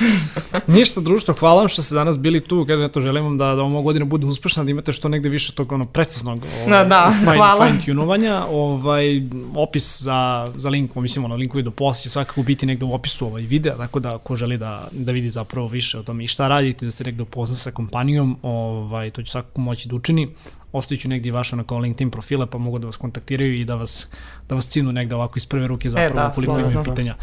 da. 0.53 0.61
Ništa 0.67 1.01
društvo, 1.01 1.35
hvala 1.39 1.61
vam 1.61 1.69
što 1.69 1.83
ste 1.83 1.95
danas 1.95 2.19
bili 2.19 2.41
tu, 2.41 2.65
kada 2.69 2.85
eto 2.85 3.01
želim 3.01 3.25
vam 3.25 3.39
da, 3.39 3.45
da 3.45 3.63
ovo 3.63 3.83
godina 3.83 4.05
bude 4.05 4.27
uspešna, 4.27 4.65
da 4.65 4.71
imate 4.71 4.93
što 4.93 5.09
negde 5.09 5.29
više 5.29 5.53
tog 5.53 5.73
ono 5.73 5.87
preciznog 5.87 6.47
ovaj, 6.67 6.79
da, 6.79 6.85
da, 6.85 7.15
fine, 7.21 7.37
hvala. 7.37 7.67
fine 7.67 7.79
tunovanja. 7.87 8.45
Ovaj, 8.51 9.23
opis 9.57 10.03
za, 10.03 10.47
za 10.57 10.69
link, 10.69 10.95
mislim, 10.95 11.25
ono, 11.25 11.37
linkovi 11.37 11.63
do 11.63 11.71
posla 11.71 12.03
će 12.03 12.11
svakako 12.11 12.43
biti 12.43 12.67
negde 12.67 12.85
u 12.85 12.95
opisu 12.95 13.27
ovaj 13.27 13.43
videa, 13.43 13.77
tako 13.77 14.01
da 14.01 14.19
ko 14.19 14.37
želi 14.37 14.59
da, 14.59 14.89
da 14.93 15.13
vidi 15.13 15.29
zapravo 15.29 15.67
više 15.67 15.99
o 15.99 16.03
tome 16.03 16.25
i 16.25 16.27
šta 16.27 16.49
radite, 16.49 16.85
da 16.85 16.91
se 16.91 17.05
negde 17.05 17.23
upozna 17.23 17.57
sa 17.57 17.71
kompanijom, 17.71 18.39
ovaj, 18.43 19.11
to 19.11 19.23
će 19.23 19.31
svakako 19.31 19.61
moći 19.61 19.89
da 19.89 19.95
učini 19.95 20.30
ostaviću 20.73 21.09
negdje 21.09 21.33
vaše 21.33 21.57
onako 21.57 21.79
LinkedIn 21.79 22.11
profile 22.11 22.47
pa 22.47 22.59
mogu 22.59 22.79
da 22.79 22.87
vas 22.87 22.97
kontaktiraju 22.97 23.55
i 23.55 23.65
da 23.65 23.75
vas, 23.75 24.09
da 24.51 24.55
vas 24.55 24.69
cinu 24.69 24.93
negde 24.93 25.15
ovako 25.15 25.35
iz 25.37 25.47
prve 25.47 25.67
ruke 25.67 25.91
zapravo 25.91 26.11
e, 26.11 26.15
da, 26.15 26.33
koliko 26.35 26.59
imaju 26.59 26.83
pitanja. 26.85 27.15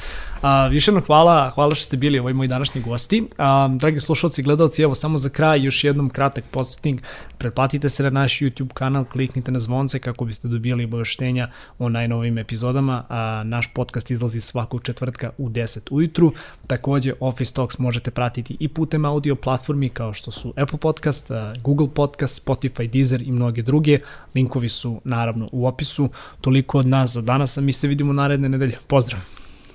A, 0.41 0.67
više 0.67 0.91
jednom 0.91 1.03
hvala, 1.03 1.49
hvala 1.49 1.75
što 1.75 1.83
ste 1.83 1.97
bili 1.97 2.19
ovoj 2.19 2.33
moji 2.33 2.47
današnji 2.47 2.81
gosti. 2.81 3.27
A, 3.37 3.69
dragi 3.79 3.99
slušalci 3.99 4.41
i 4.41 4.43
gledalci, 4.43 4.81
evo 4.81 4.95
samo 4.95 5.17
za 5.17 5.29
kraj 5.29 5.61
još 5.61 5.83
jednom 5.83 6.09
kratak 6.09 6.43
posjetnik. 6.51 7.03
Pretplatite 7.37 7.89
se 7.89 8.03
na 8.03 8.09
naš 8.09 8.39
YouTube 8.39 8.73
kanal, 8.73 9.05
kliknite 9.05 9.51
na 9.51 9.59
zvonce 9.59 9.99
kako 9.99 10.25
biste 10.25 10.47
dobili 10.47 10.83
obaveštenja 10.83 11.49
o 11.79 11.89
najnovim 11.89 12.37
epizodama. 12.37 13.03
A, 13.09 13.43
naš 13.45 13.73
podcast 13.73 14.11
izlazi 14.11 14.41
svakog 14.41 14.83
četvrtka 14.83 15.31
u 15.37 15.49
10 15.49 15.79
ujutru. 15.91 16.33
Takođe 16.67 17.13
Office 17.19 17.53
Talks 17.53 17.77
možete 17.77 18.11
pratiti 18.11 18.57
i 18.59 18.67
putem 18.67 19.05
audio 19.05 19.35
platformi 19.35 19.89
kao 19.89 20.13
što 20.13 20.31
su 20.31 20.53
Apple 20.57 20.79
Podcast, 20.79 21.31
Google 21.63 21.87
Podcast, 21.93 22.45
Spotify, 22.45 22.89
Deezer 22.89 23.21
i 23.21 23.31
mnoge 23.31 23.61
druge. 23.61 23.99
Linkovi 24.35 24.69
su 24.69 25.01
naravno 25.03 25.49
u 25.51 25.67
opisu. 25.67 26.09
Toliko 26.41 26.79
od 26.79 26.85
nas 26.85 27.16
za 27.17 27.21
danas, 27.21 27.57
a 27.57 27.61
mi 27.61 27.73
se 27.73 27.87
vidimo 27.87 28.13
naredne 28.13 28.49
nedelje. 28.49 28.77
Pozdrav! 28.87 29.21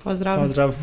Pozdrav! 0.03 0.39
Pozdrav! 0.39 0.75